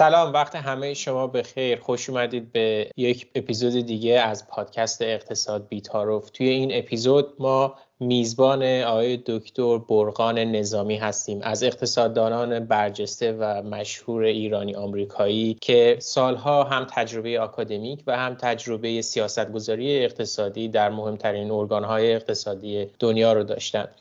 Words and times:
سلام 0.00 0.32
وقت 0.32 0.56
همه 0.56 0.94
شما 0.94 1.26
به 1.26 1.42
خیر 1.42 1.80
خوش 1.80 2.10
اومدید 2.10 2.52
به 2.52 2.90
یک 2.96 3.30
اپیزود 3.34 3.86
دیگه 3.86 4.20
از 4.20 4.48
پادکست 4.48 5.02
اقتصاد 5.02 5.68
بیتاروف. 5.68 6.30
توی 6.30 6.48
این 6.48 6.70
اپیزود 6.74 7.34
ما 7.38 7.74
میزبان 8.00 8.62
آقای 8.82 9.16
دکتر 9.26 9.78
برقان 9.78 10.38
نظامی 10.38 10.96
هستیم. 10.96 11.40
از 11.42 11.62
اقتصاددانان 11.62 12.60
برجسته 12.60 13.32
و 13.32 13.62
مشهور 13.62 14.22
ایرانی 14.22 14.74
آمریکایی 14.74 15.56
که 15.60 15.96
سالها 16.00 16.64
هم 16.64 16.86
تجربه 16.90 17.40
آکادمیک 17.40 18.02
و 18.06 18.16
هم 18.16 18.34
تجربه 18.34 19.02
سیاستگذاری 19.02 20.04
اقتصادی 20.04 20.68
در 20.68 20.90
مهمترین 20.90 21.50
ارگانهای 21.50 22.14
اقتصادی 22.14 22.86
دنیا 22.98 23.32
رو 23.32 23.44
داشتند 23.44 23.94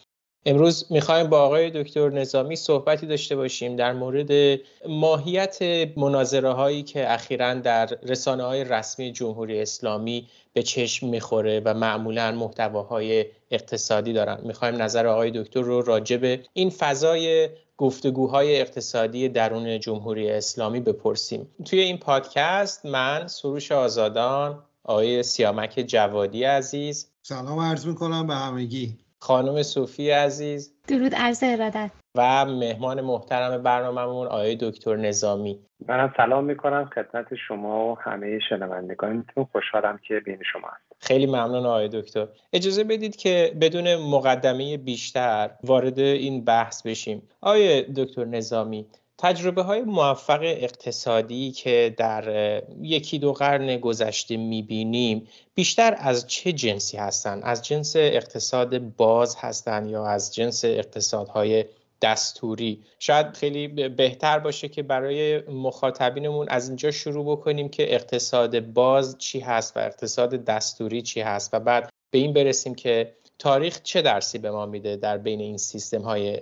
امروز 0.49 0.85
می‌خوایم 0.89 1.27
با 1.27 1.41
آقای 1.41 1.69
دکتر 1.69 2.09
نظامی 2.09 2.55
صحبتی 2.55 3.07
داشته 3.07 3.35
باشیم 3.35 3.75
در 3.75 3.93
مورد 3.93 4.59
ماهیت 4.87 5.57
مناظره 5.97 6.49
هایی 6.49 6.83
که 6.83 7.13
اخیرا 7.13 7.53
در 7.53 7.85
رسانه 8.03 8.43
های 8.43 8.63
رسمی 8.63 9.11
جمهوری 9.11 9.61
اسلامی 9.61 10.27
به 10.53 10.63
چشم 10.63 11.07
می‌خوره 11.07 11.61
و 11.65 11.73
معمولا 11.73 12.31
محتواهای 12.31 13.25
اقتصادی 13.51 14.13
دارن. 14.13 14.41
می‌خوایم 14.43 14.81
نظر 14.81 15.07
آقای 15.07 15.31
دکتر 15.31 15.61
رو 15.61 15.81
راجع 15.81 16.17
به 16.17 16.39
این 16.53 16.69
فضای 16.69 17.49
گفتگوهای 17.77 18.61
اقتصادی 18.61 19.29
درون 19.29 19.79
جمهوری 19.79 20.29
اسلامی 20.31 20.79
بپرسیم. 20.79 21.47
توی 21.65 21.79
این 21.79 21.97
پادکست 21.97 22.85
من 22.85 23.27
سروش 23.27 23.71
آزادان 23.71 24.63
آقای 24.83 25.23
سیامک 25.23 25.83
جوادی 25.87 26.43
عزیز. 26.43 27.07
سلام 27.21 27.59
عرض 27.59 27.85
می‌کنم 27.85 28.27
به 28.27 28.35
همگی. 28.35 28.97
خانم 29.21 29.63
صوفی 29.63 30.09
عزیز 30.09 30.73
درود 30.87 31.15
عرض 31.15 31.43
ارادت. 31.43 31.91
و 32.15 32.45
مهمان 32.45 33.01
محترم 33.01 33.63
برنامهمون 33.63 34.27
آقای 34.27 34.57
دکتر 34.61 34.95
نظامی. 34.95 35.59
منم 35.87 36.13
سلام 36.17 36.43
می‌کنم 36.43 36.89
خدمت 36.95 37.35
شما 37.47 37.91
و 37.91 37.99
همه 37.99 38.39
شنوندگانتون. 38.49 39.47
خوشحالم 39.51 39.99
که 40.07 40.19
بین 40.19 40.39
شما 40.51 40.67
هست 40.67 40.83
خیلی 40.99 41.25
ممنون 41.25 41.65
آقای 41.65 41.87
دکتر. 41.87 42.27
اجازه 42.53 42.83
بدید 42.83 43.15
که 43.15 43.57
بدون 43.61 43.95
مقدمه 43.95 44.77
بیشتر 44.77 45.49
وارد 45.63 45.99
این 45.99 46.45
بحث 46.45 46.87
بشیم. 46.87 47.29
آقای 47.41 47.81
دکتر 47.81 48.25
نظامی 48.25 48.85
تجربه 49.21 49.61
های 49.61 49.81
موفق 49.81 50.39
اقتصادی 50.41 51.51
که 51.51 51.95
در 51.97 52.63
یکی 52.81 53.19
دو 53.19 53.33
قرن 53.33 53.77
گذشته 53.77 54.37
می‌بینیم 54.37 55.27
بیشتر 55.55 55.95
از 55.97 56.27
چه 56.27 56.51
جنسی 56.51 56.97
هستند؟ 56.97 57.41
از 57.43 57.61
جنس 57.61 57.95
اقتصاد 57.95 58.77
باز 58.79 59.35
هستند 59.39 59.89
یا 59.89 60.05
از 60.05 60.35
جنس 60.35 60.65
اقتصادهای 60.65 61.65
دستوری 62.01 62.83
شاید 62.99 63.37
خیلی 63.37 63.67
بهتر 63.89 64.39
باشه 64.39 64.67
که 64.67 64.83
برای 64.83 65.39
مخاطبینمون 65.39 66.49
از 66.49 66.67
اینجا 66.67 66.91
شروع 66.91 67.25
بکنیم 67.25 67.69
که 67.69 67.93
اقتصاد 67.95 68.59
باز 68.59 69.17
چی 69.17 69.39
هست 69.39 69.77
و 69.77 69.79
اقتصاد 69.79 70.45
دستوری 70.45 71.01
چی 71.01 71.21
هست 71.21 71.53
و 71.53 71.59
بعد 71.59 71.89
به 72.11 72.17
این 72.17 72.33
برسیم 72.33 72.75
که 72.75 73.13
تاریخ 73.39 73.81
چه 73.83 74.01
درسی 74.01 74.37
به 74.37 74.51
ما 74.51 74.65
میده 74.65 74.95
در 74.95 75.17
بین 75.17 75.39
این 75.39 75.57
سیستم 75.57 76.01
های 76.01 76.39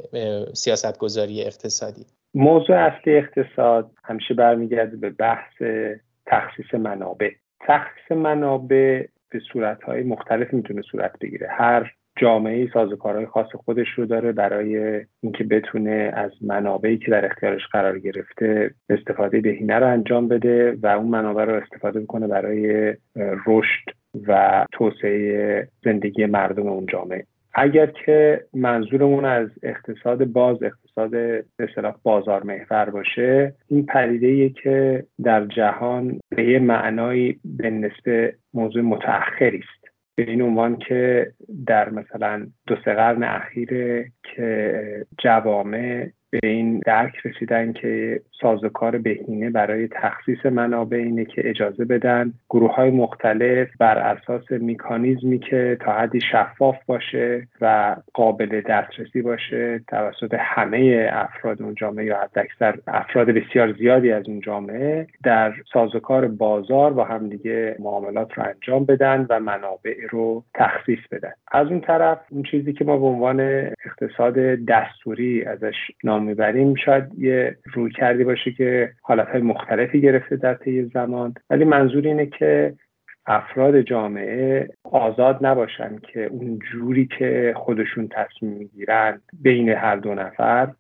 سیاست 0.54 0.98
گذاری 0.98 1.42
اقتصادی 1.42 2.06
موضوع 2.38 2.76
اصلی 2.76 3.18
اقتصاد 3.18 3.92
همیشه 4.04 4.34
برمیگرده 4.34 4.98
به 4.98 5.10
بحث 5.10 5.62
تخصیص 6.26 6.74
منابع. 6.74 7.32
تخصیص 7.60 8.12
منابع 8.12 9.06
به 9.30 9.40
صورتهای 9.54 10.04
مختلف 10.04 10.54
می‌تونه 10.54 10.82
صورت 10.82 11.20
بگیره. 11.22 11.48
هر 11.52 11.92
جامعه 12.18 12.70
سازوکارهای 12.74 13.26
خاص 13.26 13.48
خودش 13.66 13.88
رو 13.96 14.06
داره 14.06 14.32
برای 14.32 15.02
اینکه 15.22 15.44
بتونه 15.44 16.12
از 16.14 16.32
منابعی 16.42 16.98
که 16.98 17.12
در 17.12 17.26
اختیارش 17.26 17.62
قرار 17.72 18.00
گرفته 18.00 18.72
استفاده 18.90 19.42
بهینه 19.42 19.76
رو 19.76 19.88
انجام 19.88 20.28
بده 20.28 20.78
و 20.84 20.88
اون 20.88 21.08
منابع 21.08 21.46
رو 21.46 21.54
استفاده 21.54 22.00
بکنه 22.00 22.28
برای 22.28 22.94
رشد 23.48 23.90
و 24.28 24.66
توسعه 24.72 25.68
زندگی 25.84 26.26
مردم 26.26 26.68
اون 26.68 26.86
جامعه. 26.86 27.26
اگر 27.60 27.86
که 27.86 28.46
منظورمون 28.54 29.26
از 29.26 29.50
اقتصاد 29.64 30.26
باز 30.26 30.64
اقتصاد 30.64 31.10
به 31.58 31.94
بازار 32.04 32.44
محور 32.44 32.90
باشه 32.90 33.54
این 33.68 33.86
پدیده 33.86 34.50
که 34.50 35.06
در 35.24 35.46
جهان 35.46 36.20
به 36.30 36.50
یه 36.50 36.60
معنایی 36.60 37.40
به 37.46 37.70
نسبه 37.70 38.36
موضوع 38.54 38.82
متأخری 38.82 39.58
است. 39.58 39.94
به 40.16 40.30
این 40.30 40.42
عنوان 40.42 40.78
که 40.78 41.32
در 41.68 41.90
مثلا 41.90 42.48
دو 42.68 42.76
سه 42.86 42.94
قرن 42.94 43.24
اخیره 43.24 44.12
که 44.24 45.06
جوامع 45.18 46.10
به 46.30 46.40
این 46.44 46.80
درک 46.86 47.14
رسیدن 47.26 47.74
که 47.74 48.22
سازوکار 48.42 48.98
بهینه 48.98 49.50
برای 49.50 49.88
تخصیص 49.88 50.46
منابع 50.46 50.98
اینه 50.98 51.26
که 51.26 51.50
اجازه 51.50 51.86
بدن 51.86 52.34
گروه 52.50 52.76
های 52.76 52.90
مختلف 52.90 53.68
بر 53.80 53.98
اساس 53.98 54.52
میکانیزمی 54.52 55.40
که 55.40 55.78
تا 55.82 55.94
حدی 55.94 56.20
شفاف 56.32 56.76
باشه 56.86 57.48
و 57.62 57.96
قابل 58.14 58.62
دسترسی 58.62 59.22
باشه 59.22 59.82
توسط 59.88 60.36
همه 60.40 61.10
افراد 61.12 61.62
اون 61.62 61.76
جامعه 61.76 62.06
یا 62.06 62.18
حداکثر 62.22 62.78
افراد 62.88 63.28
بسیار 63.28 63.74
زیادی 63.74 64.12
از 64.12 64.30
اون 64.30 64.40
جامعه 64.40 65.08
در 65.24 65.54
سازوکار 65.74 66.28
بازار 66.28 66.94
با 66.94 67.04
همدیگه 67.04 67.76
معاملات 67.80 68.34
رو 68.34 68.44
انجام 68.44 68.86
بدن 68.86 69.26
و 69.30 69.40
منابع 69.40 69.96
رو 70.10 70.44
تخصیص 70.54 71.00
بدن. 71.12 71.32
از 71.52 71.68
اون 71.68 71.82
طرف 71.82 72.20
اون 72.30 72.44
چیزی 72.44 72.74
که 72.74 72.86
ما 72.86 72.98
به 72.98 73.06
عنوان 73.06 73.40
اقتصاد 73.86 74.36
دستوری 74.68 75.44
ازش 75.44 75.76
نام 76.04 76.17
می‌بریم 76.20 76.76
شاید 76.76 77.04
یه 77.18 77.58
روی 77.74 77.92
کردی 77.92 78.24
باشه 78.24 78.52
که 78.52 78.92
حالتهای 79.02 79.42
مختلفی 79.42 80.02
گرفته 80.02 80.36
در 80.36 80.54
طی 80.54 80.84
زمان. 80.84 81.34
ولی 81.50 81.64
منظور 81.64 82.08
اینه 82.08 82.26
که 82.26 82.74
افراد 83.26 83.82
جامعه 83.82 84.70
آزاد 84.84 85.46
نباشن 85.46 85.98
که 86.14 86.26
اون 86.26 86.60
جوری 86.72 87.10
که 87.20 87.54
خودشون 87.56 88.08
تصمیم 88.08 88.54
می‌گیرن 88.54 89.22
بین 89.42 89.70
هر 89.70 89.96
دو 89.96 90.14
نفر 90.14 90.74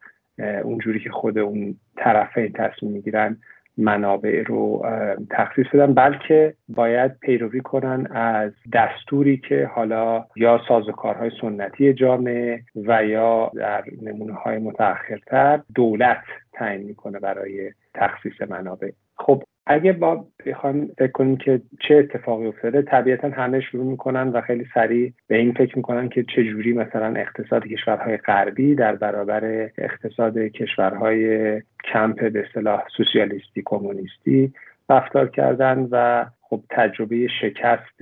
اون 0.64 0.78
جوری 0.78 1.00
که 1.00 1.10
خود 1.10 1.38
اون 1.38 1.76
طرفین 1.98 2.54
تصمیم 2.54 2.92
می‌گیرن 2.92 3.38
منابع 3.78 4.44
رو 4.44 4.86
تخصیص 5.30 5.66
بدن 5.74 5.94
بلکه 5.94 6.54
باید 6.70 7.20
پیروی 7.20 7.62
کنن 7.62 8.08
از 8.12 8.52
دستوری 8.74 9.38
که 9.38 9.70
حالا 9.76 10.26
یا 10.36 10.62
سازوکارهای 10.68 11.32
سنتی 11.42 11.94
جامعه 11.94 12.64
و 12.76 13.06
یا 13.06 13.52
در 13.56 13.84
نمونه 14.02 14.34
های 14.34 14.58
متأخرتر 14.58 15.60
دولت 15.76 16.24
تعیین 16.54 16.88
می‌کنه 16.88 17.20
برای 17.20 17.72
تخصیص 17.94 18.42
منابع. 18.50 18.90
خب 19.16 19.44
اگه 19.70 19.94
با 19.94 20.26
بخوایم 20.46 20.92
فکر 20.98 21.12
کنیم 21.12 21.38
که 21.38 21.62
چه 21.80 21.96
اتفاقی 21.96 22.48
افتاده 22.48 22.82
طبیعتا 22.82 23.30
همه 23.30 23.62
شروع 23.62 23.86
می‌کنن 23.86 24.28
و 24.28 24.42
خیلی 24.42 24.66
سریع 24.74 25.14
به 25.28 25.38
این 25.38 25.54
فکر 25.54 25.78
می‌کنن 25.78 26.10
که 26.10 26.26
چه 26.36 26.44
جوری 26.44 26.74
مثلا 26.74 27.14
اقتصاد 27.16 27.68
کشورهای 27.68 28.18
غربی 28.18 28.76
در 28.76 28.96
برابر 28.96 29.70
اقتصاد 29.78 30.38
کشورهای 30.38 31.62
کمپ 31.94 32.32
به 32.32 32.44
اصطلاح 32.48 32.84
سوسیالیستی 32.98 33.62
کمونیستی 33.66 34.54
رفتار 34.90 35.30
کردن 35.30 35.88
و 35.92 36.26
خب 36.42 36.62
تجربه 36.70 37.28
شکست 37.42 38.02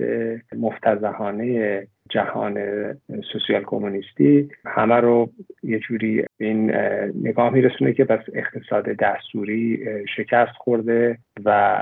مفتزهانه 0.56 1.86
جهان 2.08 2.58
سوسیال 3.32 3.62
کمونیستی 3.62 4.48
همه 4.66 4.94
رو 4.94 5.30
یه 5.62 5.78
جوری 5.78 6.24
این 6.38 6.70
نگاه 7.22 7.50
میرسونه 7.50 7.92
که 7.92 8.04
بس 8.04 8.24
اقتصاد 8.34 8.84
دستوری 8.84 9.84
شکست 10.16 10.52
خورده 10.58 11.18
و 11.44 11.78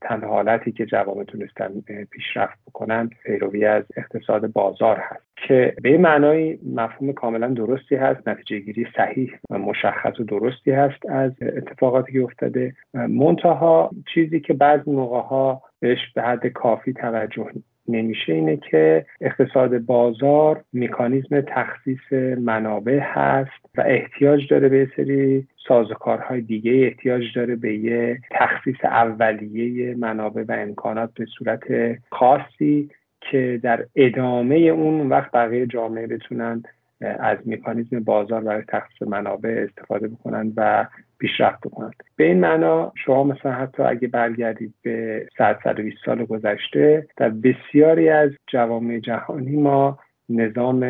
تنها 0.00 0.28
حالتی 0.28 0.72
که 0.72 0.86
جوامع 0.86 1.24
تونستن 1.24 1.68
پیشرفت 2.10 2.58
بکنن 2.66 3.10
پیروی 3.24 3.64
از 3.64 3.84
اقتصاد 3.96 4.52
بازار 4.52 4.98
هست. 5.00 5.32
که 5.48 5.74
به 5.82 5.98
معنای 5.98 6.58
مفهوم 6.74 7.12
کاملا 7.12 7.48
درستی 7.48 7.96
هست 7.96 8.28
نتیجه 8.28 8.58
گیری 8.58 8.86
صحیح 8.96 9.32
و 9.50 9.58
مشخص 9.58 10.20
و 10.20 10.24
درستی 10.24 10.70
هست 10.70 11.06
از 11.08 11.32
اتفاقاتی 11.42 12.12
که 12.12 12.22
افتاده. 12.22 12.74
منتها 12.94 13.90
چیزی 14.14 14.40
که 14.40 14.54
بعضی 14.54 14.90
موقع 14.90 15.20
ها 15.20 15.62
بهش 15.80 15.98
به 16.14 16.22
حد 16.22 16.46
کافی 16.46 16.92
توجه 16.92 17.50
نمیشه 17.88 18.32
اینه 18.32 18.56
که 18.56 19.06
اقتصاد 19.20 19.78
بازار 19.78 20.64
مکانیزم 20.74 21.40
تخصیص 21.40 22.12
منابع 22.38 22.98
هست 23.02 23.76
و 23.76 23.84
احتیاج 23.86 24.48
داره 24.50 24.68
به 24.68 24.88
سری 24.96 25.46
سازوکارهای 25.68 26.40
دیگه 26.40 26.72
احتیاج 26.72 27.22
داره 27.34 27.56
به 27.56 27.74
یه 27.74 28.20
تخصیص 28.30 28.84
اولیه 28.84 29.94
منابع 29.94 30.44
و 30.48 30.52
امکانات 30.52 31.10
به 31.14 31.26
صورت 31.38 31.62
خاصی 32.10 32.90
که 33.30 33.60
در 33.62 33.86
ادامه 33.96 34.56
اون 34.56 35.08
وقت 35.08 35.30
بقیه 35.30 35.66
جامعه 35.66 36.06
بتونن 36.06 36.62
از 37.02 37.38
مکانیزم 37.46 38.00
بازار 38.00 38.40
برای 38.40 38.62
تخصیص 38.68 39.02
منابع 39.02 39.66
استفاده 39.68 40.08
بکنن 40.08 40.52
و 40.56 40.86
پیشرفت 41.18 41.60
بکنن 41.60 41.90
به 42.16 42.24
این 42.24 42.40
معنا 42.40 42.92
شما 43.04 43.24
مثلا 43.24 43.52
حتی 43.52 43.82
اگه 43.82 44.08
برگردید 44.08 44.74
به 44.82 45.26
100 45.38 45.58
120 45.64 45.96
سال 46.04 46.24
گذشته 46.24 47.06
در 47.16 47.28
بسیاری 47.28 48.08
از 48.08 48.30
جوامع 48.46 48.98
جهانی 48.98 49.56
ما 49.56 49.98
نظام 50.28 50.82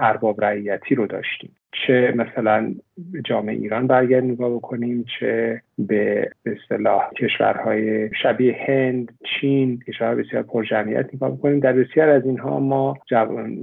ارباب 0.00 0.44
رعیتی 0.44 0.94
رو 0.94 1.06
داشتیم. 1.06 1.56
چه 1.72 2.14
مثلا 2.16 2.74
جامعه 3.24 3.54
ایران 3.54 3.86
برگرد 3.86 4.24
نگاه 4.24 4.54
بکنیم 4.54 5.04
چه 5.20 5.62
به 5.78 6.30
اصطلاح 6.46 7.10
کشورهای 7.10 8.10
شبیه 8.22 8.56
هند 8.68 9.12
چین 9.40 9.78
کشورهای 9.88 10.22
بسیار 10.22 10.42
پرجمعیت 10.42 11.14
نگاه 11.14 11.30
می‌کنیم. 11.30 11.60
در 11.60 11.72
بسیار 11.72 12.08
از 12.08 12.24
اینها 12.24 12.60
ما 12.60 12.96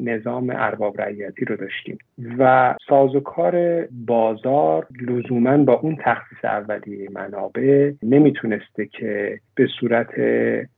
نظام 0.03 0.49
ارباب 0.49 1.01
رعیتی 1.01 1.45
رو 1.45 1.55
داشتیم 1.55 1.97
و 2.39 2.75
سازوکار 2.89 3.85
بازار 3.91 4.87
لزوما 5.01 5.57
با 5.57 5.73
اون 5.73 5.97
تخصیص 6.03 6.45
اولیه 6.45 7.07
منابع 7.11 7.91
نمی‌تونسته 8.03 8.85
که 8.85 9.39
به 9.55 9.67
صورت 9.79 10.15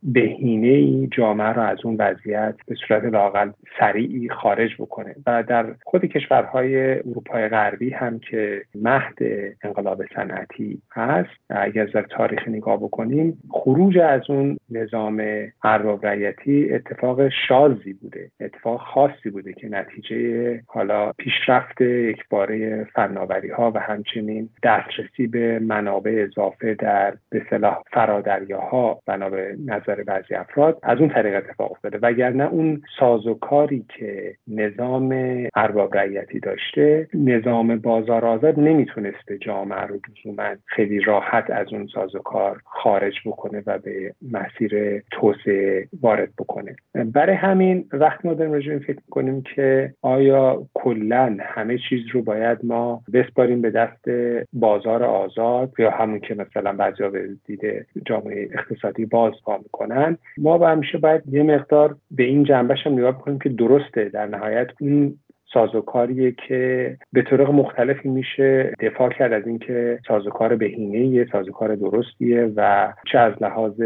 بهینه 0.04 0.68
ای 0.68 1.07
جامعه 1.12 1.54
را 1.54 1.63
از 1.63 1.78
اون 1.84 1.95
وضعیت 2.00 2.56
به 2.68 2.75
صورت 2.88 3.04
لاقل 3.04 3.51
سریعی 3.80 4.30
خارج 4.30 4.69
بکنه. 4.80 5.16
و 5.28 5.44
در 5.44 5.66
خود 5.84 6.06
کشورهای 6.06 7.00
اروپای 7.00 7.48
غربی 7.48 7.89
هم 7.89 8.19
که 8.19 8.62
مهد 8.75 9.18
انقلاب 9.63 10.04
صنعتی 10.16 10.81
هست 10.92 11.26
اگر 11.50 11.81
از 11.81 12.06
تاریخ 12.09 12.47
نگاه 12.47 12.77
بکنیم 12.77 13.38
خروج 13.50 13.97
از 13.97 14.21
اون 14.29 14.57
نظام 14.69 15.24
ارباب 15.63 16.06
رعیتی 16.06 16.74
اتفاق 16.74 17.29
شازی 17.47 17.94
بوده 17.94 18.31
اتفاق 18.39 18.79
خاصی 18.79 19.29
بوده 19.29 19.53
که 19.53 19.69
نتیجه 19.69 20.62
حالا 20.68 21.12
پیشرفت 21.12 21.81
یکباره 21.81 22.88
فناوری 22.94 23.50
ها 23.50 23.71
و 23.71 23.79
همچنین 23.79 24.50
دسترسی 24.63 25.27
به 25.27 25.59
منابع 25.59 26.27
اضافه 26.27 26.74
در 26.74 27.13
به 27.29 27.41
صلاح 27.50 27.83
فرادریاها 27.91 29.00
بنا 29.06 29.29
به 29.29 29.56
نظر 29.65 30.03
بعضی 30.03 30.35
افراد 30.35 30.79
از 30.83 31.00
اون 31.00 31.09
طریق 31.09 31.35
اتفاق 31.35 31.71
افتاده. 31.71 32.00
وگرنه 32.01 32.44
اون 32.44 32.81
سازوکاری 33.00 33.85
که 34.00 34.35
نظام 34.47 35.15
ارباب 35.56 35.97
رعیتی 35.97 36.39
داشته 36.39 37.07
نظام 37.13 37.75
بازار 37.75 38.25
آزاد 38.25 38.59
نمی‌تونسته 38.59 39.38
جامعه 39.38 39.81
رو 39.81 40.00
لزوما 40.09 40.56
خیلی 40.65 41.00
راحت 41.17 41.49
از 41.49 41.73
اون 41.73 41.87
سازوکار 41.93 42.61
خارج 42.65 43.13
بکنه 43.25 43.63
و 43.65 43.77
به 43.77 44.13
مسیر 44.31 45.03
توسعه 45.11 45.87
وارد 46.01 46.29
بکنه. 46.37 46.75
برای 47.05 47.35
همین 47.35 47.85
وقت 47.91 48.25
ما 48.25 48.33
داریم 48.33 48.79
فکر 48.79 48.99
کنیم 49.09 49.43
که 49.55 49.93
آیا 50.01 50.65
کلا 50.73 51.37
همه 51.41 51.77
چیز 51.89 51.99
رو 52.13 52.21
باید 52.21 52.57
ما 52.63 53.01
بسپاریم 53.13 53.61
به 53.61 53.71
دست 53.71 54.05
بازار 54.53 55.03
آزاد 55.03 55.73
یا 55.79 55.91
همون 55.91 56.19
که 56.19 56.35
مثلا 56.35 56.73
بعضیا 56.73 57.09
به 57.09 57.29
دیده 57.45 57.85
جامعه 58.05 58.49
اقتصادی 58.53 59.05
باز 59.05 59.33
پا 59.45 59.57
می‌کنن؟ 59.57 60.17
ما 60.37 60.57
با 60.57 60.69
همیشه 60.69 60.97
باید 60.97 61.21
یه 61.31 61.43
مقدار 61.43 61.95
به 62.11 62.23
این 62.23 62.43
جنبش 62.43 62.77
هم 62.85 62.93
نگاه 62.93 63.21
کنیم 63.21 63.39
که 63.39 63.49
درسته 63.49 64.09
در 64.09 64.25
نهایت 64.25 64.67
اون 64.81 65.17
سازوکاریه 65.53 66.31
که 66.31 66.97
به 67.13 67.21
طرق 67.21 67.49
مختلفی 67.49 68.09
میشه 68.09 68.73
دفاع 68.79 69.09
کرد 69.09 69.33
از 69.33 69.47
اینکه 69.47 69.99
سازوکار 70.07 70.55
بهینه 70.55 70.99
یه 70.99 71.27
سازوکار 71.31 71.75
درستیه 71.75 72.53
و 72.55 72.94
چه 73.11 73.19
از 73.19 73.33
لحاظ 73.41 73.81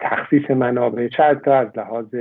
تخصیص 0.00 0.50
منابع 0.50 1.08
چه 1.08 1.22
از 1.22 1.36
لحاظ 1.76 2.14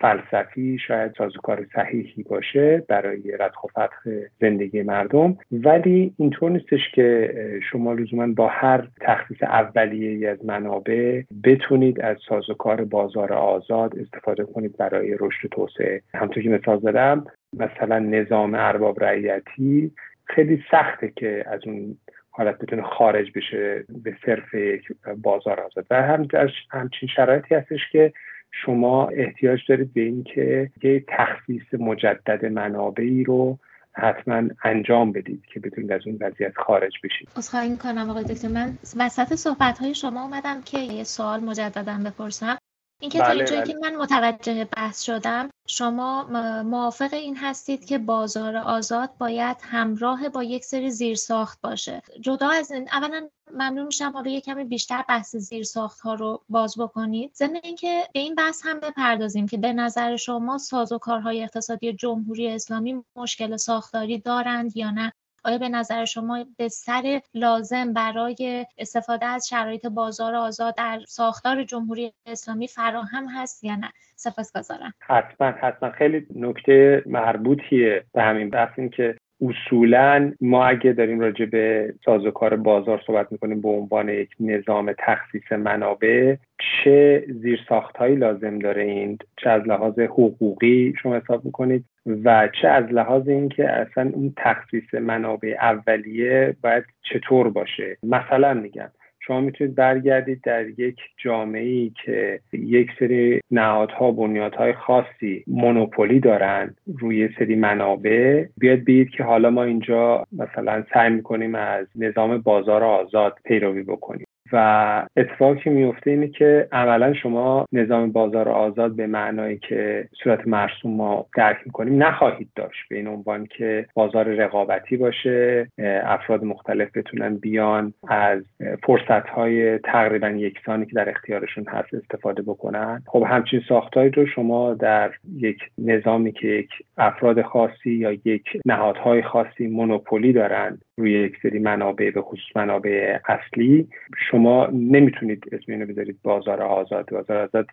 فلسفی 0.00 0.78
شاید 0.78 1.14
سازوکار 1.18 1.66
صحیحی 1.74 2.22
باشه 2.22 2.84
برای 2.88 3.36
ردخ 3.40 3.64
و 3.64 3.68
فتح 3.68 4.10
زندگی 4.40 4.82
مردم. 4.82 5.36
ولی 5.52 6.14
اینطور 6.18 6.50
نیستش 6.50 6.80
که 6.94 7.34
شما 7.70 7.92
لزوما 7.92 8.26
با 8.36 8.48
هر 8.48 8.88
تخصیص 9.00 9.42
اولیه 9.42 10.28
از 10.28 10.44
منابع 10.44 11.22
بتونید 11.44 12.00
از 12.00 12.16
سازوکار 12.28 12.84
بازار 12.84 13.32
آزاد 13.32 13.98
استفاده 13.98 14.44
کنید 14.44 14.76
برای 14.76 15.16
رشد 15.20 15.48
توسعه. 15.50 16.02
همطور 16.14 16.42
که 16.42 16.48
مثال 16.48 16.80
زدم 16.80 17.24
مثلا 17.58 17.98
نظام 17.98 18.54
ارباب 18.54 19.04
رعیتی 19.04 19.92
خیلی 20.24 20.62
سخته 20.70 21.12
که 21.16 21.44
از 21.46 21.60
اون 21.66 21.96
حالت 22.30 22.58
بتونه 22.58 22.82
خارج 22.82 23.32
بشه 23.34 23.84
به 23.88 24.16
صرف 24.26 24.54
یک 24.54 24.82
بازار 25.22 25.60
آزاد. 25.60 25.86
و 25.90 26.02
هم 26.02 26.22
در 26.22 26.50
همچین 26.70 27.08
شرایطی 27.16 27.54
هستش 27.54 27.80
که 27.92 28.12
شما 28.50 29.08
احتیاج 29.08 29.60
دارید 29.68 29.92
به 29.92 30.00
اینکه 30.00 30.70
یه 30.82 31.04
تخصیص 31.08 31.74
مجدد 31.78 32.44
منابعی 32.44 33.24
رو 33.24 33.58
حتما 33.92 34.42
انجام 34.64 35.12
بدید 35.12 35.42
که 35.52 35.60
بتونید 35.60 35.92
از 35.92 36.00
اون 36.06 36.18
وضعیت 36.20 36.56
خارج 36.56 36.92
بشید. 37.04 37.28
خواهی 37.50 37.76
کنم 37.76 38.10
آقای 38.10 38.24
دکتر 38.24 38.48
من 38.48 38.78
وسط 38.96 39.34
صحبت 39.34 39.78
های 39.78 39.94
شما 39.94 40.22
اومدم 40.22 40.60
که 40.64 40.78
یه 40.78 41.04
سوال 41.04 41.40
مجددا 41.40 41.98
بپرسم. 42.06 42.56
اینکه 43.04 43.18
تا 43.18 43.24
بله، 43.24 43.36
اینجایی 43.36 43.60
بله. 43.60 43.72
که 43.72 43.78
من 43.82 43.96
متوجه 43.96 44.64
بحث 44.64 45.02
شدم 45.02 45.50
شما 45.66 46.24
موافق 46.62 47.14
این 47.14 47.36
هستید 47.36 47.84
که 47.84 47.98
بازار 47.98 48.56
آزاد 48.56 49.10
باید 49.18 49.56
همراه 49.60 50.28
با 50.28 50.42
یک 50.42 50.64
سری 50.64 50.90
زیرساخت 50.90 51.60
باشه. 51.60 52.02
جدا 52.20 52.48
از 52.48 52.70
این 52.70 52.88
اولا 52.92 53.28
ممنون 53.52 53.86
میشم 53.86 54.10
حالا 54.10 54.30
یک 54.30 54.44
کمی 54.44 54.64
بیشتر 54.64 55.04
بحث 55.08 55.36
زیرساخت 55.36 56.00
ها 56.00 56.14
رو 56.14 56.42
باز 56.48 56.78
بکنید. 56.78 57.34
ضمن 57.34 57.60
اینکه 57.62 58.08
به 58.14 58.20
این 58.20 58.34
بحث 58.34 58.60
هم 58.64 58.80
بپردازیم 58.80 59.48
که 59.48 59.56
به 59.56 59.72
نظر 59.72 60.16
شما 60.16 60.58
سازوکارهای 60.58 61.42
اقتصادی 61.42 61.92
جمهوری 61.92 62.48
اسلامی 62.48 63.04
مشکل 63.16 63.56
ساختاری 63.56 64.18
دارند 64.18 64.76
یا 64.76 64.90
نه؟ 64.90 65.12
آیا 65.44 65.58
به 65.58 65.68
نظر 65.68 66.04
شما 66.04 66.46
به 66.58 66.68
سر 66.68 67.20
لازم 67.34 67.92
برای 67.92 68.66
استفاده 68.78 69.26
از 69.26 69.48
شرایط 69.48 69.86
بازار 69.86 70.34
آزاد 70.34 70.74
در 70.76 71.00
ساختار 71.08 71.64
جمهوری 71.64 72.12
اسلامی 72.26 72.68
فراهم 72.68 73.28
هست 73.28 73.64
یا 73.64 73.76
نه؟ 73.76 73.90
سپاسگزارم. 74.16 74.94
حتما 75.00 75.46
حتما. 75.46 75.90
خیلی 75.90 76.26
نکته 76.34 77.02
مربوطیه 77.06 78.04
به 78.12 78.22
همین 78.22 78.50
بحث 78.50 78.78
این 78.78 78.90
که 78.90 79.16
اصولا 79.44 80.32
ما 80.40 80.66
اگه 80.66 80.92
داریم 80.92 81.20
راجع 81.20 81.44
به 81.44 81.94
سازوکار 82.04 82.56
بازار 82.56 83.02
صحبت 83.06 83.32
می‌کنیم 83.32 83.60
به 83.60 83.68
عنوان 83.68 84.08
یک 84.08 84.30
نظام 84.40 84.94
تخصیص 84.98 85.52
منابع 85.52 86.36
چه 86.58 87.24
زیرساختهایی 87.42 88.16
لازم 88.16 88.58
داره 88.58 88.82
این؟ 88.82 89.18
چه 89.36 89.50
از 89.50 89.62
لحاظ 89.62 89.98
حقوقی 89.98 90.94
شما 91.02 91.16
حساب 91.16 91.44
می‌کنید؟ 91.44 91.84
و 92.24 92.48
چه 92.62 92.68
از 92.68 92.84
لحاظ 92.84 93.28
اینکه 93.28 93.70
اصلا 93.70 94.10
اون 94.14 94.32
تخصیص 94.36 94.94
منابع 94.94 95.54
اولیه 95.60 96.56
باید 96.62 96.84
چطور 97.02 97.50
باشه؟ 97.50 97.96
مثلا 98.02 98.54
میگم 98.54 98.90
شما 99.26 99.40
می‌تونید 99.40 99.74
برگردید 99.74 100.40
در 100.42 100.66
یک 100.68 100.96
جامعه 101.16 101.62
ای 101.62 101.92
که 102.04 102.40
یک 102.52 102.90
سری 102.98 103.40
نهادها 103.50 104.10
بنیادهای 104.10 104.72
خاصی 104.72 105.44
مونوپولی 105.46 106.20
دارند 106.20 106.76
روی 106.98 107.28
سری 107.38 107.56
منابع. 107.56 108.44
بیاد 108.58 108.84
بگید 108.84 109.10
که 109.10 109.24
حالا 109.24 109.50
ما 109.50 109.62
اینجا 109.64 110.24
مثلا 110.32 110.84
سعی 110.94 111.10
می‌کنیم 111.10 111.54
از 111.54 111.86
نظام 111.96 112.38
بازار 112.38 112.84
آزاد 112.84 113.38
پیروی 113.44 113.82
بکنیم. 113.82 114.26
و 114.54 115.06
اتفاقی 115.16 115.60
که 115.60 115.70
میفته 115.70 116.10
اینه 116.10 116.28
که 116.28 116.68
عملا 116.72 117.14
شما 117.14 117.66
نظام 117.72 118.12
بازار 118.12 118.48
آزاد 118.48 118.96
به 118.96 119.06
معنایی 119.06 119.58
که 119.58 120.08
صورت 120.24 120.48
مرسوم 120.48 120.96
ما 120.96 121.26
درک 121.36 121.56
می‌کنیم 121.66 122.02
نخواهید 122.02 122.48
داشت 122.56 122.88
به 122.90 122.96
این 122.96 123.06
عنوان 123.06 123.46
که 123.46 123.86
بازار 123.94 124.24
رقابتی 124.24 124.96
باشه 124.96 125.66
افراد 126.04 126.44
مختلف 126.44 126.96
بتونن 126.96 127.36
بیان 127.36 127.92
از 128.08 128.42
فرصت 128.86 129.28
های 129.28 129.78
تقریبا 129.78 130.28
یکسانی 130.28 130.86
که 130.86 130.92
در 130.94 131.10
اختیارشون 131.10 131.64
هست 131.68 131.94
استفاده 131.94 132.42
بکنن. 132.42 133.02
خب 133.06 133.24
همچین 133.28 133.60
ساختاری 133.68 134.10
رو 134.10 134.26
شما 134.26 134.74
در 134.74 135.10
یک 135.36 135.58
نظامی 135.78 136.32
که 136.32 136.48
یک 136.48 136.70
افراد 136.98 137.42
خاصی 137.42 137.90
یا 137.90 138.12
یک 138.12 138.44
نهادهای 138.66 139.22
خاصی 139.22 139.66
مونوپولی 139.66 140.32
دارند 140.32 140.84
روی 140.96 141.12
یک 141.12 141.36
سری 141.42 141.58
منابع 141.58 142.10
به 142.10 142.22
خصوص 142.22 142.56
منابع 142.56 143.18
اصلی 143.28 143.88
شما 144.30 144.66
نمی‌تونید 144.72 145.44
اسم 145.52 145.72
اینو 145.72 145.86
بذارید 145.86 146.18
بازار 146.22 146.62
آزاد. 146.62 147.10
بازار 147.10 147.36
آزاد 147.36 147.66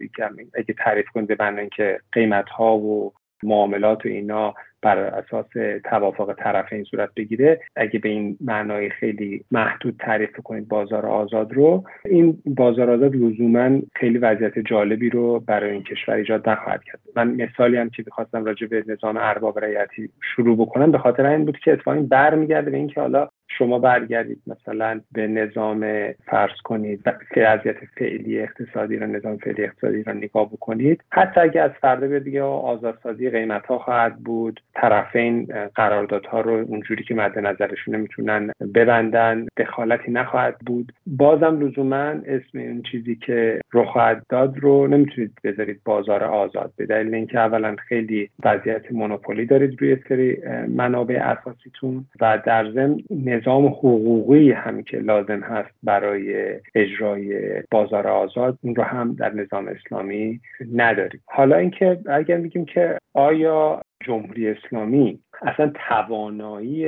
اگه 0.54 0.74
تعریف 0.74 1.06
کنید 1.14 1.38
به 1.38 1.58
اینکه 1.58 2.00
قیمت 2.12 2.50
ها 2.50 2.78
و 2.78 3.14
معاملات 3.44 4.06
و 4.06 4.10
اینا 4.10 4.54
بر 4.82 4.98
اساس 4.98 5.46
توافق 5.90 6.34
طرفین 6.34 6.84
صورت 6.84 7.10
بگیره. 7.16 7.60
اگه 7.76 8.00
به 8.00 8.10
این 8.10 8.38
معنای 8.42 8.90
خیلی 8.90 9.46
محدود 9.52 9.96
تعریف 10.00 10.40
کنید 10.44 10.68
بازار 10.68 11.06
آزاد 11.06 11.54
رو 11.54 11.84
این 12.06 12.38
بازار 12.46 12.90
آزاد 12.90 13.16
لزوما 13.16 13.80
خیلی 13.96 14.18
وضعیت 14.18 14.60
جالبی 14.60 15.10
رو 15.10 15.40
برای 15.40 15.72
این 15.72 15.84
کشور 15.84 16.14
ایجاد 16.16 16.50
نخواهد 16.50 16.84
کرد. 16.84 17.00
من 17.16 17.32
مثالی 17.32 17.78
هم 17.78 17.90
که 17.90 18.04
می‌خواستم 18.06 18.46
راجع 18.46 18.68
به 18.68 18.84
نظام 18.88 19.18
ارباب 19.18 19.60
رعیتی 19.60 20.10
شروع 20.36 20.58
بکنم 20.58 20.92
به 20.92 20.98
خاطر 20.98 21.26
این 21.26 21.46
بود 21.46 21.60
که 21.60 21.72
اتفاقی 21.72 22.02
برمیگرده 22.02 22.72
به 22.72 22.78
اینکه 22.78 23.02
حالا 23.02 23.30
شما 23.58 23.80
برگردید 23.80 24.42
مثلا 24.48 25.02
به 25.12 25.28
نظام 25.28 26.12
فرض 26.26 26.62
کنید 26.64 27.04
که 27.34 27.48
وضعیت 27.48 27.78
فعلی 27.98 28.40
اقتصادی 28.40 28.98
رو 28.98 29.08
نظام 29.08 29.38
فعلی 29.38 29.64
اقتصادی 29.64 30.04
رو 30.04 30.14
نگاه 30.14 30.52
بکنید. 30.52 31.04
حتی 31.12 31.40
اگه 31.40 31.62
از 31.62 31.72
فردا 31.82 32.08
به 32.08 32.20
دیگه 32.20 32.42
آزادسازی 32.42 33.30
قیمت 33.30 33.66
ها 33.66 33.78
خواهد 33.80 34.16
بود 34.16 34.60
طرفین 34.76 35.48
قراردادها 35.76 36.42
رو 36.42 36.52
اونجوری 36.52 37.04
که 37.04 37.16
مد 37.16 37.40
نظرشون 37.40 37.96
می‌تونن 37.96 38.52
ببندن 38.76 39.46
دخالتی 39.58 40.12
نخواهد 40.12 40.56
بود. 40.66 40.92
بازم 41.08 41.60
لزوما 41.60 42.14
اسم 42.26 42.58
این 42.58 42.82
چیزی 42.82 43.16
که 43.16 43.62
رو 43.72 43.86
خواهد 43.86 44.26
داد 44.30 44.58
رو 44.60 44.88
نمی‌تونید 44.88 45.32
بذارید 45.44 45.82
بازار 45.86 46.24
آزاد 46.24 46.74
به 46.78 46.86
دلیل 46.86 47.16
اینکه 47.16 47.40
اولا 47.40 47.76
خیلی 47.76 48.30
وضعیت 48.46 48.92
مونوپولی 48.92 49.46
دارید 49.46 49.82
روی 49.82 49.98
سری 50.10 50.38
منابع 50.68 51.16
اساسیتون 51.16 52.06
و 52.22 52.42
در 52.46 52.72
ضمن 52.72 52.98
نظام 53.42 53.66
حقوقی 53.66 54.52
هم 54.52 54.84
که 54.84 54.98
لازم 54.98 55.40
هست 55.40 55.70
برای 55.84 56.56
اجرای 56.76 57.54
بازار 57.72 58.08
آزاد 58.08 58.58
اون 58.62 58.76
رو 58.76 58.84
هم 58.84 59.16
در 59.16 59.34
نظام 59.34 59.68
اسلامی 59.68 60.40
نداریم. 60.74 61.22
حالا 61.26 61.56
اینکه 61.56 62.00
اگر 62.06 62.38
میگیم 62.38 62.66
که 62.66 62.98
آیا 63.14 63.82
جمهوری 64.06 64.50
اسلامی 64.50 65.20
اصلا 65.42 65.72
توانایی 65.90 66.86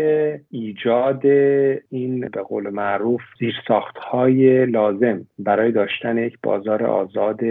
ایجاد 0.51 1.25
این 1.89 2.29
به 2.33 2.41
قول 2.41 2.69
معروف 2.69 3.21
زیرساخت 3.39 3.97
های 3.97 4.65
لازم 4.65 5.25
برای 5.39 5.71
داشتن 5.71 6.17
یک 6.17 6.37
بازار 6.43 6.83
آزاد 6.83 7.43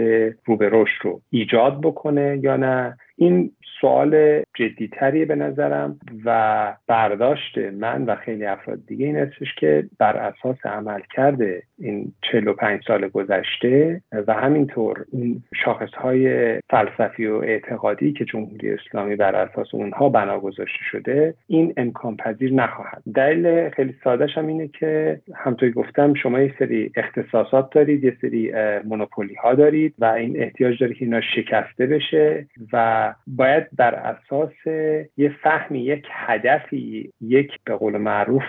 رو 0.45 0.57
به 0.57 0.69
رشد 0.71 1.01
رو 1.03 1.21
ایجاد 1.29 1.81
بکنه 1.81 2.39
یا 2.43 2.55
نه 2.55 2.97
این 3.15 3.51
سوال 3.81 4.42
جدیتری 4.55 5.25
به 5.25 5.35
نظرم 5.35 5.99
و 6.25 6.73
برداشت 6.87 7.57
من 7.57 8.03
و 8.05 8.15
خیلی 8.15 8.45
افراد 8.45 8.79
دیگه 8.87 9.05
این 9.05 9.17
هستش 9.17 9.55
که 9.59 9.85
بر 9.99 10.17
اساس 10.17 10.65
عمل 10.65 11.01
کرده 11.15 11.63
این 11.79 12.13
45 12.31 12.81
سال 12.87 13.07
گذشته 13.07 14.01
و 14.27 14.33
همینطور 14.33 15.05
این 15.11 15.43
شاخص 15.65 15.93
های 15.93 16.59
فلسفی 16.69 17.25
و 17.25 17.35
اعتقادی 17.35 18.13
که 18.13 18.25
جمهوری 18.25 18.73
اسلامی 18.73 19.15
بر 19.15 19.35
اساس 19.35 19.67
اونها 19.73 20.09
بنا 20.09 20.39
گذاشته 20.39 20.83
شده 20.91 21.33
این 21.47 21.73
امکان 21.77 22.17
پذیر 22.17 22.53
نخواهد. 22.53 23.03
دلیل 23.15 23.69
خیلی 23.69 23.95
سادهش 24.03 24.37
هم 24.37 24.47
اینه 24.47 24.67
که 24.67 25.21
همطوری 25.35 25.71
گفتم 25.71 26.13
شما 26.13 26.39
یه 26.39 26.53
سری 26.59 26.91
اختصاصات 26.95 27.73
دارید 27.73 28.03
یه 28.03 28.17
سری 28.21 28.53
مونوپولی 28.85 29.35
ها 29.35 29.53
دارید 29.53 29.93
و 29.99 30.05
این 30.05 30.41
احتیاج 30.43 30.79
داره 30.79 30.93
که 30.93 31.05
اینا 31.05 31.21
شکسته 31.21 31.85
بشه 31.85 32.45
و 32.73 33.13
باید 33.27 33.67
بر 33.77 33.95
اساس 33.95 34.42
یه 35.17 35.35
فهمی 35.43 35.79
یک 35.79 36.05
هدفی 36.11 37.11
یک 37.21 37.51
به 37.65 37.75
قول 37.75 37.97
معروف 37.97 38.43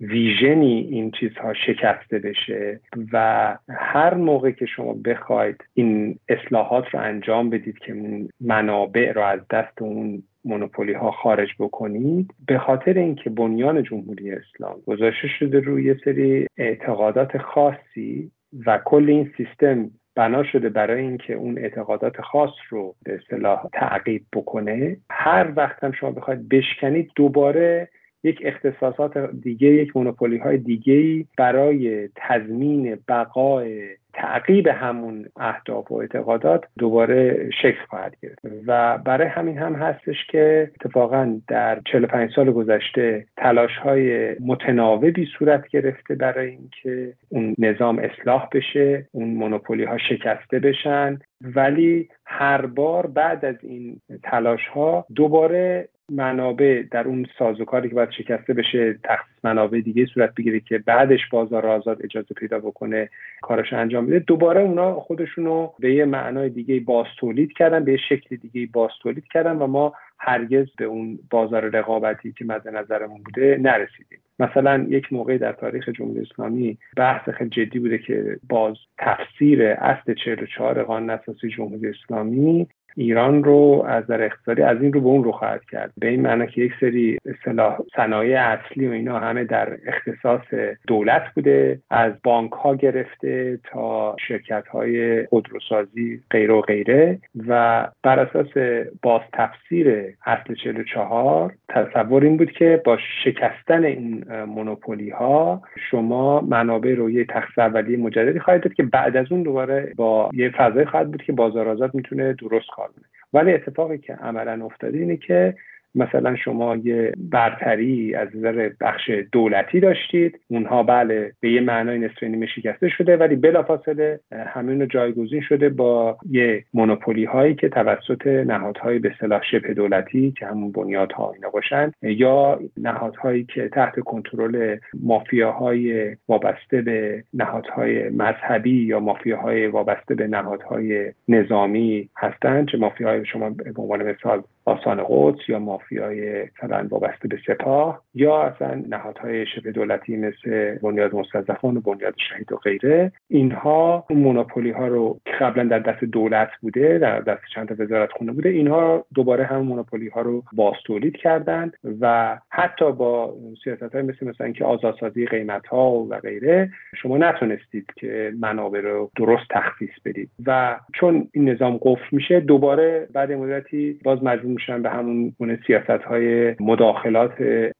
ویژنی 0.00 0.88
این 0.90 1.10
چیزها 1.10 1.54
شکسته 1.54 2.18
بشه 2.18 2.80
و 3.12 3.58
هر 3.68 4.14
موقع 4.14 4.50
که 4.50 4.66
شما 4.66 4.92
بخواید 5.04 5.64
این 5.74 6.18
اصلاحات 6.28 6.84
رو 6.90 7.00
انجام 7.00 7.50
بدید 7.50 7.78
که 7.78 7.94
منابع 8.40 9.12
رو 9.12 9.22
از 9.22 9.40
دست 9.50 9.82
اون 9.82 10.22
مونوپولی 10.44 10.92
ها 10.92 11.10
خارج 11.10 11.48
بکنید 11.58 12.34
به 12.46 12.58
خاطر 12.58 12.92
اینکه 12.92 13.30
بنیان 13.30 13.82
جمهوری 13.82 14.30
اسلام 14.30 14.76
گذاشته 14.86 15.28
شده 15.38 15.60
روی 15.60 15.94
سری 16.04 16.46
اعتقادات 16.56 17.38
خاصی 17.38 18.30
و 18.66 18.78
کل 18.84 19.08
این 19.08 19.32
سیستم 19.36 19.90
بنا 20.18 20.44
شده 20.44 20.68
برای 20.68 21.02
اینکه 21.02 21.34
اون 21.34 21.58
اعتقادات 21.58 22.20
خاص 22.20 22.50
رو 22.68 22.94
به 23.02 23.14
اصطلاح 23.14 23.66
تعقیب 23.72 24.24
بکنه. 24.32 24.96
هر 25.10 25.52
وقت 25.56 25.84
هم 25.84 25.92
شما 25.92 26.10
بخواید 26.10 26.48
بشکنید 26.48 27.10
دوباره 27.16 27.88
یک 28.24 28.42
اختصاصات 28.44 29.30
دیگه 29.42 29.68
یک 29.68 29.96
مونوپولی 29.96 30.38
های 30.38 30.58
دیگه 30.58 31.24
برای 31.36 32.08
تضمین 32.16 32.98
بقای 33.08 33.88
تعقیب 34.18 34.66
همون 34.66 35.26
اهداف 35.36 35.92
و 35.92 35.94
اعتقادات 35.94 36.64
دوباره 36.78 37.50
شکل 37.62 37.84
خواهد 37.88 38.16
گرفت. 38.22 38.38
و 38.66 38.98
برای 38.98 39.28
همین 39.28 39.58
هم 39.58 39.74
هستش 39.74 40.26
که 40.30 40.70
اتفاقا 40.74 41.40
در 41.48 41.80
45 41.92 42.30
سال 42.34 42.52
گذشته 42.52 43.26
تلاش 43.36 43.76
های 43.76 44.36
متناوبی 44.40 45.28
صورت 45.38 45.68
گرفته 45.68 46.14
برای 46.14 46.50
اینکه 46.50 47.12
اون 47.28 47.54
نظام 47.58 47.98
اصلاح 47.98 48.48
بشه 48.52 49.06
اون 49.12 49.28
مونوپولی 49.28 49.84
ها 49.84 49.98
شکسته 49.98 50.58
بشن. 50.58 51.18
ولی 51.40 52.08
هر 52.26 52.66
بار 52.66 53.06
بعد 53.06 53.44
از 53.44 53.56
این 53.62 54.00
تلاش 54.22 54.68
ها 54.68 55.06
دوباره 55.14 55.88
منابع 56.10 56.82
در 56.90 57.08
اون 57.08 57.26
سازوکاری 57.38 57.88
که 57.88 57.94
باید 57.94 58.10
شکسته 58.10 58.54
بشه 58.54 58.98
تخصیص 59.04 59.44
منابع 59.44 59.80
دیگه 59.80 60.06
صورت 60.06 60.34
بگیره 60.34 60.60
که 60.60 60.78
بعدش 60.78 61.20
بازار 61.30 61.66
آزاد 61.66 62.04
اجازه 62.04 62.34
پیدا 62.34 62.58
بکنه 62.58 63.10
کارش 63.42 63.72
انجام 63.72 64.06
بده. 64.06 64.18
دوباره 64.18 64.60
اونا 64.60 64.94
خودشونو 64.94 65.70
به 65.78 65.94
یه 65.94 66.04
معنای 66.04 66.48
دیگه 66.48 66.80
باز 66.80 67.06
تولید 67.18 67.52
کردن 67.52 67.84
به 67.84 67.92
یه 67.92 67.98
شکل 68.08 68.36
دیگه 68.36 68.68
باز 68.72 68.90
تولید 69.02 69.24
کردن 69.32 69.56
و 69.56 69.66
ما 69.66 69.92
هرگز 70.18 70.66
به 70.78 70.84
اون 70.84 71.18
بازار 71.30 71.68
رقابتی 71.68 72.32
که 72.32 72.44
مد 72.44 72.68
نظرمون 72.68 73.22
بوده 73.22 73.58
نرسیدیم. 73.60 74.18
مثلا 74.38 74.86
یک 74.88 75.12
موقعی 75.12 75.38
در 75.38 75.52
تاریخ 75.52 75.88
جمهوری 75.88 76.20
اسلامی 76.20 76.78
بحث 76.96 77.28
خیلی 77.28 77.50
جدی 77.50 77.78
بوده 77.78 77.98
که 77.98 78.38
باز 78.48 78.76
تفسیر 78.98 79.62
اصل 79.62 80.14
44 80.14 80.82
قانون 80.82 81.10
اساسی 81.10 81.48
جمهوری 81.48 81.88
اسلامی 81.88 82.68
ایران 82.98 83.44
رو 83.44 83.84
از 83.88 84.06
در 84.06 84.22
اقتصادی 84.22 84.62
از 84.62 84.82
این 84.82 84.92
رو 84.92 85.00
به 85.00 85.06
اون 85.06 85.24
رو 85.24 85.32
خواهد 85.32 85.64
کرد. 85.64 85.92
به 85.98 86.08
این 86.08 86.20
معنی 86.20 86.46
که 86.46 86.60
یک 86.60 86.72
سری 86.80 87.18
اصطلاح 87.26 87.78
صنایع 87.96 88.40
اصلی 88.40 88.88
و 88.88 88.92
اینا 88.92 89.18
همه 89.18 89.44
در 89.44 89.78
اختصاص 89.86 90.54
دولت 90.86 91.22
بوده 91.34 91.80
از 91.90 92.12
بانک 92.24 92.52
ها 92.52 92.74
گرفته 92.74 93.58
تا 93.64 94.16
شرکت 94.28 94.66
های 94.68 95.26
خودروسازی 95.26 96.20
غیر 96.30 96.50
و 96.50 96.60
غیره 96.60 97.18
و 97.48 97.86
بر 98.02 98.18
اساس 98.18 98.82
باز 99.02 99.22
تفسیر 99.32 100.14
اصل 100.26 100.54
44 100.54 101.54
تصور 101.68 102.24
این 102.24 102.36
بود 102.36 102.50
که 102.50 102.82
با 102.84 102.98
شکستن 103.24 103.84
این 103.84 104.24
مونوپولی 104.44 105.10
ها 105.10 105.62
شما 105.90 106.40
منابع 106.40 106.94
رو 106.94 107.10
یه 107.10 107.24
تخصیص 107.24 107.58
اولیه 107.58 107.96
مجددی 107.96 108.40
خواهید 108.40 108.62
داد 108.62 108.72
که 108.74 108.82
بعد 108.82 109.16
از 109.16 109.32
اون 109.32 109.42
دوباره 109.42 109.92
با 109.96 110.30
یه 110.32 110.50
فضای 110.50 110.84
خواهد 110.84 111.10
بود 111.10 111.22
که 111.22 111.32
بازار 111.32 111.68
آزاد 111.68 111.94
می‌تونه 111.94 112.32
درست 112.32 112.66
کار 112.76 112.87
ولی 113.32 113.52
اتفاقی 113.54 113.98
که 113.98 114.14
عملا 114.14 114.64
افتاده 114.64 114.98
اینه 114.98 115.16
که 115.16 115.54
مثلا 115.94 116.36
شما 116.36 116.76
یه 116.76 117.12
برتری 117.16 118.14
از 118.14 118.28
نظر 118.34 118.70
بخش 118.80 119.10
دولتی 119.32 119.80
داشتید. 119.80 120.40
اونها 120.48 120.82
بله 120.82 121.32
به 121.40 121.52
یه 121.52 121.60
معنای 121.60 121.98
نصف 121.98 122.22
نیمه 122.22 122.46
شکسته 122.46 122.88
شده 122.88 123.16
ولی 123.16 123.36
بلافاصله 123.36 124.20
همین 124.32 124.88
جایگزین 124.88 125.40
شده 125.40 125.68
با 125.68 126.18
یه 126.30 126.64
مونوپولی 126.74 127.24
هایی 127.24 127.54
که 127.54 127.68
توسط 127.68 128.26
نهادهای 128.26 128.98
به 128.98 129.12
صلاح 129.20 129.42
شبه 129.50 129.74
دولتی 129.74 130.32
که 130.38 130.46
همون 130.46 130.72
بنیادها 130.72 131.32
اینا 131.32 131.50
باشن 131.50 131.92
یا 132.02 132.60
نهادهایی 132.76 133.44
که 133.44 133.68
تحت 133.68 134.00
کنترل 134.00 134.76
مافیاهای 135.02 136.16
وابسته 136.28 136.82
به 136.82 137.24
نهادهای 137.34 138.08
مذهبی 138.08 138.84
یا 138.84 139.00
مافیاهای 139.00 139.66
وابسته 139.66 140.14
به 140.14 140.26
نهادهای 140.26 141.12
نظامی 141.28 142.08
هستند 142.16 142.68
چه 142.68 142.78
مافیاهای 142.78 143.26
شما 143.26 143.50
به 143.50 143.72
عنوان 143.76 144.02
مثال 144.02 144.42
آسان 144.64 145.04
قدس 145.08 145.48
یا 145.48 145.58
مافیای 145.92 146.42
مثلا 146.42 146.86
وابسته 146.90 147.28
به 147.28 147.38
سپاه 147.46 148.02
یا 148.14 148.42
اصلا 148.42 148.82
نهادهای 148.88 149.46
شبه 149.46 149.72
دولتی 149.72 150.16
مثل 150.16 150.74
بنیاد 150.82 151.14
مستضعفان 151.14 151.76
و 151.76 151.80
بنیاد 151.80 152.14
شهید 152.30 152.52
و 152.52 152.56
غیره. 152.56 153.12
اینها 153.28 154.06
اون 154.10 154.18
مونوپولی 154.18 154.70
ها 154.70 154.86
رو 154.86 155.20
که 155.24 155.30
قبلا 155.30 155.64
در 155.64 155.78
دست 155.78 156.04
دولت 156.04 156.48
بوده 156.62 156.98
در 156.98 157.20
دست 157.20 157.42
چند 157.54 157.68
تا 157.68 157.84
وزارت 157.84 158.12
خونه 158.12 158.32
بوده 158.32 158.48
اینها 158.48 159.04
دوباره 159.14 159.44
هم 159.44 159.60
مونوپولی 159.60 160.08
ها 160.08 160.20
رو 160.20 160.42
باز 160.52 160.74
تولید 160.86 161.16
کردند 161.16 161.72
و 162.00 162.38
حتی 162.50 162.92
با 162.92 163.34
سیاست 163.64 163.94
های 163.94 164.02
مثل 164.02 164.26
مثلا 164.26 164.44
اینکه 164.44 164.64
آزادسازی 164.64 165.26
قیمت 165.26 165.66
ها 165.66 165.90
و 165.90 166.18
غیره 166.18 166.70
شما 167.02 167.18
نتونستید 167.18 167.86
که 167.96 168.32
منابع 168.40 168.80
رو 168.80 169.10
درست 169.16 169.44
تخصیص 169.50 169.90
بدید. 170.04 170.30
و 170.46 170.80
چون 170.94 171.28
این 171.32 171.48
نظام 171.48 171.78
قفل 171.82 172.16
میشه 172.16 172.40
دوباره 172.40 173.08
بعد 173.12 173.32
مدتی 173.32 173.98
باز 174.04 174.22
مجبور 174.22 174.52
میشن 174.52 174.82
به 174.82 174.90
همون 174.90 175.34
سیاست 175.68 176.04
های 176.04 176.54
مداخلات 176.60 177.32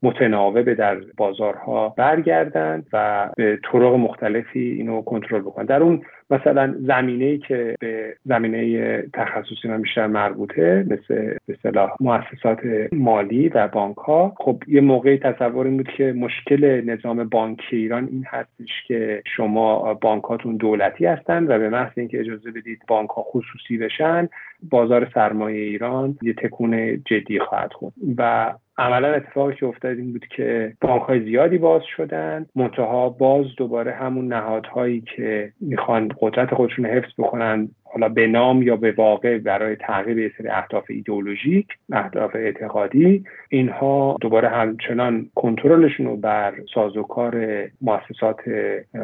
متناوب 0.03 0.73
در 0.73 0.97
بازارها 1.17 1.89
برگردند 1.89 2.87
و 2.93 3.29
به 3.37 3.59
طرق 3.73 3.95
مختلفی 3.95 4.61
اینو 4.61 5.03
کنترل 5.03 5.41
بکنن. 5.41 5.65
در 5.67 5.83
اون 5.83 6.03
مثلا 6.31 6.75
زمینه 6.81 7.25
ای 7.25 7.39
که 7.39 7.75
به 7.81 8.17
زمینه 8.25 9.03
تخصصی 9.13 9.69
من 9.69 9.83
بیشتر 9.83 10.07
مربوطه 10.07 10.87
مثل 10.91 11.37
به 11.73 11.89
مؤسسات 12.01 12.59
مالی 12.93 13.49
و 13.49 13.69
بانک 13.69 13.97
ها 13.97 14.35
خب 14.37 14.63
یه 14.67 14.81
موقعی 14.81 15.19
تصور 15.19 15.67
این 15.67 15.77
بود 15.77 15.89
که 15.97 16.13
مشکل 16.13 16.83
نظام 16.85 17.25
بانکی 17.25 17.77
ایران 17.77 18.09
این 18.13 18.25
هستش 18.27 18.71
که 18.87 19.23
شما 19.37 19.95
بانکاتون 19.95 20.57
دولتی 20.57 21.07
هستن 21.07 21.45
و 21.45 21.59
به 21.59 21.69
محض 21.69 21.93
اینکه 21.97 22.21
اجازه 22.21 22.51
بدید 22.51 22.83
بانک 22.89 23.11
ها 23.11 23.23
خصوصی 23.23 23.79
بشن 23.79 24.29
بازار 24.71 25.11
سرمایه 25.15 25.65
ایران 25.65 26.19
یه 26.23 26.33
تکون 26.33 27.03
جدی 27.05 27.39
خواهد 27.39 27.73
خورد. 27.73 27.95
و 28.19 28.53
عملا 28.79 29.15
اتفاقی 29.15 29.55
که 29.55 29.67
افتاد 29.67 29.97
این 29.97 30.13
بود 30.13 30.27
که 30.37 30.73
بانک 30.81 31.03
های 31.03 31.25
زیادی 31.25 31.59
باز 31.59 31.83
شدن 31.97 32.47
منتها 32.57 33.09
باز 33.09 33.47
دوباره 33.57 33.93
همون 33.93 34.33
نهادهایی 34.33 35.01
که 35.17 35.53
می‌خوان 35.61 36.09
قدرت 36.21 36.55
خودشون 36.55 36.87
حفظ 36.87 37.11
بکنن 37.19 37.69
حالا 37.93 38.09
به 38.09 38.27
نام 38.27 38.63
یا 38.63 38.77
به 38.77 38.93
واقع 38.93 39.39
برای 39.39 39.77
تغییر 39.77 40.19
یه 40.19 40.33
سری 40.39 40.49
اهداف 40.49 40.85
ایدئولوژیک 40.89 41.67
اهداف 41.93 42.37
اعتقادی 42.37 43.25
اینها 43.49 44.17
دوباره 44.21 44.49
همچنان 44.49 45.31
کنترلشون 45.35 46.07
رو 46.07 46.17
بر 46.17 46.53
سازوکار 46.75 47.35
مؤسسات 47.81 48.41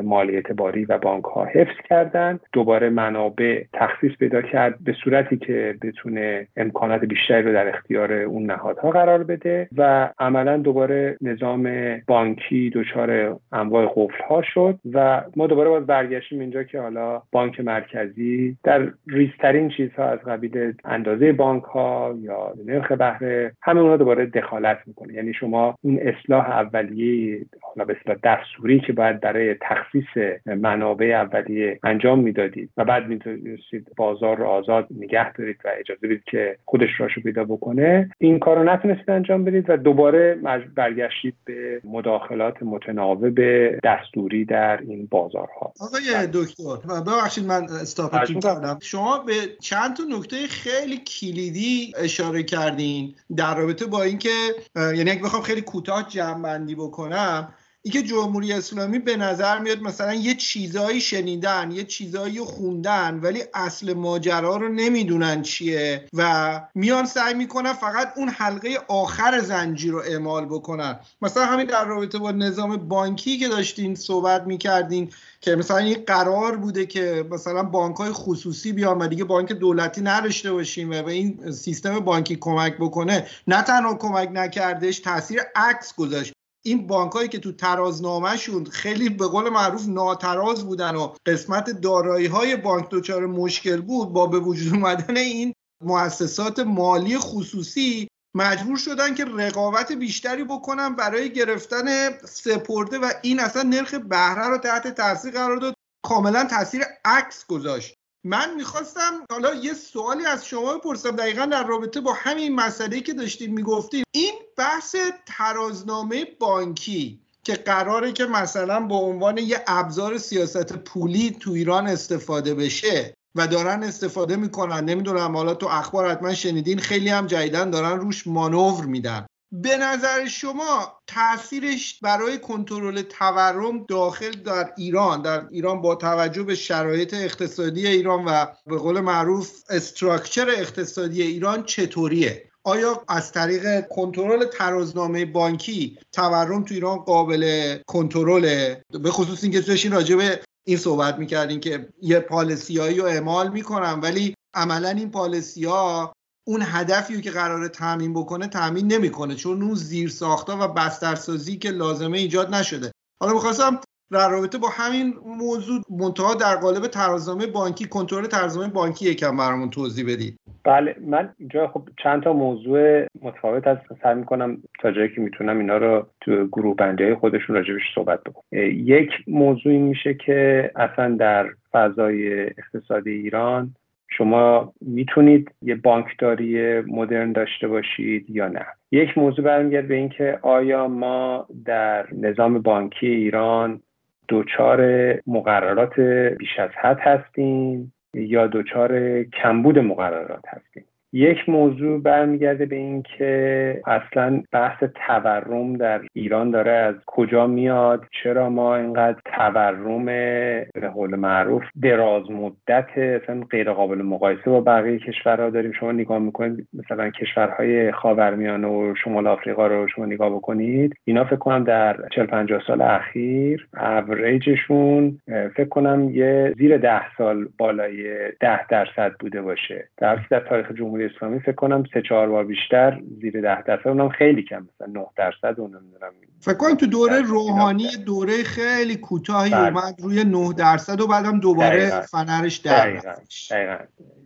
مالی 0.03 0.35
اعتباری 0.35 0.85
و 0.85 0.99
بانک 0.99 1.25
ها 1.25 1.45
حفظ 1.45 1.77
کردن. 1.89 2.41
دوباره 2.53 2.91
منابع 2.91 3.65
تخصیص 3.73 4.13
پیدا 4.19 4.43
کرد 4.43 4.79
به 4.85 4.93
صورتی 5.05 5.37
که 5.37 5.75
بتونه 5.83 6.47
امکانات 6.57 7.05
بیشتری 7.05 7.43
رو 7.43 7.53
در 7.53 7.69
اختیار 7.69 8.13
اون 8.13 8.47
نهادها 8.47 8.91
قرار 8.91 9.25
بده 9.25 9.69
و 9.77 10.11
عملا 10.19 10.57
دوباره 10.57 11.17
نظام 11.21 11.69
بانکی 12.07 12.71
دچار 12.75 13.37
انواع 13.53 13.93
قفل 13.97 14.25
ها 14.29 14.43
شد 14.43 14.79
و 14.93 15.23
ما 15.37 15.47
دوباره 15.47 15.71
باز 15.71 15.87
برگشتیم 15.87 16.41
اینجا 16.41 16.63
که 16.63 16.81
حالا 16.81 17.23
بانک 17.33 17.61
مرکزی 17.61 18.57
در 18.65 18.74
ریزترین 19.07 19.69
چیزها 19.69 20.05
از 20.05 20.19
قبیل 20.19 20.75
اندازه 20.85 21.33
بانک 21.33 21.63
ها 21.63 22.15
یا 22.21 22.55
نرخ 22.67 22.93
بهره 22.93 23.53
همه 23.63 23.81
اونها 23.81 23.97
دوباره 23.97 24.27
دخالت 24.27 24.79
می‌کنه. 24.87 25.15
یعنی 25.15 25.35
شما 25.35 25.79
اون 25.83 25.99
اصلاح 26.03 26.51
اولیه 26.51 27.47
حالا 27.63 27.85
به 27.85 27.97
اصلاح 28.01 28.17
دستوری 28.25 28.81
که 28.81 28.93
باید 28.93 29.21
برای 29.21 29.55
تخصیص 29.55 30.39
منابع 30.47 31.07
اولیه 31.07 31.79
انجام 31.83 32.21
می‌دادید 32.21 32.71
و 32.77 32.85
بعد 32.85 33.09
می‌تونستید 33.09 33.89
بازار 33.97 34.37
رو 34.37 34.45
آزاد 34.45 34.87
نگه 34.99 35.33
دارید 35.33 35.57
و 35.65 35.69
اجازه 35.79 36.01
بدید 36.07 36.25
که 36.25 36.57
خودش 36.65 36.89
راشو 36.99 37.21
پیدا 37.21 37.45
بکنه 37.45 38.11
این 38.19 38.39
کار 38.39 38.57
رو 38.57 38.65
نتونستید 38.65 39.11
انجام 39.11 39.45
بدید 39.45 39.71
و 39.71 39.77
دوباره 39.77 40.39
برگشتید 40.75 41.35
به 41.45 41.81
مداخلات 41.85 42.63
متناوب 42.63 43.41
دستوری 43.85 44.45
در 44.45 44.81
این 44.81 45.09
بازارها. 45.11 45.73
آقای 45.81 46.27
دکتر 46.35 47.01
ببخشید 47.07 47.47
من 47.47 47.63
استاپتون 47.63 48.41
کردم. 48.65 48.79
شما 48.83 49.19
به 49.19 49.57
چند 49.61 49.97
تا 49.97 50.03
نکته 50.03 50.47
خیلی 50.47 50.97
کلیدی 50.99 51.93
اشاره 51.97 52.43
کردین 52.43 53.15
در 53.37 53.55
رابطه 53.55 53.87
با 53.87 54.03
اینکه 54.03 54.55
یعنی 54.77 55.11
اگه 55.11 55.23
بخوام 55.23 55.43
خیلی 55.43 55.61
کوتاه 55.61 56.09
جمع 56.09 56.43
بندی 56.43 56.75
بکنم 56.75 57.55
اینکه 57.87 58.03
جمهوری 58.03 58.53
اسلامی 58.53 58.99
به 58.99 59.17
نظر 59.17 59.59
میاد 59.59 59.83
مثلا 59.83 60.15
یه 60.15 60.35
چیزایی 60.35 61.01
شنیدن 61.01 61.71
یه 61.71 61.85
چیزایی 61.85 62.41
خوندن 62.41 63.21
ولی 63.23 63.43
اصل 63.55 63.93
ماجرا 63.93 64.57
رو 64.57 64.69
نمی‌دونن 64.69 65.43
چیه 65.43 66.09
و 66.13 66.61
میان 66.75 67.07
سعی 67.07 67.35
می‌کنن 67.35 67.73
فقط 67.73 68.13
اون 68.17 68.29
حلقه 68.29 68.79
آخر 68.89 69.41
زنجیر 69.41 69.93
رو 69.93 69.99
اعمال 69.99 70.45
بکنن. 70.47 70.99
مثلا 71.23 71.47
همین 71.47 71.67
در 71.67 71.85
رابطه 71.85 72.19
با 72.19 72.31
نظام 72.31 72.77
بانکی 72.77 73.39
که 73.39 73.49
داشتین 73.49 73.95
صحبت 73.95 74.43
می‌کردین 74.47 75.11
که 75.41 75.57
مثلا 75.57 75.77
این 75.77 76.05
قرار 76.07 76.57
بوده 76.57 76.87
که 76.87 77.27
مثلا 77.31 77.63
بانک 77.63 77.97
های 77.97 78.13
خصوصی 78.13 78.73
بیان 78.73 78.99
و 78.99 79.09
دیگه 79.09 79.25
بانک 79.25 79.53
دولتی 79.53 80.01
نداشته 80.01 80.53
باشیم 80.53 80.91
و 80.91 81.03
به 81.03 81.13
این 81.13 81.53
سیستم 81.53 82.01
بانکی 82.01 82.37
کمک 82.37 82.77
بکنه. 82.77 83.27
نه 83.47 83.63
تنها 83.63 83.95
کمک 83.95 84.31
نکردش 84.33 84.99
تاثیر 84.99 85.41
عکس 85.57 85.95
گذاشت. 85.95 86.34
این 86.67 86.87
بانکایی 86.87 87.29
که 87.29 87.39
تو 87.39 87.53
ترازنامهشون 87.53 88.65
خیلی 88.65 89.09
به 89.09 89.27
قول 89.27 89.49
معروف 89.49 89.89
ناتراز 89.89 90.67
بودن 90.67 90.97
و 90.97 91.15
قسمت 91.27 91.71
دارایی 91.71 92.27
های 92.27 92.57
بانک 92.57 92.89
دچار 92.91 93.27
مشکل 93.27 93.81
بود 93.81 94.13
با 94.13 94.27
به 94.27 94.39
وجود 94.39 94.75
اومدن 94.75 95.17
این 95.17 95.55
مؤسسات 95.85 96.59
مالی 96.59 97.19
خصوصی 97.19 98.09
مجبور 98.37 98.77
شدن 98.77 99.15
که 99.15 99.25
رقابت 99.25 99.93
بیشتری 99.93 100.45
بکنن 100.45 100.97
برای 100.97 101.33
گرفتن 101.33 102.19
سپرده 102.19 102.99
و 102.99 103.11
این 103.23 103.41
اصلا 103.41 103.63
نرخ 103.63 103.95
بهره 103.95 104.49
رو 104.49 104.59
تحت 104.59 104.89
تاثیر 104.95 105.33
قرار 105.33 105.57
داد. 105.57 105.75
کاملا 106.05 106.45
تاثیر 106.45 106.83
عکس 107.05 107.47
گذاشت. 107.47 107.95
من 108.27 108.55
می‌خواستم 108.55 109.25
حالا 109.31 109.55
یه 109.55 109.73
سوالی 109.73 110.27
از 110.27 110.47
شما 110.47 110.75
بپرسم. 110.75 111.11
دقیقا 111.11 111.47
در 111.47 111.67
رابطه 111.67 112.01
با 112.01 112.13
همین 112.13 112.55
مسئله 112.55 113.01
که 113.01 113.13
داشتیم 113.13 113.55
می‌گفتیم 113.55 114.05
این 114.13 114.35
بحث 114.57 114.97
ترازنامه 115.27 116.25
بانکی 116.41 117.21
که 117.43 117.55
قراره 117.55 118.13
که 118.13 118.25
مثلا 118.25 118.81
به 118.81 118.95
عنوان 118.95 119.39
یه 119.39 119.65
ابزار 119.67 120.19
سیاست 120.19 120.73
پولی 120.73 121.31
تو 121.41 121.51
ایران 121.51 121.87
استفاده 121.87 122.55
بشه 122.55 123.15
و 123.35 123.47
دارن 123.47 123.83
استفاده 123.83 124.37
می‌کنن. 124.37 124.85
نمی‌دونم 124.85 125.37
حالا 125.37 125.55
تو 125.55 125.67
اخبار 125.67 126.11
حتما 126.11 126.35
شنیدین 126.35 126.79
خیلی 126.79 127.09
هم 127.09 127.27
جدیدن 127.27 127.71
دارن 127.71 128.01
روش 128.01 128.27
مانور 128.27 128.85
میدن. 128.85 129.27
به 129.63 129.77
نظر 129.77 130.27
شما 130.27 130.93
تاثیرش 131.07 131.99
برای 132.03 132.39
کنترل 132.39 133.03
تورم 133.03 133.85
داخل 133.85 134.31
در 134.31 134.73
ایران 134.77 135.23
در 135.23 135.47
ایران 135.51 135.81
با 135.81 135.95
توجه 135.95 136.43
به 136.43 136.55
شرایط 136.55 137.15
اقتصادی 137.15 137.87
ایران 137.87 138.25
و 138.25 138.47
به 138.67 138.79
قول 138.79 139.01
معروف 139.01 139.53
استراکچر 139.71 140.49
اقتصادی 140.51 141.23
ایران 141.23 141.65
چطوریه؟ 141.65 142.51
آیا 142.65 143.05
از 143.09 143.33
طریق 143.33 143.89
کنترل 143.89 144.45
ترازنامه 144.45 145.25
بانکی 145.25 145.99
تورم 146.13 146.65
تو 146.65 146.75
ایران 146.75 146.99
قابل 146.99 147.77
کنترله؟ 147.87 148.85
به 148.91 149.11
خصوص 149.11 149.43
اینکه 149.43 149.61
داشتین 149.61 149.93
راجع 149.93 150.17
به 150.17 150.41
این 150.67 150.77
صحبت 150.77 151.19
می‌کردین 151.19 151.61
که 151.61 151.89
یه 152.03 152.21
پالیسیایی 152.21 152.99
رو 152.99 153.05
اعمال 153.05 153.53
می‌کنن 153.53 154.01
ولی 154.01 154.35
عملا 154.55 154.89
این 154.89 155.11
پالیسی 155.11 155.65
ها 155.65 156.13
اون 156.47 156.61
هدفی 156.65 157.21
که 157.21 157.31
قرار 157.31 157.69
تعمین 157.69 158.15
بکنه 158.15 158.47
تعمین 158.47 158.93
نمی‌کنه 158.93 159.35
چون 159.35 159.63
اون 159.63 159.75
زیر 159.75 160.09
ساختا 160.09 160.57
و 160.61 160.69
بسترسازی 160.69 161.57
که 161.57 161.71
لازمه 161.71 162.19
ایجاد 162.19 162.55
نشده. 162.55 162.93
حالا 163.21 163.33
می‌خواستم 163.33 163.81
در 164.13 164.31
رابطه 164.31 164.59
با 164.59 164.69
همین 164.69 165.15
موضوع 165.27 165.83
منتها 165.91 166.35
در 166.35 166.57
قالب 166.57 166.87
ترازنامه 166.87 167.47
بانکی 167.47 167.85
کنترل 167.87 168.27
ترازنامه 168.27 168.73
بانکی 168.73 169.11
یکم 169.11 169.37
برامون 169.37 169.71
توضیح 169.71 170.05
بدید 170.13 170.37
بله 170.65 170.97
من 171.01 171.35
اینجا 171.39 171.69
خب 171.69 171.89
چند 172.03 172.23
تا 172.23 172.33
موضوع 172.33 173.07
متفاوت 173.23 173.67
هست. 173.67 173.83
سعی 174.03 174.15
می‌کنم 174.15 174.63
تا 174.81 174.91
جایی 174.91 175.15
که 175.15 175.21
می‌تونم 175.21 175.59
اینا 175.59 175.77
رو 175.77 176.07
تو 176.21 176.47
گروه 176.47 176.77
بندی 176.77 177.15
خودشون 177.15 177.57
راجبش 177.57 177.83
صحبت 177.95 178.21
بکنم. 178.23 178.43
یک 178.71 179.11
موضوعی 179.27 179.79
میشه 179.79 180.15
که 180.15 180.71
اصلا 180.77 181.17
در 181.17 181.47
فضای 181.73 182.43
اقتصادی 182.43 183.11
ایران 183.11 183.75
شما 184.19 184.73
می‌تونید 184.81 185.51
یه 185.63 185.75
بانکداری 185.75 186.81
مدرن 186.81 187.33
داشته 187.33 187.69
باشید 187.69 188.31
یا 188.31 188.49
نه. 188.49 188.67
یک 188.93 189.19
موضوع 189.19 189.45
برمیگرد 189.45 189.89
به 189.89 189.95
اینکه 189.95 190.39
آیا 190.43 190.89
ما 190.89 191.47
در 191.65 192.07
نظام 192.13 192.59
بانکی 192.59 193.07
ایران 193.07 193.81
دچار 194.29 194.81
مقررات 195.27 196.01
بیش 196.39 196.59
از 196.59 196.71
حد 196.71 196.99
هستیم 197.01 197.93
یا 198.15 198.47
دچار 198.47 199.23
کمبود 199.23 199.79
مقررات 199.79 200.45
هستیم؟ 200.49 200.85
یک 201.17 201.49
موضوع 201.49 202.01
برمیگرده 202.01 202.67
به 202.67 202.77
اینکه 202.77 203.81
اصلا 203.87 204.43
بحث 204.53 204.85
تورم 205.07 205.77
در 205.77 206.01
ایران 206.13 206.51
داره 206.51 206.71
از 206.71 206.95
کجا 207.07 207.47
میاد؟ 207.47 208.05
چرا 208.23 208.51
ما 208.51 208.77
اینقدر 208.77 209.19
تورم 209.25 210.05
به 210.05 210.89
قول 210.95 211.17
معروف 211.17 211.63
دراز 211.83 212.31
مدت 212.31 212.99
اصلا 212.99 213.41
غیر 213.51 213.73
قابل 213.73 214.03
مقایسه 214.03 214.51
با 214.51 214.61
بقیه 214.61 214.99
کشورها 214.99 215.51
داریم؟ 215.51 215.73
شما 215.73 215.93
نگاه 215.93 216.19
می‌کنید 216.19 216.69
مثلا 216.73 217.11
کشورهای 217.11 217.93
خاورمیانه 217.93 218.69
و 218.69 218.95
شمال 219.05 219.27
آفریقا 219.27 219.67
رو 219.67 219.89
شما 219.89 220.07
نگاه 220.07 220.31
بکنید 220.31 220.95
اینا 221.05 221.25
فکر 221.25 221.37
کنم 221.37 221.65
در 221.65 221.97
40 222.15 222.27
50 222.27 222.63
سال 222.67 222.83
اخیر 222.83 223.69
اوریجشون 223.81 225.19
فکر 225.57 225.69
کنم 225.69 226.11
یه 226.11 226.55
زیر 226.59 226.79
ده 226.79 227.17
سال 227.19 227.49
بالای 227.59 228.33
ده 228.41 228.67
درصد 228.67 229.13
بوده 229.21 229.43
باشه. 229.43 229.89
در 229.99 230.19
در 230.31 230.41
تاریخ 230.41 230.73
جمهوری 230.73 231.04
اسلامی 231.05 231.41
فکر 231.41 231.53
کنم 231.53 231.85
سه 231.95 232.03
چهار 232.03 232.29
بار 232.29 232.45
بیشتر 232.45 233.01
زیر 233.21 233.41
ده 233.41 233.63
درصد 233.63 233.89
اونم 233.89 234.09
خیلی 234.09 234.43
کم 234.43 234.69
مثلا 234.75 235.01
9 235.01 235.07
درصد 235.17 235.61
اونم 235.61 235.77
نمی‌دونم 235.77 236.13
فکر 236.41 236.55
کنم 236.55 236.75
تو 236.75 236.87
دوره 236.87 237.21
روحانی 237.21 237.89
دوره 238.07 238.43
خیلی 238.43 238.97
کوتاهی 238.97 239.51
بله. 239.51 239.69
اومد 239.69 239.95
روی 240.03 240.25
9 240.25 240.53
درصد 240.59 241.01
و 241.01 241.07
بعدم 241.07 241.41
دوباره 241.41 241.91
فنرش 242.01 242.57
در 242.57 242.91
دقیقاً. 242.91 243.13
دقیقاً. 243.51 243.79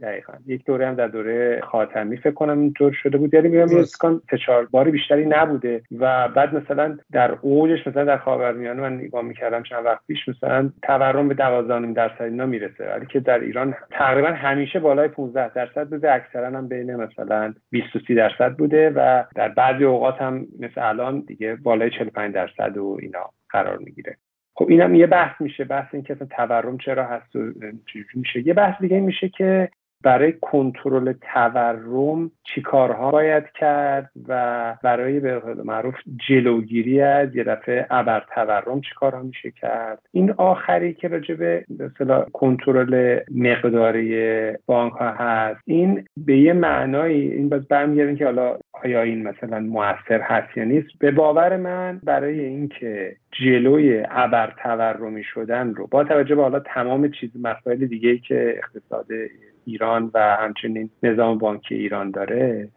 دقیقاً. 0.03 0.33
یک 0.47 0.65
دوره 0.65 0.89
هم 0.89 0.95
در 0.95 1.09
دوره 1.09 1.61
خاتمی 1.61 2.17
فکر 2.17 2.31
کنم 2.31 2.59
اینطور 2.59 2.93
شده 3.03 3.19
بود 3.19 3.35
یعنی 3.35 3.49
میگم 3.49 3.85
سه 4.31 4.39
چهار 4.47 4.67
باری 4.67 4.91
بیشتری 4.91 5.27
نبوده 5.27 5.83
و 5.99 6.29
بعد 6.29 6.55
مثلا 6.55 6.99
در 7.13 7.31
اوجش 7.41 7.87
مثلا 7.87 8.05
در 8.05 8.19
خاورمیانه 8.19 8.83
من 8.83 8.97
نگاه 8.97 9.23
می‌کردم 9.23 9.63
چند 9.63 9.85
وقت 9.85 10.01
پیش 10.07 10.29
مثلا 10.29 10.71
تورم 10.83 11.29
به 11.29 11.35
12 11.35 11.93
درصد 11.93 12.23
اینا 12.23 12.47
می‌رسه 12.47 12.93
ولی 12.95 13.07
که 13.07 13.21
در 13.21 13.39
ایران 13.39 13.75
تقریبا 13.91 14.29
همیشه 14.29 14.81
بالای 14.81 15.09
15 15.09 15.55
درصد 15.55 15.89
بوده 15.89 16.13
اکثرا 16.13 16.47
هم 16.47 16.68
بین 16.69 16.97
مثلا 16.97 17.55
20 17.71 17.97
و 17.97 17.99
30 18.07 18.15
درصد 18.15 18.57
بوده 18.57 18.91
و 18.91 19.25
در 19.35 19.49
بعضی 19.49 19.85
اوقات 19.85 20.23
هم 20.23 20.47
مثل 20.59 20.89
الان 20.89 21.21
دیگه 21.21 21.57
بالای 21.57 21.91
45 21.91 22.35
درصد 22.35 22.77
و 22.79 22.99
اینا 23.03 23.31
قرار 23.51 23.79
می‌گیره. 23.79 24.17
خب 24.55 24.67
اینم 24.69 24.95
یه 24.95 25.07
بحث 25.07 25.41
میشه 25.41 25.65
بحث 25.65 25.95
این 25.95 26.03
که 26.03 26.15
تورم 26.15 26.79
چرا 26.79 27.07
هست 27.07 27.37
و 27.37 27.53
چجوری 27.87 28.09
میشه. 28.15 28.47
یه 28.47 28.55
بحث 28.55 28.81
دیگه 28.81 29.01
میشه 29.01 29.29
که 29.29 29.69
برای 30.03 30.35
کنترل 30.41 31.13
تورم 31.13 32.31
چی 32.45 32.63
کارها 32.63 33.11
باید 33.11 33.45
کرد 33.55 34.11
و 34.29 34.75
برای 34.83 35.21
به 35.21 35.43
معروف 35.65 35.95
جلوگیری 36.29 37.01
از 37.01 37.37
یه 37.37 37.45
دفعه 37.45 37.87
ابر 37.91 38.23
تورم 38.35 38.81
چی 38.81 38.91
کارها 38.97 39.23
میشه 39.23 39.51
کرد. 39.51 39.99
این 40.13 40.35
آخری 40.37 40.95
که 40.95 41.09
راجع 41.09 41.35
به 41.35 41.65
مثلا 41.79 42.27
کنترل 42.33 43.21
مقداری 43.35 44.53
بانک 44.67 44.93
ها 44.93 45.11
هست 45.11 45.61
این 45.65 46.05
به 46.17 46.39
یه 46.39 46.53
معنایی 46.53 47.33
این 47.33 47.49
باز 47.49 47.69
برمیگردیم 47.69 48.17
که 48.17 48.25
حالا 48.25 48.59
آیا 48.73 49.03
این 49.03 49.29
مثلا 49.29 49.61
موثر 49.61 50.21
هست 50.21 50.57
یا 50.57 50.65
نیست. 50.65 50.89
به 50.99 51.11
باور 51.11 51.57
من 51.57 52.01
برای 52.03 52.41
اینکه 52.41 53.17
جلوی 53.33 54.05
ابر 54.11 54.55
تورمی 54.63 55.25
شدن 55.25 55.75
رو 55.75 55.87
با 55.87 56.05
توجه 56.05 56.35
به 56.35 56.43
حالا 56.43 56.61
تمام 56.61 57.11
چیز 57.11 57.31
مسائل 57.43 57.87
دیگه 57.87 58.19
که 58.19 58.55
اقتصاد 58.57 59.07
ایران 59.69 60.11
و 60.15 60.37
همچنین 60.37 60.91
نظام 61.03 61.39
بانکی 61.39 61.75
ایران 61.75 62.11
داره 62.11 62.69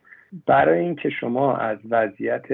برای 0.47 0.79
اینکه 0.79 1.09
شما 1.09 1.57
از 1.57 1.77
وضعیت 1.89 2.45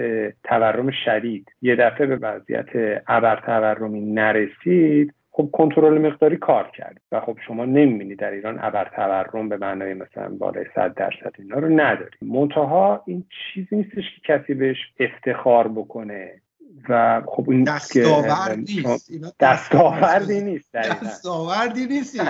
تورم 0.44 0.92
شدید 1.06 1.52
یه 1.62 1.76
دفعه 1.76 2.08
به 2.08 2.16
وضعیت 2.16 3.02
ابر 3.08 3.42
تورمی 3.46 4.02
نرسید 4.02 5.14
خب 5.32 5.50
کنترل 5.54 6.02
مقداری 6.02 6.38
کار 6.38 6.72
کرد 6.78 7.02
و 7.12 7.20
خب 7.20 7.38
شما 7.48 7.66
نمی‌بینید 7.66 8.20
در 8.20 8.32
ایران 8.32 8.60
ابر 8.62 8.92
تورم 8.96 9.50
به 9.50 9.58
معنای 9.58 9.94
مثلا 9.94 10.30
بالای 10.30 10.66
100 10.76 10.94
درصد 10.94 11.34
اینا 11.40 11.60
رو 11.60 11.80
ندارید 11.80 12.18
منتها 12.22 13.04
این 13.08 13.24
چیزی 13.54 13.76
نیستش 13.76 14.04
که 14.16 14.38
کسی 14.38 14.54
بهش 14.54 14.78
افتخار 15.00 15.68
بکنه 15.68 16.42
و 16.90 17.22
خب 17.28 17.50
این 17.50 17.64
دستاوردی 17.64 18.84
نیست. 18.88 19.36
دستاوردی 19.40 20.42
نیست 20.42 20.76
دستاوردی 20.76 21.86
نیست 21.86 22.22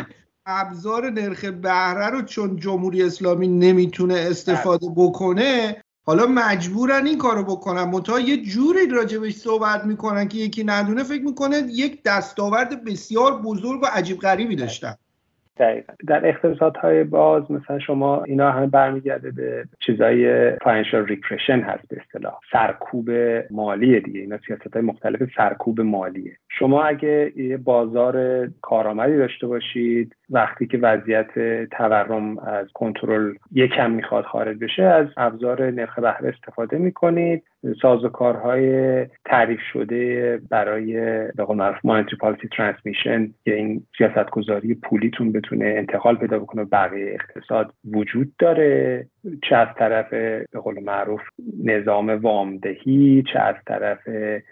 ابزار 0.49 1.09
نرخ 1.09 1.45
بهره 1.45 2.09
رو 2.09 2.21
چون 2.21 2.55
جمهوری 2.55 3.03
اسلامی 3.03 3.47
نمی‌تونه 3.47 4.13
استفاده 4.13 4.87
بکنه 4.95 5.83
حالا 6.05 6.27
مجبورن 6.27 7.05
این 7.05 7.17
کارو 7.17 7.43
بکنن. 7.43 7.83
منتها 7.83 8.19
یه 8.19 8.43
جوری 8.43 8.87
راجبش 8.87 9.35
صحبت 9.35 9.85
می‌کنن 9.85 10.27
که 10.27 10.37
یکی 10.37 10.63
ندونه 10.63 11.03
فکر 11.03 11.23
می‌کنه 11.23 11.57
یک 11.57 12.03
دستاورد 12.03 12.83
بسیار 12.83 13.41
بزرگ 13.41 13.83
و 13.83 13.85
عجیب 13.85 14.19
غریبی 14.19 14.55
داشتن. 14.55 14.95
دقیقا. 15.59 15.93
در 16.07 16.27
اقتصادهای 16.27 17.03
باز 17.03 17.51
مثلا 17.51 17.79
شما 17.79 18.23
اینا 18.23 18.51
همه 18.51 18.67
برمیگرده 18.67 19.31
به 19.31 19.65
چیزای 19.79 20.51
financial 20.55 21.05
repression 21.05 21.59
هست 21.59 21.87
به 21.87 22.01
اصطلاح. 22.01 22.33
سرکوب 22.51 23.09
مالی 23.51 23.99
دیگه. 23.99 24.19
اینا 24.19 24.37
سیاست 24.47 24.73
های 24.73 24.81
مختلف 24.81 25.29
سرکوب 25.37 25.81
مالیه. 25.81 26.37
شما 26.49 26.83
اگه 26.83 27.31
یه 27.35 27.57
بازار 27.57 28.47
کارآمدی 28.61 29.17
داشته 29.17 29.47
باشید 29.47 30.15
وقتی 30.29 30.67
که 30.67 30.77
وضعیت 30.77 31.39
تورم 31.69 32.37
از 32.39 32.67
کنترل 32.73 33.33
یکم 33.51 33.91
می‌خواد 33.91 34.23
خارج 34.23 34.57
بشه 34.57 34.83
از 34.83 35.07
ابزار 35.17 35.71
نرخ 35.71 35.99
بهره 35.99 36.29
استفاده 36.29 36.77
می‌کنید. 36.77 37.43
سازوکارهای 37.81 39.05
تعریف 39.25 39.59
شده 39.73 40.37
برای 40.49 40.93
به 41.35 41.43
قول 41.45 41.57
معروف 41.57 41.77
مانیتری 41.83 42.17
پالیسی 42.17 42.47
ترانسمیشن 42.57 43.33
که 43.45 43.53
این 43.53 43.83
سیاست 43.97 44.29
گذاری 44.29 44.75
پولیتون 44.75 45.31
بتونه 45.31 45.65
انتقال 45.65 46.15
پیدا 46.15 46.39
بکنه 46.39 46.65
بقیه 46.65 47.13
اقتصاد 47.13 47.73
وجود 47.93 48.33
داره. 48.39 49.05
چه 49.49 49.55
از 49.55 49.67
طرف 49.77 50.09
به 50.09 50.59
قول 50.63 50.83
معروف 50.83 51.21
نظام 51.63 52.09
وامدهی 52.09 53.23
چه 53.33 53.39
از 53.39 53.55
طرف 53.67 53.99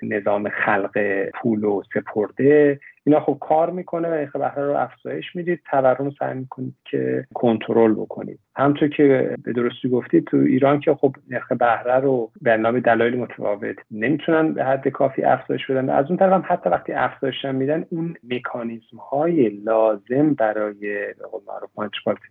نظام 0.01 0.49
خلق 0.49 1.25
پول 1.41 1.63
و 1.63 1.81
سپرده. 1.93 2.79
اینا 3.05 3.19
خب 3.19 3.37
کار 3.41 3.71
می‌کنه 3.71 4.07
و 4.07 4.39
بهره 4.39 4.65
رو 4.65 4.75
افزایش 4.75 5.35
می‌دید. 5.35 5.59
تورم 5.71 6.09
سعی 6.19 6.37
می‌کنید 6.37 6.75
که 6.91 7.25
کنترل 7.33 7.93
بکنید. 7.93 8.39
همطور 8.57 8.89
که 8.89 9.35
به 9.43 9.53
درستی 9.53 9.89
گفتید 9.89 10.25
تو 10.25 10.37
ایران 10.37 10.79
که 10.79 10.93
خب 10.93 11.15
نرخ 11.29 11.51
بهره 11.51 11.99
رو 11.99 12.31
به 12.41 12.57
نام 12.57 12.79
دلایل 12.79 13.17
متفاوت 13.17 13.75
نمی‌تونن 13.91 14.53
به 14.53 14.65
حد 14.65 14.87
کافی 14.87 15.23
افزایش 15.23 15.71
بدن. 15.71 15.89
از 15.89 16.05
اون 16.07 16.17
طرف 16.17 16.33
هم 16.33 16.43
حتی 16.47 16.69
وقتی 16.69 16.93
افزایش 16.93 17.45
میدن 17.45 17.85
اون 17.89 18.15
مکانیزم 18.29 18.97
های 19.11 19.49
لازم 19.49 20.33
برای 20.33 20.79
به 21.19 21.25
قول 21.31 21.41
معروف 21.47 21.89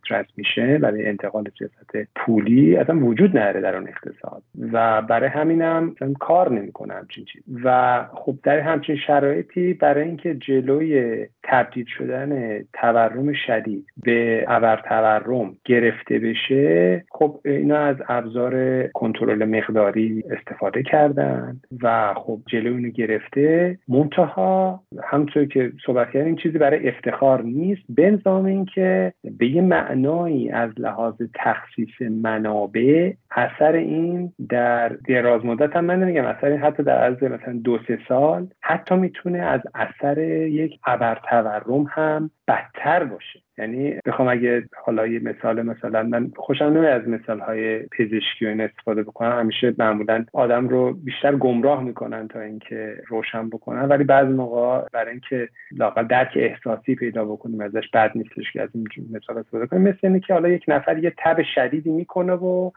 ترانسمیشن 0.09 0.79
برای 0.79 1.07
انتقال 1.07 1.45
سیاست 1.59 2.09
پولی 2.17 2.77
اصلا 2.77 2.99
وجود 2.99 3.39
نداره 3.39 3.61
در 3.61 3.77
اون 3.77 3.89
اقتصاد. 3.89 4.43
و 4.73 5.03
برای 5.03 5.29
همینم 5.29 5.95
کار 6.21 6.53
نمی‌کنه 6.53 6.95
همچین 6.95 7.25
چیز. 7.25 7.43
و 7.65 8.01
خب 8.13 8.35
در 8.43 8.59
همچین 8.59 8.97
شرایطی 8.97 9.75
برای 9.75 10.05
اینکه 10.05 10.35
جلوی 10.35 11.27
تبدیل 11.43 11.87
شدن 11.99 12.61
تورم 12.73 13.33
شدید 13.33 13.87
به 14.03 14.45
ابر 14.49 14.83
تورم 14.89 15.57
گرفته 15.65 16.14
بشه 16.19 17.05
خب 17.11 17.41
اینا 17.45 17.77
از 17.77 17.97
ابزار 18.09 18.87
کنترل 18.87 19.45
مقداری 19.45 20.25
استفاده 20.31 20.83
کردن 20.83 21.61
و 21.83 22.15
خب 22.17 22.41
جلوی 22.47 22.77
اینو 22.77 22.91
گرفته. 22.91 23.79
منتها 23.89 24.81
همطور 25.05 25.45
که 25.45 25.73
صحبت 25.87 26.17
این 26.17 26.37
چیزی 26.37 26.59
برای 26.59 26.89
افتخار 26.89 27.43
نیست. 27.43 27.83
به 27.89 28.21
اینکه 28.27 29.13
به 29.39 29.47
یه 29.47 29.63
معنایی 29.63 30.51
از 30.51 30.71
لحاظ 30.79 31.15
تخصیص 31.35 32.03
منابع 32.11 33.13
اثر 33.35 33.73
این 33.73 34.33
در 34.49 34.89
دراز 34.89 35.45
مدت 35.45 35.77
هم 35.77 35.85
من 35.85 36.03
نمیگم 36.03 36.25
اثر 36.25 36.47
این 36.47 36.61
حتی 36.61 36.83
در 36.83 37.05
از 37.05 37.23
مثلا 37.23 37.61
دو 37.65 37.79
سه 37.89 37.99
سال 38.09 38.49
حتی 38.61 38.95
می‌تونه 38.95 39.39
از 39.39 39.61
اثر 39.75 40.19
یک 40.19 40.81
ابر 40.87 41.19
تورم 41.31 41.87
هم 41.91 42.31
بدتر 42.49 43.05
باشه. 43.05 43.41
یعنی 43.59 43.95
بخوام 44.07 44.29
اگه 44.29 44.65
حالا 44.85 45.07
یه 45.07 45.21
مثال 45.21 45.63
مثلا 45.63 46.03
من 46.03 46.31
خوشم 46.37 46.65
نمیاد 46.65 47.03
از 47.03 47.09
مثال 47.09 47.41
های 47.41 47.79
پزشکی 47.79 48.47
و 48.47 48.49
این 48.49 48.61
استفاده 48.61 49.03
بکنم. 49.03 49.39
همیشه 49.39 49.75
معمولا 49.79 50.25
آدم 50.33 50.69
رو 50.69 50.93
بیشتر 50.93 51.37
گمراه 51.37 51.85
می‌کنن 51.85 52.29
تا 52.29 52.41
اینکه 52.41 52.97
روشن 53.09 53.51
بکنن. 53.51 53.83
ولی 53.83 54.05
بعضی 54.05 54.33
موقع 54.33 54.89
برای 54.93 55.11
اینکه 55.11 55.49
لاقل 55.73 56.07
درک 56.07 56.33
احساسی 56.37 56.95
پیدا 56.95 57.25
بکنیم 57.25 57.61
ازش 57.61 57.89
بد 57.95 58.13
نیستش 58.15 58.53
که 58.53 58.63
از 58.63 58.69
این 58.75 58.87
مثال 59.13 59.39
استفاده 59.39 59.67
کنیم. 59.67 59.83
مثل 59.83 59.99
اینه 60.03 60.21
که 60.21 60.35
حالا 60.35 60.49
یک 60.49 60.65
نفر 60.69 60.99
یه 60.99 61.13
تب 61.19 61.43
شدیدی 61.55 61.91
می‌کنه 61.91 62.33
و 62.33 62.71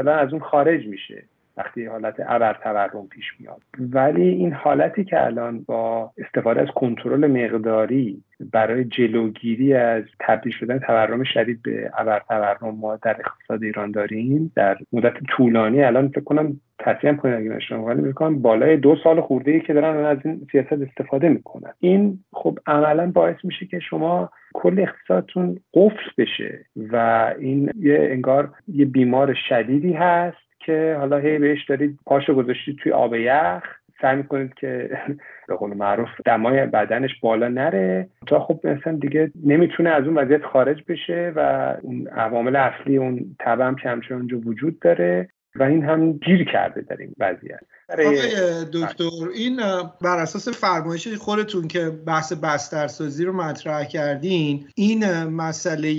مثلا 0.00 0.16
از 0.16 0.32
اون 0.32 0.42
خارج 0.42 0.86
میشه. 0.86 1.24
وقتی 1.60 1.84
حالت 1.84 2.14
ابر 2.28 2.56
تورم 2.62 3.08
پیش 3.10 3.24
میاد. 3.40 3.62
ولی 3.78 4.28
این 4.28 4.52
حالتی 4.52 5.04
که 5.04 5.24
الان 5.24 5.64
با 5.66 6.10
استفاده 6.18 6.60
از 6.60 6.68
کنترل 6.74 7.26
مقداری 7.26 8.22
برای 8.52 8.84
جلوگیری 8.84 9.74
از 9.74 10.04
تبدیل 10.20 10.52
شدن 10.52 10.78
تورم 10.78 11.24
شدید 11.24 11.62
به 11.62 11.90
ابر 11.98 12.22
تورم 12.28 12.74
ما 12.74 12.96
در 12.96 13.16
اقتصاد 13.20 13.62
ایران 13.62 13.90
داریم 13.90 14.52
در 14.56 14.78
مدت 14.92 15.14
طولانی 15.28 15.82
الان 15.82 16.08
فکر 16.08 16.20
کنم 16.20 16.60
تصمیم 16.78 17.16
کنید 17.16 17.34
اگه 17.34 17.48
نشون 17.50 18.00
می‌کنم 18.00 18.42
بالای 18.42 18.76
دو 18.76 18.96
سال 19.04 19.20
خورده 19.20 19.50
ای 19.50 19.60
که 19.60 19.72
دارن 19.72 20.04
از 20.04 20.18
این 20.24 20.46
سیاست 20.52 20.72
استفاده 20.72 21.28
می‌کنن. 21.28 21.72
این 21.78 22.18
خب 22.32 22.58
عملا 22.66 23.10
باعث 23.10 23.36
میشه 23.44 23.66
که 23.66 23.78
شما 23.78 24.30
کل 24.54 24.80
اقتصادتون 24.80 25.60
قفل 25.74 26.10
بشه 26.18 26.66
و 26.76 26.96
این 27.38 27.70
یه 27.78 28.08
انگار 28.10 28.50
یه 28.68 28.84
بیمار 28.84 29.34
شدیدی 29.48 29.92
هست 29.92 30.49
که 30.60 30.96
حالا 30.98 31.18
هی 31.18 31.38
بهش 31.38 31.64
دارید 31.64 31.98
پاشو 32.06 32.34
گذاشتید 32.34 32.76
توی 32.76 32.92
آب 32.92 33.14
یخ. 33.14 33.62
سعی 34.02 34.16
می‌کنید 34.16 34.54
که 34.54 34.90
به 35.48 35.54
قول 35.54 35.76
معروف 35.76 36.08
دمای 36.24 36.66
بدنش 36.66 37.20
بالا 37.20 37.48
نره. 37.48 38.08
تا 38.26 38.40
خب 38.40 38.60
مثلا 38.64 38.92
دیگه 38.92 39.30
نمی‌تونه 39.44 39.90
از 39.90 40.04
اون 40.04 40.18
وضعیت 40.18 40.44
خارج 40.44 40.82
بشه 40.88 41.32
و 41.36 41.74
اون 41.82 42.08
عوامل 42.08 42.56
اصلی 42.56 42.96
اون 42.96 43.36
تبه 43.38 43.64
هم 43.64 43.76
که 43.76 43.88
همچنان 43.88 44.20
اونجا 44.20 44.38
وجود 44.38 44.78
داره. 44.78 45.28
و 45.56 45.62
این 45.62 45.84
هم 45.84 46.12
گیر 46.12 46.44
کرده 46.52 46.80
در 46.80 46.96
این 46.96 47.14
وضعیت. 47.18 47.60
آقای 47.88 48.64
دکتر 48.72 49.28
این 49.34 49.56
بر 50.00 50.18
اساس 50.18 50.48
فرمایش 50.48 51.08
خودتون 51.08 51.68
که 51.68 51.90
بحث 51.90 52.32
بسترسازی 52.32 53.24
رو 53.24 53.32
مطرح 53.32 53.84
کردین 53.84 54.68
این 54.74 55.24
مسئله 55.24 55.90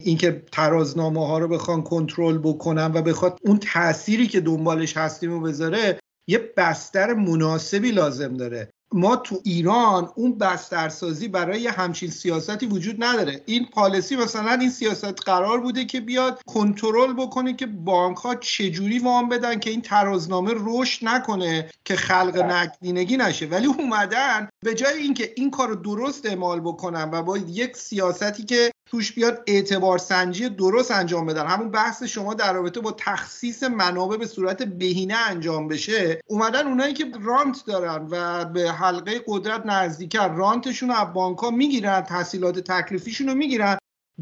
اینکه 0.00 0.42
ترازنامه 0.52 1.26
ها 1.26 1.38
رو 1.38 1.48
بخوان 1.48 1.82
کنترل 1.82 2.38
بکنن 2.38 2.92
و 2.94 3.02
بخواد 3.02 3.38
اون 3.42 3.58
تأثیری 3.58 4.26
که 4.26 4.40
دنبالش 4.40 4.96
هستیم 4.96 5.30
رو 5.30 5.40
بذاره 5.40 5.98
یه 6.26 6.52
بستر 6.56 7.14
مناسبی 7.14 7.90
لازم 7.90 8.36
داره. 8.36 8.68
ما 8.94 9.16
تو 9.16 9.40
ایران 9.44 10.08
اون 10.14 10.38
بسترسازی 10.38 11.28
برای 11.28 11.66
همچین 11.66 12.10
سیاستی 12.10 12.66
وجود 12.66 13.04
نداره 13.04 13.42
این 13.46 13.66
پالیسی 13.72 14.16
مثلا 14.16 14.52
این 14.52 14.70
سیاست 14.70 15.22
قرار 15.22 15.60
بوده 15.60 15.84
که 15.84 16.00
بیاد 16.00 16.40
کنترل 16.46 17.12
بکنه 17.12 17.52
که 17.52 17.66
بانک 17.66 18.16
ها 18.16 18.34
چجوری 18.34 18.98
وام 18.98 19.28
بدن 19.28 19.58
که 19.58 19.70
این 19.70 19.82
ترازنامه 19.82 20.52
رشد 20.56 21.08
نکنه 21.08 21.70
که 21.84 21.96
خلق 21.96 22.32
بله. 22.32 22.44
نقدینگی 22.44 23.16
نشه 23.16 23.46
ولی 23.46 23.66
اومدن 23.66 24.48
به 24.64 24.74
جای 24.74 24.98
اینکه 24.98 25.32
این 25.36 25.50
کار 25.50 25.68
رو 25.68 25.74
درست 25.74 26.26
اعمال 26.26 26.60
بکنن 26.60 27.10
و 27.12 27.22
با 27.22 27.38
یک 27.38 27.76
سیاستی 27.76 28.44
که 28.44 28.70
توش 28.94 29.12
بیاد 29.12 29.42
اعتبار 29.46 29.98
سنجی 29.98 30.48
درست 30.48 30.90
انجام 30.90 31.26
بدن. 31.26 31.46
همون 31.46 31.70
بحث 31.70 32.02
شما 32.02 32.34
در 32.34 32.52
رابطه 32.52 32.80
با 32.80 32.92
تخصیص 32.98 33.62
منابع 33.62 34.16
به 34.16 34.26
صورت 34.26 34.62
بهینه 34.62 35.14
انجام 35.14 35.68
بشه. 35.68 36.20
اومدن 36.26 36.66
اونایی 36.66 36.94
که 36.94 37.06
رانت 37.22 37.66
دارن 37.66 38.06
و 38.10 38.44
به 38.44 38.72
حلقه 38.72 39.20
قدرت 39.26 39.66
نزدیکن 39.66 40.36
رانتشون 40.36 40.88
رو 40.88 40.94
از 40.94 41.12
بانک 41.12 41.38
ها 41.38 41.50
می‌گیرن 41.50 42.00
تحصیلات 42.00 42.58
تکلیفیشون 42.58 43.28
رو 43.28 43.34
می‌گیرن. 43.34 43.78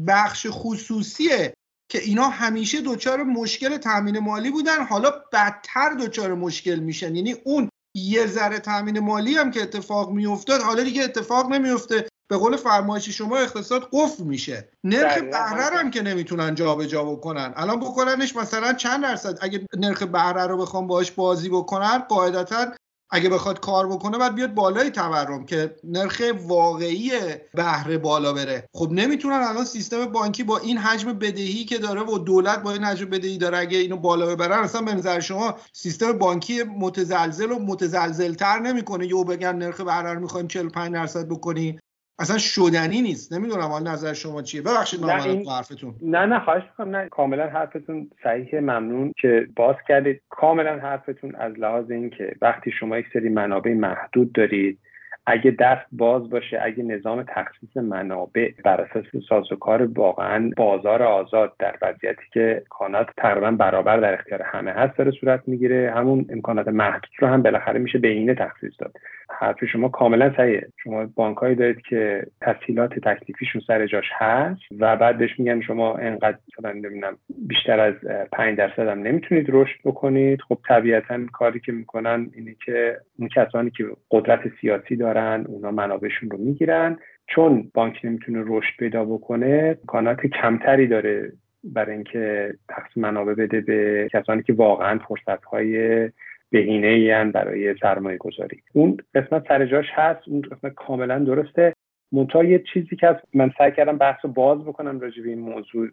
بخش 0.07 0.47
خصوصیه 0.49 1.53
که 1.91 1.99
اینا 1.99 2.27
همیشه 2.27 2.81
دچار 2.81 3.23
مشکل 3.23 3.77
تامین 3.77 4.19
مالی 4.19 4.51
بودن 4.51 4.85
حالا 4.85 5.11
بدتر 5.33 5.93
دچار 5.99 6.33
مشکل 6.33 6.79
میشن. 6.79 7.15
یعنی 7.15 7.35
اون 7.43 7.69
یه 7.95 8.27
ذره 8.27 8.59
تامین 8.59 8.99
مالی 8.99 9.35
هم 9.35 9.51
که 9.51 9.61
اتفاق 9.61 10.11
میافتاد 10.11 10.61
حالا 10.61 10.83
دیگه 10.83 11.03
اتفاق 11.03 11.51
نمیفته 11.51 12.07
به 12.27 12.37
قول 12.37 12.55
فرمایش 12.57 13.09
شما 13.09 13.37
اقتصاد 13.37 13.89
قفل 13.91 14.23
میشه. 14.23 14.69
نرخ 14.83 15.17
بهره 15.17 15.77
هم 15.77 15.91
که 15.91 16.01
نمی‌تونن 16.01 16.55
جابجا 16.55 17.03
بکنن. 17.03 17.53
الان 17.55 17.79
بکننش 17.79 18.35
مثلا 18.35 18.73
چند 18.73 19.03
درصد؟ 19.03 19.37
اگه 19.41 19.67
نرخ 19.77 20.03
بهره 20.03 20.47
رو 20.47 20.57
بخوام 20.57 20.87
باش 20.87 21.11
بازی 21.11 21.49
بکنن 21.49 21.97
قاعدتا 21.97 22.71
اگه 23.15 23.29
بخواد 23.29 23.59
کار 23.59 23.87
بکنه 23.87 24.17
باید 24.17 24.35
بیاد 24.35 24.53
بالای 24.53 24.89
تورم 24.89 25.45
که 25.45 25.75
نرخ 25.83 26.21
واقعی 26.47 27.11
بهره 27.53 27.97
بالا 27.97 28.33
بره. 28.33 28.69
خب 28.73 28.89
نمی‌تونن 28.91 29.35
الان 29.35 29.65
سیستم 29.65 30.05
بانکی 30.05 30.43
با 30.43 30.57
این 30.57 30.77
حجم 30.77 31.13
بدهی 31.13 31.65
که 31.65 31.77
داره 31.77 32.01
و 32.01 32.17
دولت 32.17 32.63
با 32.63 32.71
این 32.71 32.83
حجم 32.83 33.05
بدهی 33.05 33.37
داره 33.37 33.57
اگه 33.57 33.77
اینو 33.77 33.97
بالا 33.97 34.25
ببرن 34.25 34.63
اصلا 34.63 34.81
به 34.81 34.93
نظر 34.93 35.19
شما 35.19 35.55
سیستم 35.73 36.11
بانکی 36.11 36.63
متزلزل 36.63 37.51
و 37.51 37.59
متزلزلتر 37.59 38.59
نمی‌کنه؟ 38.59 39.07
یو 39.07 39.23
بگن 39.23 39.55
نرخ 39.55 39.81
بهره 39.81 40.13
رو 40.13 40.19
می‌خوایم 40.19 40.47
45 40.47 40.93
درصد 40.93 41.27
بکنی 41.27 41.79
اصلا 42.19 42.37
شدنی 42.37 43.01
نیست. 43.01 43.33
نمی‌دونم 43.33 43.61
حال 43.61 43.87
نظر 43.87 44.13
شما 44.13 44.41
چیه. 44.41 44.61
ببخشید 44.61 45.05
نه 45.05 45.23
این... 45.23 45.49
حرفتون. 45.49 45.95
نه 46.01 46.25
نه 46.25 46.39
خواهش 46.39 46.63
می‌کنم. 46.63 46.95
نه 46.95 47.09
کاملا 47.09 47.47
حرفتون 47.49 48.09
صحیح 48.23 48.59
ممنون 48.59 49.13
که 49.21 49.47
باز 49.55 49.75
کردید. 49.87 50.21
کاملا 50.29 50.79
حرفتون 50.79 51.35
از 51.35 51.53
لحاظ 51.53 51.91
اینکه 51.91 52.35
وقتی 52.41 52.71
شما 52.79 52.97
یک 52.97 53.05
سری 53.13 53.29
منابع 53.29 53.73
محدود 53.73 54.33
دارید 54.33 54.79
اگه 55.25 55.51
دست 55.51 55.85
باز 55.91 56.29
باشه 56.29 56.59
اگه 56.63 56.83
نظام 56.83 57.23
تخصیص 57.23 57.77
منابع 57.77 58.51
بر 58.63 58.81
اساس 58.81 59.05
سازوکار 59.29 59.83
واقعا 59.83 60.51
بازار 60.57 61.03
آزاد 61.03 61.53
در 61.59 61.75
وضعیتی 61.81 62.23
که 62.33 62.55
امکانات 62.57 63.07
تقریبا 63.17 63.51
برابر 63.51 63.97
در 63.97 64.13
اختیار 64.13 64.41
همه 64.41 64.71
هست 64.71 64.97
داره 64.97 65.11
صورت 65.11 65.41
می‌گیره. 65.47 65.93
همون 65.95 66.25
امکانات 66.29 66.67
محدود 66.67 67.11
رو 67.19 67.27
هم 67.27 67.41
بالاخره 67.41 67.79
میشه 67.79 67.99
بینه 67.99 68.35
تخصیص 68.35 68.73
داد. 68.79 68.93
حرف 69.39 69.65
شما 69.65 69.89
کاملا 69.89 70.33
صحیحه. 70.37 70.67
شما 70.83 71.05
بانکهایی 71.15 71.55
دارید 71.55 71.81
که 71.81 72.25
تسهیلات 72.41 72.99
تکلیفیشون 72.99 73.61
سر 73.67 73.87
جاش 73.87 74.05
هست 74.13 74.61
و 74.79 74.95
بعد 74.95 75.17
بهش 75.17 75.39
میگن 75.39 75.61
شما 75.61 75.97
انقدر 75.97 76.37
مثلا 76.59 76.71
نمی‌دونم 76.71 77.17
بیشتر 77.47 77.79
از 77.79 77.93
5 78.31 78.57
درصد 78.57 78.87
هم 78.87 78.99
نمی‌تونید 78.99 79.45
رشد 79.49 79.79
بکنید. 79.85 80.41
خب 80.41 80.57
طبیعتا 80.67 81.19
کاری 81.33 81.59
که 81.59 81.71
می‌کنن 81.71 82.29
اینه 82.35 82.55
که 82.65 82.97
اون 83.19 83.29
کسانی 83.35 83.69
که 83.69 83.85
قدرت 84.11 84.39
سیاسی 84.61 84.95
دارن 84.95 85.12
اونا 85.19 85.71
منابعشون 85.71 86.29
رو 86.29 86.37
می‌گیرن. 86.37 86.97
چون 87.27 87.71
بانک 87.73 87.99
نمی‌تونه 88.03 88.43
رشد 88.47 88.77
پیدا 88.79 89.05
بکنه 89.05 89.77
امکانات 89.81 90.27
کمتری 90.27 90.87
داره 90.87 91.31
برای 91.63 91.95
اینکه 91.95 92.53
تقسیم 92.69 93.03
منابع 93.03 93.33
بده 93.33 93.61
به 93.61 94.09
کسانی 94.13 94.43
که 94.43 94.53
واقعا 94.53 94.99
فرصت 95.07 95.43
های 95.43 96.09
بهینه 96.49 96.87
ای 96.87 97.23
برای 97.23 97.75
سرمایه 97.81 98.17
گذاری 98.17 98.61
اون 98.73 98.97
قسمت 99.15 99.47
سر 99.47 99.65
جاش 99.65 99.85
هست 99.93 100.27
اون 100.27 100.41
قسمت 100.41 100.73
کاملا 100.73 101.19
درسته. 101.19 101.73
منتها 102.11 102.43
یه 102.43 102.63
چیزی 102.73 102.95
که 102.95 103.19
من 103.33 103.51
سعی 103.57 103.71
کردم 103.71 103.97
بحث 103.97 104.25
باز 104.25 104.65
بکنم 104.65 104.99
راجع 104.99 105.23
به 105.23 105.29
این 105.29 105.39
موضوع 105.39 105.87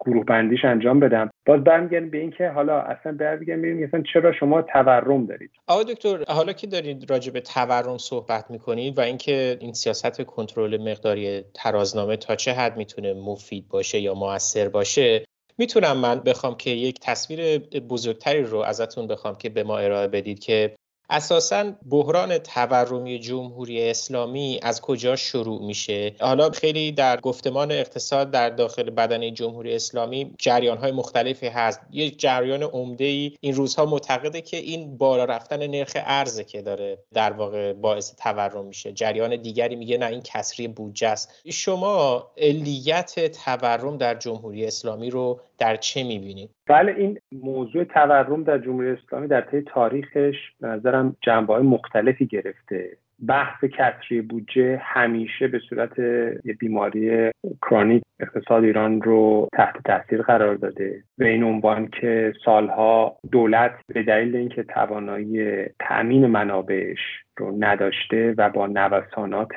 گروه 0.00 0.24
بندیش 0.24 0.64
انجام 0.64 1.00
بدم. 1.00 1.30
باز 1.46 1.64
برمیگردیم 1.64 2.10
به 2.10 2.18
اینکه 2.18 2.48
حالا 2.48 2.80
اصلا 2.80 3.12
برمیگردیم 3.12 3.62
ببینیم 3.62 3.86
مثلا 3.86 4.02
چرا 4.12 4.32
شما 4.32 4.62
تورم 4.62 5.26
دارید؟ 5.26 5.50
آقای 5.66 5.84
دکتر 5.84 6.24
حالا 6.28 6.52
که 6.52 6.66
دارید 6.66 7.10
راجع 7.10 7.32
به 7.32 7.40
تورم 7.40 7.98
صحبت 7.98 8.50
می‌کنید 8.50 8.98
و 8.98 9.00
اینکه 9.00 9.56
این 9.60 9.72
سیاست 9.72 10.22
کنترل 10.22 10.90
مقداری 10.90 11.42
ترازنامه 11.54 12.16
تا 12.16 12.36
چه 12.36 12.52
حد 12.52 12.76
می‌تونه 12.76 13.14
مفید 13.14 13.68
باشه 13.68 14.00
یا 14.00 14.14
موثر 14.14 14.68
باشه 14.68 15.24
می‌تونم 15.58 15.96
من 15.96 16.20
بخوام 16.20 16.54
که 16.54 16.70
یک 16.70 17.00
تصویر 17.00 17.58
بزرگتری 17.88 18.42
رو 18.42 18.58
ازتون 18.58 19.06
بخوام 19.06 19.34
که 19.34 19.48
به 19.48 19.62
ما 19.62 19.78
ارائه 19.78 20.08
بدید 20.08 20.38
که 20.38 20.76
اساسا 21.10 21.72
بحران 21.90 22.38
تورمی 22.38 23.18
جمهوری 23.18 23.90
اسلامی 23.90 24.60
از 24.62 24.80
کجا 24.80 25.16
شروع 25.16 25.62
میشه؟ 25.62 26.14
حالا 26.20 26.50
خیلی 26.50 26.92
در 26.92 27.20
گفتمان 27.20 27.72
اقتصاد 27.72 28.30
در 28.30 28.50
داخل 28.50 28.90
بدن 28.90 29.34
جمهوری 29.34 29.74
اسلامی 29.74 30.34
جریان 30.38 30.78
های 30.78 30.92
مختلفی 30.92 31.46
هست. 31.46 31.80
یک 31.90 32.18
جریان 32.18 32.62
عمده 32.62 33.04
ای 33.04 33.36
این 33.40 33.54
روزها 33.54 33.86
معتقده 33.86 34.40
که 34.40 34.56
این 34.56 34.96
بالا 34.96 35.24
رفتن 35.24 35.66
نرخ 35.66 35.92
ارزه 35.94 36.44
که 36.44 36.62
داره 36.62 36.98
در 37.14 37.32
واقع 37.32 37.72
باعث 37.72 38.14
تورم 38.16 38.64
میشه. 38.64 38.92
جریان 38.92 39.36
دیگری 39.36 39.76
میگه 39.76 39.98
نه 39.98 40.06
این 40.06 40.20
کسری 40.20 40.68
بودجه 40.68 41.08
است. 41.08 41.32
شما 41.50 42.30
علیت 42.38 43.32
تورم 43.44 43.96
در 43.96 44.14
جمهوری 44.14 44.66
اسلامی 44.66 45.10
رو 45.10 45.40
در 45.62 45.76
چه 45.76 46.04
می‌بینید 46.04 46.50
بله 46.66 46.94
این 46.98 47.18
موضوع 47.32 47.84
تورم 47.84 48.44
در 48.44 48.58
جمهوری 48.58 48.90
اسلامی 48.90 49.28
در 49.28 49.40
طی 49.40 49.60
تاریخش 49.60 50.36
به 50.60 50.68
نظرم 50.68 51.16
جنبه 51.20 51.54
های 51.54 51.62
مختلفی 51.62 52.26
گرفته. 52.26 52.96
بحث 53.28 53.64
کسری 53.64 54.20
بودجه 54.20 54.80
همیشه 54.82 55.48
به 55.48 55.58
صورت 55.68 55.98
یه 56.44 56.54
بیماری 56.60 57.30
کرونیک 57.62 58.02
اقتصاد 58.20 58.64
ایران 58.64 59.02
رو 59.02 59.48
تحت 59.52 59.74
تاثیر 59.84 60.22
قرار 60.22 60.54
داده. 60.54 61.02
به 61.18 61.28
این 61.28 61.42
عنوان 61.42 61.88
که 62.00 62.32
سالها 62.44 63.16
دولت 63.32 63.72
به 63.86 64.02
دلیل 64.02 64.36
اینکه 64.36 64.62
توانایی 64.62 65.64
تأمین 65.78 66.26
منابعش 66.26 66.98
رو 67.36 67.56
نداشته 67.58 68.34
و 68.38 68.50
با 68.50 68.66
نوسانات 68.66 69.52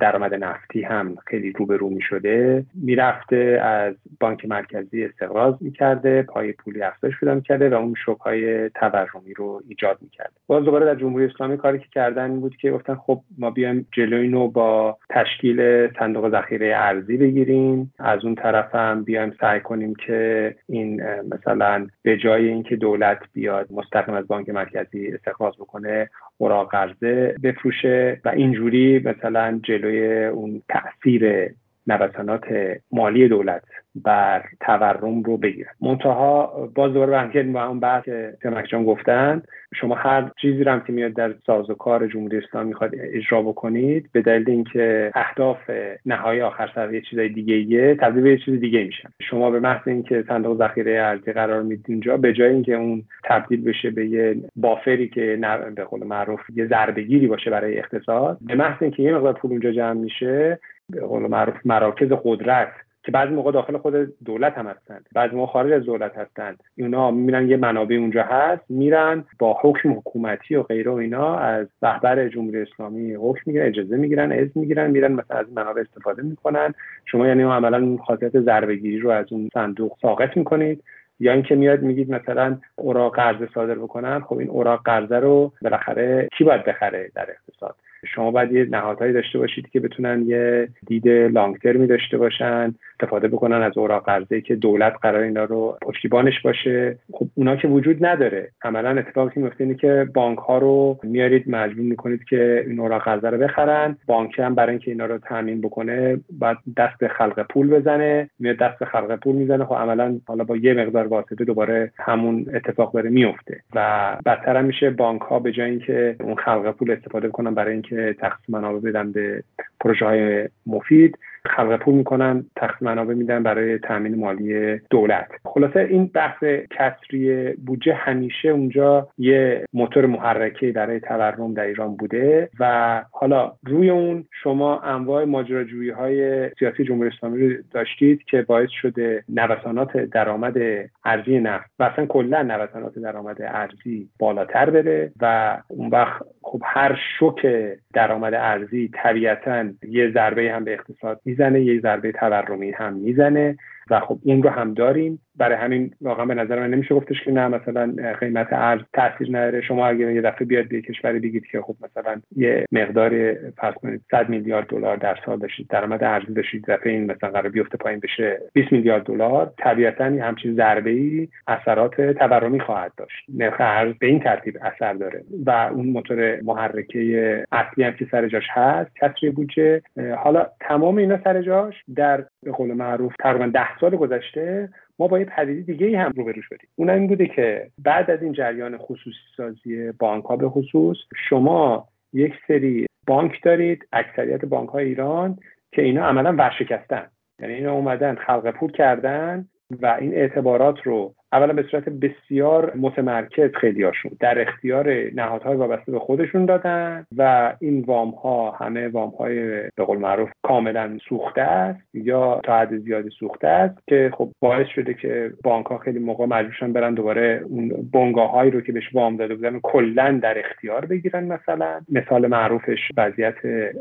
درآمد 0.00 0.34
نفتی 0.34 0.82
هم 0.82 1.16
خیلی 1.26 1.52
روبرو 1.52 1.90
می 1.90 2.02
شده 2.02 2.64
می‌رفته 2.74 3.60
از 3.62 3.94
بانک 4.20 4.44
مرکزی 4.44 5.04
استقراض 5.04 5.54
می‌کرده 5.60 6.22
پای 6.22 6.52
پولی 6.52 6.82
افزایش 6.82 7.14
پیدا 7.20 7.40
کرده 7.40 7.70
و 7.70 7.74
اون 7.74 7.94
شوک 8.04 8.18
های 8.18 8.68
تورمی 8.68 9.34
رو 9.34 9.62
ایجاد 9.68 9.98
می‌کرده. 10.00 10.30
باز 10.46 10.64
دوباره 10.64 10.86
در 10.86 10.94
جمهوری 10.94 11.24
اسلامی 11.24 11.56
کاری 11.56 11.78
که 11.78 11.86
کردن 11.92 12.40
بود 12.40 12.56
که 12.56 12.70
گفتن 12.70 12.94
خب 12.94 13.20
ما 13.38 13.50
بیایم 13.50 13.86
جلوی 13.92 14.22
اینو 14.22 14.48
با 14.48 14.98
تشکیل 15.10 15.88
صندوق 15.98 16.30
ذخیره 16.30 16.72
ارزی 16.76 17.16
بگیریم 17.16 17.94
از 17.98 18.24
اون 18.24 18.34
طرف 18.34 18.74
هم 18.74 19.04
بیایم 19.04 19.36
سعی 19.40 19.60
کنیم 19.60 19.94
که 20.06 20.54
این 20.68 21.02
مثلا 21.22 21.86
به 22.02 22.16
جای 22.16 22.48
اینکه 22.48 22.76
دولت 22.76 23.18
بیاد 23.32 23.66
مستقیم 23.70 24.14
از 24.14 24.28
بانک 24.28 24.48
مرکزی 24.48 25.08
استقراض 25.08 25.54
بکنه 25.54 26.10
اوراق 26.38 26.70
قرضه 26.70 27.34
بفروشه 27.42 28.20
و 28.24 28.28
اینجوری 28.28 28.98
مثلا 28.98 29.60
جلوی 29.64 30.24
اون 30.24 30.62
تاثیر 30.68 31.50
نوسانات 31.86 32.44
مالی 32.92 33.28
دولت 33.28 33.62
بر 34.04 34.44
تورم 34.60 35.22
رو 35.22 35.36
بگیرن. 35.36 35.70
منتها 35.80 36.46
باز 36.74 36.92
دوباره 36.92 37.12
برمیگردیم 37.12 37.52
با 37.52 37.64
اون 37.64 37.80
بحث 37.80 38.04
که 38.04 38.62
جان 38.68 38.84
گفتن 38.84 39.42
شما 39.74 39.94
هر 39.94 40.30
چیزی 40.40 40.64
رو 40.64 40.72
هم 40.72 40.80
که 40.80 40.92
میاد 40.92 41.12
در 41.12 41.34
ساز 41.46 41.70
و 41.70 41.74
کار 41.74 42.06
جمهوری 42.06 42.38
اسلامی 42.38 42.68
می‌خواد 42.68 42.90
اجرا 42.94 43.42
بکنید 43.42 44.08
به 44.12 44.22
دلیل 44.22 44.50
اینکه 44.50 45.10
اهداف 45.14 45.70
نهایی 46.06 46.40
آخر 46.40 46.70
سر 46.74 46.94
یه 46.94 47.00
چیزای 47.00 47.28
دیگه 47.28 47.54
ایه 47.54 47.94
تبدیل 47.94 48.22
به 48.22 48.30
یه 48.30 48.38
چیز 48.38 48.60
دیگه 48.60 48.84
میشن. 48.84 49.08
شما 49.22 49.50
به 49.50 49.60
محض 49.60 49.88
اینکه 49.88 50.24
صندوق 50.28 50.58
ذخیره 50.58 51.02
ارزی 51.02 51.32
قرار 51.32 51.62
می‌دید 51.62 51.86
اینجا 51.88 52.16
به 52.16 52.32
جای 52.32 52.52
اینکه 52.52 52.74
اون 52.74 53.02
تبدیل 53.24 53.64
بشه 53.64 53.90
به 53.90 54.06
یه 54.06 54.36
بافری 54.56 55.08
که 55.08 55.38
به 55.76 55.84
قول 55.84 56.06
معروف 56.06 56.40
یه 56.54 56.66
ضربهگیری 56.66 57.26
باشه 57.26 57.50
برای 57.50 57.78
اقتصاد 57.78 58.38
به 58.40 58.54
محض 58.54 58.82
اینکه 58.82 59.02
یه 59.02 59.14
مقدار 59.14 59.32
پول 59.32 59.50
اونجا 59.50 59.72
جمع 59.72 60.00
میشه 60.00 60.58
به 60.90 61.00
قول 61.00 61.22
معروف 61.22 61.54
مراکز 61.64 62.08
قدرت 62.24 62.72
که 63.06 63.12
بعضی 63.12 63.32
موقع 63.32 63.52
داخل 63.52 63.78
خود 63.78 63.94
دولت 64.24 64.58
هم 64.58 64.66
هستند 64.66 65.08
بعضی 65.14 65.36
موقع 65.36 65.52
خارج 65.52 65.72
از 65.72 65.82
دولت 65.82 66.18
هستند 66.18 66.62
اینا 66.76 67.10
میرن 67.10 67.48
یه 67.48 67.56
منابع 67.56 67.96
اونجا 67.96 68.22
هست 68.22 68.62
میرن 68.68 69.24
با 69.38 69.58
حکم 69.60 69.92
حکومتی 69.92 70.56
و 70.56 70.62
غیره 70.62 70.90
و 70.90 70.94
اینا 70.94 71.38
از 71.38 71.66
رهبر 71.82 72.28
جمهوری 72.28 72.62
اسلامی 72.62 73.14
حکم 73.14 73.40
می‌گیرن 73.46 73.66
اجازه 73.66 73.96
می‌گیرن 73.96 74.32
اذن 74.32 74.50
می‌گیرن 74.54 74.90
میرن 74.90 75.12
مثلا 75.12 75.36
از 75.36 75.46
منابع 75.52 75.80
استفاده 75.80 76.22
می‌کنن. 76.22 76.74
شما 77.04 77.26
یعنی 77.26 77.42
عملا 77.42 77.96
خاصیت 77.96 78.40
ضربهگیری 78.40 78.98
رو 78.98 79.10
از 79.10 79.32
اون 79.32 79.48
صندوق 79.54 79.98
ساقط 80.02 80.36
می‌کنید 80.36 80.82
یا 81.20 81.32
اینکه 81.32 81.54
میاد 81.54 81.82
میگید 81.82 82.10
مثلا 82.10 82.58
اوراق 82.76 83.16
قرضه 83.16 83.48
صادر 83.54 83.74
بکنن. 83.74 84.20
خب 84.20 84.38
این 84.38 84.48
اوراق 84.50 84.80
قرضه 84.84 85.16
رو 85.16 85.52
بالاخره 85.62 86.28
کی 86.38 86.44
باید 86.44 86.64
بخره 86.64 87.10
در 87.14 87.26
اقتصاد؟ 87.30 87.74
شما 88.14 88.30
باید 88.30 88.52
یه 88.52 88.66
نهادهایی 88.70 89.12
داشته 89.12 89.38
باشید 89.38 89.70
که 89.70 89.80
بتونن 89.80 90.24
یه 90.26 90.68
دید 90.86 91.08
لانگ 91.08 91.58
ترمی 91.58 91.86
داشته 91.86 92.18
باشن 92.18 92.74
استفاده 93.00 93.28
بکنن 93.28 93.62
از 93.62 93.78
اوراق 93.78 94.04
قرضه 94.04 94.40
که 94.40 94.56
دولت 94.56 94.92
قرار 95.02 95.22
اینا 95.22 95.44
رو 95.44 95.78
پشتیبانش 95.82 96.40
باشه. 96.40 96.98
خب 97.12 97.26
اونا 97.34 97.56
که 97.56 97.68
وجود 97.68 98.06
نداره. 98.06 98.48
عملا 98.62 98.90
اتفاقی 98.90 99.34
که 99.34 99.40
میفته 99.40 99.64
اینه 99.64 99.74
که 99.74 100.08
بانک 100.14 100.38
ها 100.38 100.58
رو 100.58 100.98
میارید 101.02 101.50
مجبور 101.50 101.84
می‌کنید 101.84 102.24
که 102.24 102.64
این 102.66 102.80
اوراق 102.80 103.02
قرضه 103.02 103.30
رو 103.30 103.38
بخرن. 103.38 103.96
بانک 104.06 104.38
هم 104.38 104.54
برای 104.54 104.70
اینکه 104.70 104.90
اینا 104.90 105.06
رو 105.06 105.18
تامین 105.18 105.60
بکنه 105.60 106.20
بعد 106.30 106.56
دست 106.76 106.98
به 106.98 107.08
خلق 107.08 107.46
پول 107.50 107.68
بزنه 107.68 108.30
میاد 108.38 108.56
دست 108.56 108.78
به 108.78 108.86
خلق 108.86 109.16
پول 109.16 109.36
می‌زنه. 109.36 109.64
خب 109.64 109.74
عملا 109.74 110.20
حالا 110.26 110.44
با 110.44 110.56
یه 110.56 110.74
مقدار 110.74 111.06
واسطه 111.06 111.44
دوباره 111.44 111.92
همون 111.98 112.46
اتفاق 112.54 112.92
داره 112.92 113.10
میفته 113.10 113.60
و 113.74 114.16
بدتر 114.26 114.62
میشه 114.62 114.90
بانک 114.90 115.22
ها 115.22 115.38
به 115.38 115.52
جای 115.52 115.70
اینکه 115.70 116.16
اون 116.20 116.34
خلق 116.34 116.70
پول 116.70 116.90
استفاده 116.90 117.28
کنن 117.28 117.54
برای 117.54 117.72
اینکه 117.72 117.95
تقسیم 118.20 118.56
منابع 118.56 118.90
بدن 118.90 119.12
به 119.12 119.44
پروژه 119.80 120.04
های 120.04 120.48
مفید. 120.66 121.18
خلق 121.46 121.76
پول 121.76 121.94
می‌کنن 121.94 122.44
تخت 122.56 122.82
منابع 122.82 123.14
میدن 123.14 123.42
برای 123.42 123.78
تامین 123.78 124.18
مالی 124.18 124.78
دولت. 124.90 125.28
خلاصه 125.44 125.80
این 125.80 126.06
بحث 126.06 126.44
کسری 126.70 127.52
بودجه 127.52 127.94
همیشه 127.94 128.48
اونجا 128.48 129.08
یه 129.18 129.64
موتور 129.72 130.06
محرکه 130.06 130.72
برای 130.72 131.00
تورم 131.00 131.54
در 131.54 131.62
ایران 131.62 131.96
بوده 131.96 132.48
و 132.60 133.04
حالا 133.10 133.52
روی 133.66 133.90
اون 133.90 134.24
شما 134.42 134.80
انواع 134.80 135.24
ماجراجویی 135.24 135.90
های 135.90 136.50
سیاسی 136.58 136.84
جمهوری 136.84 137.10
اسلامی 137.16 137.48
رو 137.48 137.62
داشتید 137.72 138.22
که 138.30 138.42
باعث 138.42 138.70
شده 138.82 139.24
نوسانات 139.28 139.96
درآمد 139.96 140.56
ارزی 141.04 141.40
نفت 141.40 141.70
و 141.78 141.82
اصلا 141.82 142.06
کلا 142.06 142.42
نوسانات 142.42 142.98
درآمد 142.98 143.36
ارزی 143.40 144.08
بالاتر 144.18 144.70
بره 144.70 145.12
و 145.20 145.56
اون 145.68 145.90
وقت 145.90 146.22
خب 146.42 146.62
هر 146.64 146.98
شوک 147.18 147.46
درآمد 147.94 148.34
ارزی 148.34 148.90
طبیعتا 149.02 149.64
یه 149.88 150.10
ضربه 150.10 150.52
هم 150.52 150.64
به 150.64 150.72
اقتصاد 150.72 151.20
می‌زنه 151.36 151.60
یه 151.60 151.80
ضربه 151.80 152.12
تورمی 152.12 152.70
هم 152.70 152.92
می‌زنه. 152.92 153.56
و 153.90 154.00
خب 154.00 154.18
این 154.24 154.42
رو 154.42 154.50
هم 154.50 154.74
داریم. 154.74 155.20
برای 155.38 155.56
همین 155.56 155.90
واقعا 156.00 156.26
به 156.26 156.34
نظر 156.34 156.60
من 156.60 156.70
نمیشه 156.70 156.94
گفتش 156.94 157.24
که 157.24 157.32
نه 157.32 157.48
مثلا 157.48 157.94
قیمت 158.20 158.48
ارز 158.50 158.80
تاثیر 158.92 159.28
نداره. 159.28 159.60
شما 159.60 159.86
اگر 159.86 160.10
یه 160.10 160.20
دفعه 160.20 160.46
بیاد 160.46 160.68
به 160.68 160.80
کشوری 160.82 161.18
بگید 161.18 161.46
که 161.46 161.60
خب 161.60 161.74
مثلا 161.84 162.20
یه 162.36 162.64
مقدار 162.72 163.34
فرض 163.56 163.74
کنید 163.74 164.00
100 164.10 164.28
میلیارد 164.28 164.66
دلار 164.66 164.96
در 164.96 165.18
سال 165.26 165.38
داشتید 165.38 165.68
درآمد 165.68 166.04
ارزی 166.04 166.34
داشتید 166.34 166.64
دفعه 166.68 166.92
این 166.92 167.12
مثلا 167.12 167.30
قرار 167.30 167.48
بیفته 167.48 167.76
پایین 167.76 168.00
بشه 168.00 168.40
20 168.52 168.72
میلیارد 168.72 169.02
دلار 169.02 169.52
طبیعتا 169.58 170.04
همچین 170.04 170.54
ضربه 170.54 170.90
ای 170.90 171.28
اثرات 171.46 172.00
تورمی 172.00 172.60
خواهد 172.60 172.92
داشت. 172.96 173.24
نرخ 173.34 173.56
ارز 173.58 173.94
به 173.94 174.06
این 174.06 174.20
ترتیب 174.20 174.58
اثر 174.62 174.92
داره. 174.92 175.22
و 175.46 175.50
اون 175.50 175.86
موتور 175.86 176.40
محرکه 176.40 177.44
اصلی 177.52 177.84
هم 177.84 177.92
که 177.92 178.06
سر 178.10 178.28
جاش 178.28 178.46
هست 178.50 178.90
کسری 178.96 179.30
بودجه. 179.30 179.82
حالا 180.16 180.46
تمام 180.60 180.96
اینا 180.96 181.18
سر 181.24 181.42
جاش 181.42 181.74
در 181.96 182.24
به 182.42 182.52
قول 182.52 182.72
معروف 182.72 183.12
تقریبا 183.20 183.46
10 183.46 183.75
سال 183.80 183.96
گذشته 183.96 184.68
ما 184.98 185.08
با 185.08 185.18
یه 185.18 185.24
پدیده 185.24 185.72
دیگه 185.72 185.86
ای 185.86 185.94
هم 185.94 186.12
روبرو 186.16 186.42
شدیم. 186.42 186.68
اون 186.76 186.90
این 186.90 187.06
بوده 187.06 187.26
که 187.26 187.70
بعد 187.78 188.10
از 188.10 188.22
این 188.22 188.32
جریان 188.32 188.78
خصوصی 188.78 189.16
سازی 189.36 189.92
بانک 189.92 190.24
ها 190.24 190.36
به 190.36 190.48
خصوص 190.48 190.96
شما 191.28 191.88
یک 192.12 192.32
سری 192.48 192.86
بانک 193.06 193.42
دارید 193.42 193.88
اکثریت 193.92 194.44
بانک 194.44 194.68
های 194.68 194.84
ایران 194.84 195.38
که 195.72 195.82
اینا 195.82 196.06
عملا 196.06 196.32
ورشکستن. 196.32 197.06
یعنی 197.40 197.54
اینا 197.54 197.72
اومدن 197.72 198.14
خلق 198.14 198.50
پول 198.50 198.72
کردن 198.72 199.46
و 199.82 199.96
این 200.00 200.14
اعتبارات 200.14 200.82
رو 200.82 201.14
اولا 201.32 201.52
به 201.52 201.64
صورت 201.70 201.88
بسیار 201.88 202.72
متمرکز 202.76 203.50
هاشون 203.84 204.10
در 204.20 204.48
اختیار 204.48 205.10
نهادهای 205.14 205.56
وابسته 205.56 205.92
به 205.92 205.98
خودشون 205.98 206.46
دادن 206.46 207.06
و 207.16 207.52
این 207.60 207.80
وام 207.80 208.10
ها 208.10 208.50
همه 208.50 208.88
وام 208.88 209.10
های 209.10 209.62
به 209.76 209.84
قول 209.84 209.98
معروف 209.98 210.30
کاملا 210.42 210.98
سوخته 211.08 211.40
است 211.40 211.80
یا 211.94 212.40
تا 212.44 212.58
حد 212.58 212.78
زیادی 212.78 213.10
سوخته 213.10 213.48
است 213.48 213.78
که 213.88 214.10
خب 214.14 214.30
باعث 214.40 214.66
شده 214.66 214.94
که 214.94 215.32
بانک 215.44 215.66
ها 215.66 215.78
خیلی 215.78 215.98
موقع 215.98 216.26
مجبورشن 216.26 216.72
برن 216.72 216.94
دوباره 216.94 217.40
اون 217.48 217.68
بنگاه 217.92 218.30
هایی 218.30 218.50
رو 218.50 218.60
که 218.60 218.72
بهش 218.72 218.94
وام 218.94 219.16
داده 219.16 219.34
بودن 219.34 219.60
کلا 219.62 220.20
در 220.22 220.38
اختیار 220.38 220.84
بگیرن 220.84 221.24
مثلا. 221.24 221.80
مثال 221.88 222.26
معروفش 222.26 222.78
وضعیت 222.96 223.34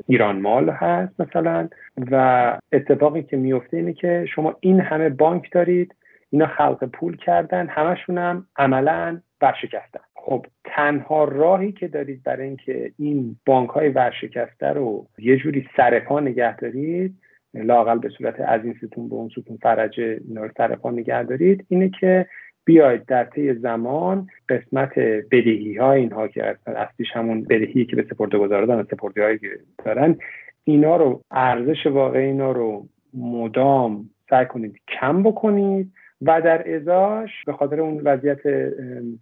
ایران 0.07 0.41
مال 0.41 0.69
هست 0.69 1.21
مثلا 1.21 1.69
و 2.11 2.57
اتفاقی 2.71 3.23
که 3.23 3.37
میفته 3.37 3.77
اینه 3.77 3.93
که 3.93 4.25
شما 4.35 4.55
این 4.59 4.79
همه 4.79 5.09
بانک 5.09 5.51
دارید 5.51 5.95
اینا 6.29 6.47
خلق 6.47 6.83
پول 6.83 7.17
کردن 7.17 7.67
همشون 7.67 8.17
هم 8.17 8.47
عملا 8.55 9.21
ورشکستن. 9.41 9.99
خب 10.15 10.45
تنها 10.63 11.23
راهی 11.23 11.71
که 11.71 11.87
دارید 11.87 12.23
برای 12.23 12.47
اینکه 12.47 12.91
این 12.99 13.35
بانک 13.45 13.69
های 13.69 13.89
ورشکسته 13.89 14.67
رو 14.67 15.07
یه 15.17 15.37
جوری 15.37 15.67
سرپا 15.77 16.19
نگه 16.19 16.55
دارید 16.55 17.15
لاقل 17.53 17.99
به 17.99 18.09
صورت 18.09 18.39
از 18.39 18.63
این 18.63 18.73
ستون 18.73 19.09
به 19.09 19.15
اون 19.15 19.29
ستون 19.29 19.57
فرجه 19.61 20.19
اینا 20.27 20.43
رو 20.43 20.51
سرپا 20.57 20.91
نگه 20.91 21.23
دارید 21.23 21.65
اینه 21.69 21.89
که 21.99 22.25
بیاید 22.65 23.05
در 23.05 23.23
طی 23.23 23.53
زمان 23.53 24.27
قسمت 24.49 24.99
بدهی 25.31 25.77
های 25.77 26.01
اینها 26.01 26.27
که 26.27 26.57
اصلیش 26.67 27.07
همون 27.13 27.43
بدهی 27.43 27.85
که 27.85 27.95
به 27.95 28.05
سپرده 28.09 28.37
گذاره 28.37 28.65
دارن 28.65 28.83
سپرده 28.83 29.23
هایی 29.23 29.39
که 29.39 29.49
دارن 29.85 30.15
اینا 30.63 30.95
رو 30.97 31.21
ارزش 31.31 31.85
واقعی 31.85 32.25
اینا 32.25 32.51
رو 32.51 32.87
مدام 33.13 34.09
سعی 34.29 34.45
کنید 34.45 34.81
کم 34.87 35.23
بکنید. 35.23 35.91
و 36.21 36.41
در 36.41 36.75
ازاش 36.75 37.29
به 37.45 37.53
خاطر 37.53 37.79
اون 37.79 38.01
وضعیت 38.03 38.39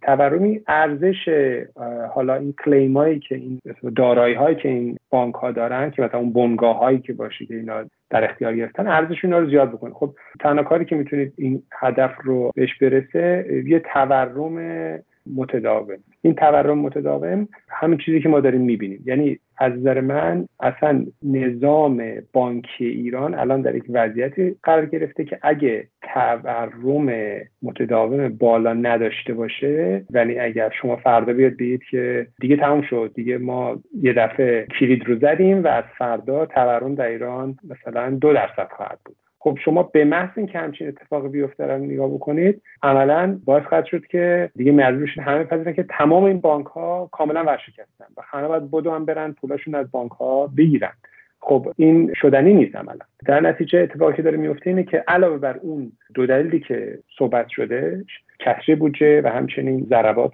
تورمی 0.02 0.60
ارزش 0.66 1.28
حالا 2.14 2.34
این 2.34 2.54
کلیم 2.64 2.96
هایی 2.96 3.18
که 3.18 3.34
این 3.34 3.60
دارایی 3.96 4.34
هایی 4.34 4.56
که 4.56 4.68
این 4.68 4.96
بانک 5.10 5.34
ها 5.34 5.52
دارن 5.52 5.90
که 5.90 6.02
مثلا 6.02 6.20
اون 6.20 6.32
بنگاه 6.32 6.78
هایی 6.78 6.98
که 6.98 7.12
باشه 7.12 7.46
که 7.46 7.54
اینا 7.54 7.84
در 8.10 8.24
اختیار 8.24 8.56
گرفتن 8.56 8.86
ارزش 8.86 9.24
اینا 9.24 9.38
رو 9.38 9.50
زیاد 9.50 9.72
بکنه. 9.72 9.94
خب 9.94 10.14
تنها 10.40 10.64
کاری 10.64 10.84
که 10.84 10.96
می‌تونید 10.96 11.32
این 11.36 11.62
هدف 11.72 12.12
رو 12.24 12.50
بهش 12.54 12.78
برسه 12.78 13.46
یه 13.66 13.82
تورم 13.94 14.56
متداوم. 15.26 15.96
این 16.22 16.34
تورم 16.34 16.78
متداوم 16.78 17.48
همین 17.68 17.98
چیزی 17.98 18.20
که 18.20 18.28
ما 18.28 18.40
داریم 18.40 18.60
می‌بینیم. 18.60 19.02
یعنی 19.06 19.38
از 19.58 19.72
نظر 19.72 20.00
من 20.00 20.48
اصلا 20.60 21.06
نظام 21.22 22.02
بانکی 22.32 22.86
ایران 22.86 23.34
الان 23.34 23.60
در 23.60 23.74
یک 23.74 23.84
وضعیتی 23.88 24.56
قرار 24.62 24.86
گرفته 24.86 25.24
که 25.24 25.38
اگه 25.42 25.88
تورم 26.14 27.10
متداوم 27.62 28.28
بالا 28.28 28.72
نداشته 28.72 29.34
باشه 29.34 30.04
ولی 30.10 30.38
اگر 30.38 30.70
شما 30.80 30.96
فردا 30.96 31.32
بیاد 31.32 31.56
بگید 31.56 31.82
که 31.90 32.26
دیگه 32.40 32.56
تموم 32.56 32.82
شد 32.82 33.12
دیگه 33.14 33.38
ما 33.38 33.82
یه 34.02 34.12
دفعه 34.12 34.66
کلید 34.80 35.04
رو 35.04 35.18
زدیم 35.18 35.64
و 35.64 35.66
از 35.66 35.84
فردا 35.98 36.46
تورم 36.46 36.94
در 36.94 37.06
ایران 37.06 37.56
مثلا 37.70 38.10
دو 38.10 38.32
درصد 38.32 38.68
خواهد 38.76 38.98
بود. 39.04 39.16
خب 39.44 39.58
شما 39.64 39.82
به 39.82 40.04
محض 40.04 40.30
اینکه 40.36 40.58
همچین 40.58 40.88
اتفاقی 40.88 41.28
بیفته 41.28 41.66
رو 41.66 41.78
نگاه 41.78 42.08
بکنید 42.08 42.62
عملا 42.82 43.40
باعث 43.44 43.64
خواهد 43.64 43.84
شد 43.84 44.06
که 44.06 44.50
دیگه 44.56 44.72
مجبور 44.72 45.08
همه 45.08 45.44
پذیرن 45.44 45.72
که 45.72 45.82
تمام 45.82 46.24
این 46.24 46.40
بانک 46.40 46.66
ها 46.66 47.08
کاملا 47.12 47.44
ورشکستن 47.44 48.04
و 48.16 48.22
همه 48.24 48.48
باید 48.48 48.70
بدو 48.70 48.90
هم 48.90 49.04
برن 49.04 49.32
پولاشون 49.32 49.74
از 49.74 49.90
بانک 49.90 50.12
ها 50.12 50.46
بگیرن. 50.46 50.92
خب 51.40 51.72
این 51.76 52.14
شدنی 52.14 52.54
نیست 52.54 52.76
عملا. 52.76 53.04
در 53.26 53.40
نتیجه 53.40 53.78
اتفاقی 53.78 54.16
که 54.16 54.22
داره 54.22 54.36
میفته 54.36 54.70
اینه 54.70 54.84
که 54.84 55.04
علاوه 55.08 55.38
بر 55.38 55.56
اون 55.56 55.92
دو 56.14 56.26
دلیلی 56.26 56.60
که 56.60 56.98
صحبت 57.18 57.48
شده 57.48 58.04
کسری 58.38 58.74
بودجه 58.74 59.22
و 59.22 59.28
همچنین 59.28 59.86
ضربات 59.88 60.32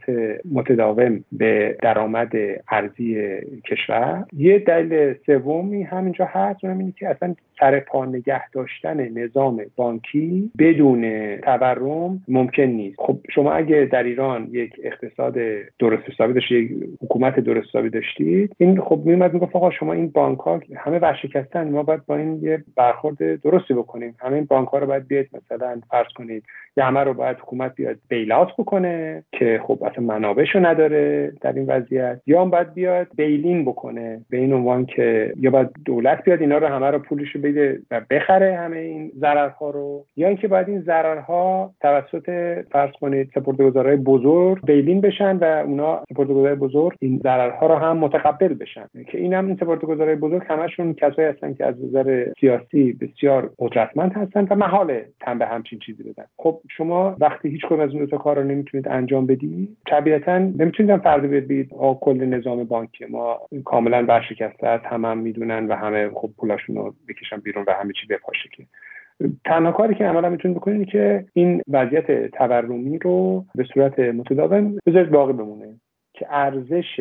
متداوم 0.52 1.24
به 1.32 1.76
درآمد 1.82 2.32
ارزی 2.68 3.38
کشور. 3.66 4.24
یه 4.36 4.58
دلیل 4.58 5.14
سومی 5.26 5.82
همینجا 5.82 6.24
هست 6.24 6.64
اونم 6.64 6.78
اینه 6.78 6.92
که 6.92 7.08
اصلا 7.08 7.34
سر 7.60 7.80
پا 7.80 8.04
نگه 8.04 8.50
داشتن 8.50 9.08
نظام 9.08 9.62
بانکی 9.76 10.50
بدون 10.58 11.36
تورم 11.36 12.22
ممکن 12.28 12.62
نیست. 12.62 12.96
خب 12.98 13.18
شما 13.34 13.52
اگه 13.52 13.88
در 13.92 14.02
ایران 14.02 14.48
یک 14.52 14.72
اقتصاد 14.82 15.34
درست 15.78 16.02
حسابی 16.08 16.32
داشتید 16.32 16.70
یک 16.70 16.88
حکومت 17.02 17.40
درست 17.40 17.68
حسابی 17.68 17.90
داشتید 17.90 18.54
این 18.58 18.80
خب 18.80 19.02
میومد 19.04 19.34
می‌گفت 19.34 19.56
آقا 19.56 19.70
شما 19.70 19.92
این 19.92 20.08
بانک 20.08 20.38
ها 20.38 20.60
همه 20.76 20.98
ورشکستن 20.98 21.70
ما 21.70 21.82
باید 21.82 22.06
با 22.06 22.16
این 22.16 22.38
یه 22.42 22.64
برخورد 22.76 23.42
درستی 23.42 23.74
بکنیم. 23.74 24.14
همه 24.18 24.36
این 24.36 24.44
بانک 24.44 24.68
ها 24.68 24.78
رو 24.78 24.86
باید 24.86 25.08
بیاد 25.08 25.26
مثلا 25.32 25.80
فرض 25.90 26.12
کنید 26.14 26.44
یا 26.76 26.84
همه 26.84 27.00
رو 27.00 27.14
باید 27.14 27.36
حکومت 27.36 27.74
بیاد. 27.74 27.89
بیلات 28.09 28.48
بکنه 28.59 29.24
که 29.33 29.61
خب 29.62 29.83
اصلا 29.85 30.05
منابعشو 30.05 30.66
نداره 30.66 31.33
در 31.40 31.53
این 31.53 31.66
وضعیت 31.66 32.20
یا 32.26 32.42
هم 32.42 32.50
باید 32.50 32.74
بیاد 32.74 33.07
بیلین 33.16 33.64
بکنه 33.64 34.20
به 34.31 34.37
این 34.37 34.53
عنوان 34.53 34.87
که 34.87 35.35
یا 35.37 35.50
باید 35.50 35.68
دولت 35.85 36.24
بیاد 36.24 36.40
اینا 36.40 36.59
رو 36.59 36.66
همه 36.66 36.87
رو 36.87 36.98
پولشو 36.98 37.38
بده 37.38 37.81
و 37.90 38.00
بخره 38.11 38.57
همه 38.57 38.79
این 38.79 39.12
ضررها 39.18 39.70
رو 39.70 40.07
یا 40.16 40.29
اینکه 40.29 40.48
باید 40.48 40.68
این 40.68 40.81
ضررها 40.81 41.74
توسط 41.81 42.31
فرض 42.72 42.90
کنید 43.00 43.31
سپردهگذارهای 43.35 43.96
بزرگ 43.96 44.66
بیلین 44.66 45.00
بشن 45.00 45.37
و 45.37 45.44
اونا 45.44 46.03
سپردهگذارهای 46.11 46.55
بزرگ 46.55 46.96
این 47.00 47.20
ضررها 47.22 47.66
رو 47.66 47.74
هم 47.74 47.96
متقبل 47.96 48.55
بشن. 48.55 48.87
که 49.12 49.18
این 49.18 49.35
هم 49.35 49.46
این 49.46 49.57
سپردهگذارهای 49.57 50.16
بزرگ 50.16 50.42
همشون 50.48 50.94
کسایی 50.94 51.29
هستن 51.29 51.55
که 51.55 51.66
از 51.66 51.74
نظر 51.85 52.26
سیاسی 52.40 52.92
بسیار 52.92 53.50
قدرتمند 53.59 54.12
هستن 54.12 54.46
و 54.50 54.55
محاله 54.55 55.07
تن 55.20 55.38
به 55.38 55.46
همچین 55.46 55.79
چیزی 55.79 56.03
بدن. 56.03 56.24
خب 56.38 56.61
شما 56.76 57.16
وقتی 57.20 57.48
هیچ 57.48 57.64
کدوم 57.80 57.88
از 57.88 57.94
این 57.94 58.04
دو 58.04 58.18
کار 58.18 58.36
رو 58.36 58.44
نمی‌تونید 58.44 58.88
انجام 58.88 59.26
بدی؟ 59.26 59.76
طبیعتا 59.86 60.38
نمی‌تونید 60.38 60.96
فرض 60.96 61.22
بگید 61.22 61.74
آ 61.74 61.94
کل 61.94 62.24
نظام 62.24 62.64
بانکی 62.64 63.04
ما 63.04 63.40
کاملا 63.64 64.04
ورشکسته 64.08 64.66
است 64.66 64.84
همه 64.84 65.08
هم 65.08 65.18
می‌دونن 65.18 65.66
و 65.66 65.74
همه 65.74 66.10
خب 66.14 66.31
پولاشون 66.38 66.76
رو 66.76 66.94
بکشن 67.08 67.37
بیرون 67.37 67.64
و 67.68 67.72
همه 67.72 67.92
چی 67.92 68.06
بپاشه 68.06 68.48
که. 68.52 68.66
تنها 69.44 69.72
کاری 69.72 69.94
که 69.94 70.04
عملا 70.04 70.28
می‌تونید 70.28 70.56
بکنید 70.56 70.88
که 70.88 71.24
این 71.33 71.62
وضعیت 71.68 72.26
تورمی 72.26 72.98
رو 72.98 73.44
به 73.54 73.64
صورت 73.74 73.98
متداوم 73.98 74.76
بذارید 74.87 75.10
باقی 75.10 75.33
بمونه 75.33 75.74
که 76.14 76.26
ارزش 76.31 77.00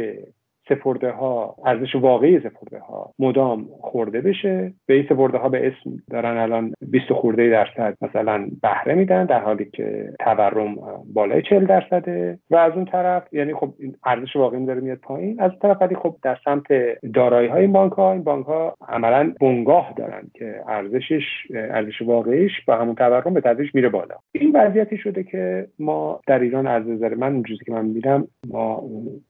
سپرده 0.70 1.12
ها 1.12 1.56
ارزش 1.66 1.96
واقعی 1.96 2.40
سپرده 2.40 2.80
ها 2.80 3.14
مدام 3.20 3.66
خورده 3.82 4.22
بشه. 4.22 4.74
به 4.86 4.94
این 4.94 5.06
سپرده 5.10 5.38
ها 5.38 5.50
به 5.50 5.68
اسم 5.68 5.96
دارن 6.12 6.38
الان 6.38 6.74
20 6.82 7.14
خورده 7.14 7.50
درصد 7.50 7.98
مثلا 8.02 8.48
بهره 8.62 8.96
میدن 8.96 9.26
در 9.26 9.40
حالی 9.40 9.66
که 9.66 10.14
تورم 10.20 10.76
بالای 11.14 11.42
40 11.42 11.66
درصده. 11.66 12.40
و 12.50 12.56
از 12.56 12.74
اون 12.74 12.86
طرف 12.86 13.34
یعنی 13.34 13.54
خب 13.54 13.74
ارزش 14.06 14.36
واقعی 14.36 14.66
داره 14.66 14.82
میاد 14.82 14.98
پایین. 14.98 15.42
از 15.42 15.52
اون 15.52 15.60
طرف 15.60 15.82
ولی 15.82 15.96
خب 15.96 16.16
در 16.24 16.38
سمت 16.46 16.66
دارایی 17.14 17.48
های 17.48 17.62
این 17.62 17.74
بانک 17.74 17.94
ها 17.94 18.12
این 18.12 18.24
بانک 18.24 18.46
ها 18.46 18.76
عملا 18.88 19.34
بنگاه 19.42 19.94
دارن 19.98 20.22
که 20.34 20.62
ارزشش 20.68 21.24
ارزش 21.54 22.02
واقعیش 22.02 22.52
با 22.68 22.76
همون 22.76 22.96
تورم 22.96 23.34
به 23.34 23.42
تدریج 23.42 23.70
میره 23.74 23.90
بالا. 23.90 24.16
این 24.32 24.52
وضعیتی 24.56 24.98
شده 24.98 25.24
که 25.24 25.68
ما 25.80 26.20
در 26.28 26.40
ایران 26.40 26.68
از 26.68 26.88
نظر 26.88 27.16
من 27.16 27.34
اون 27.34 27.44
که 27.66 27.72
من 27.72 27.86
می‌بینم 27.86 28.28
ما 28.48 28.84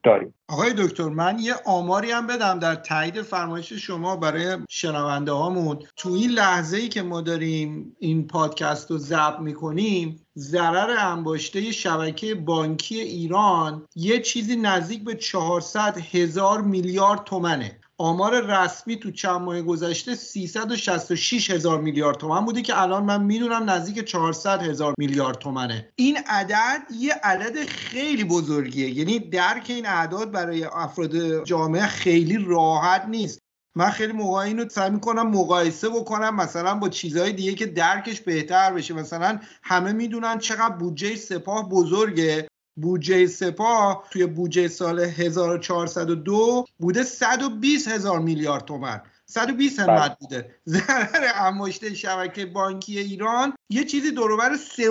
داریم. 0.03 0.33
آقای 0.49 0.73
دکتر 0.77 1.09
من 1.09 1.39
یه 1.39 1.55
آماری 1.65 2.11
هم 2.11 2.27
بدم 2.27 2.59
در 2.59 2.75
تایید 2.75 3.21
فرمایش 3.21 3.73
شما 3.73 4.15
برای 4.15 4.57
شنونده 4.69 5.31
هامون 5.31 5.79
تو 5.95 6.09
این 6.11 6.29
لحظه 6.29 6.77
ای 6.77 6.89
که 6.89 7.01
ما 7.01 7.21
داریم 7.21 7.95
این 7.99 8.27
پادکست 8.27 8.91
رو 8.91 8.97
ضبط 8.97 9.39
می‌کنیم 9.39 10.25
ضرر 10.37 10.97
انباشته 10.99 11.71
شبکه 11.71 12.35
بانکی 12.35 12.99
ایران 12.99 13.87
یه 13.95 14.21
چیزی 14.21 14.55
نزدیک 14.55 15.03
به 15.03 15.15
400 15.15 15.97
هزار 15.97 16.61
میلیارد 16.61 17.23
تومنه. 17.23 17.78
آمار 18.01 18.41
رسمی 18.41 18.95
تو 18.95 19.11
چند 19.11 19.41
ماه 19.41 19.61
گذشته 19.61 20.15
366 20.15 21.49
هزار 21.49 21.81
میلیارد 21.81 22.17
تومن 22.17 22.45
بوده 22.45 22.61
که 22.61 22.81
الان 22.81 23.03
من 23.03 23.23
می‌دونم 23.23 23.69
نزدیک 23.69 24.05
400 24.05 24.61
هزار 24.61 24.93
میلیارد 24.97 25.37
تومنه. 25.37 25.89
این 25.95 26.17
عدد 26.27 26.81
یه 26.99 27.13
عدد 27.23 27.65
خیلی 27.65 28.23
بزرگیه. 28.23 28.89
یعنی 28.89 29.19
درک 29.19 29.65
این 29.69 29.85
اعداد 29.85 30.31
برای 30.31 30.63
افراد 30.63 31.43
جامعه 31.43 31.87
خیلی 31.87 32.45
راحت 32.47 33.05
نیست. 33.05 33.39
من 33.75 33.89
خیلی 33.89 34.13
موقع 34.13 34.39
اینو 34.39 34.69
سعی 34.69 34.89
می‌کنم 34.89 35.27
مقایسه 35.27 35.89
بکنم 35.89 36.35
مثلا 36.35 36.75
با 36.75 36.89
چیزهای 36.89 37.33
دیگه 37.33 37.53
که 37.53 37.65
درکش 37.65 38.21
بهتر 38.21 38.73
بشه. 38.73 38.93
مثلا 38.93 39.39
همه 39.63 39.91
می‌دونن 39.91 40.37
چقدر 40.37 40.75
بودجه 40.75 41.15
سپاه 41.15 41.69
بزرگه. 41.69 42.47
بودجه 42.75 43.27
سپاه 43.27 44.07
توی 44.11 44.25
بودجه 44.25 44.67
سال 44.67 44.99
1402 44.99 46.65
بوده 46.79 47.03
120 47.03 47.87
هزار 47.87 48.19
میلیارد 48.19 48.65
تومن 48.65 49.01
120 49.25 49.79
همت 49.79 49.89
بله. 49.89 50.17
بوده. 50.19 50.55
ضرر 50.67 51.31
انباشته 51.35 51.93
شبکه 51.93 52.45
بانکی 52.45 52.99
ایران 52.99 53.53
یه 53.69 53.83
چیزی 53.83 54.11
دروبر 54.11 54.57
سه 54.57 54.83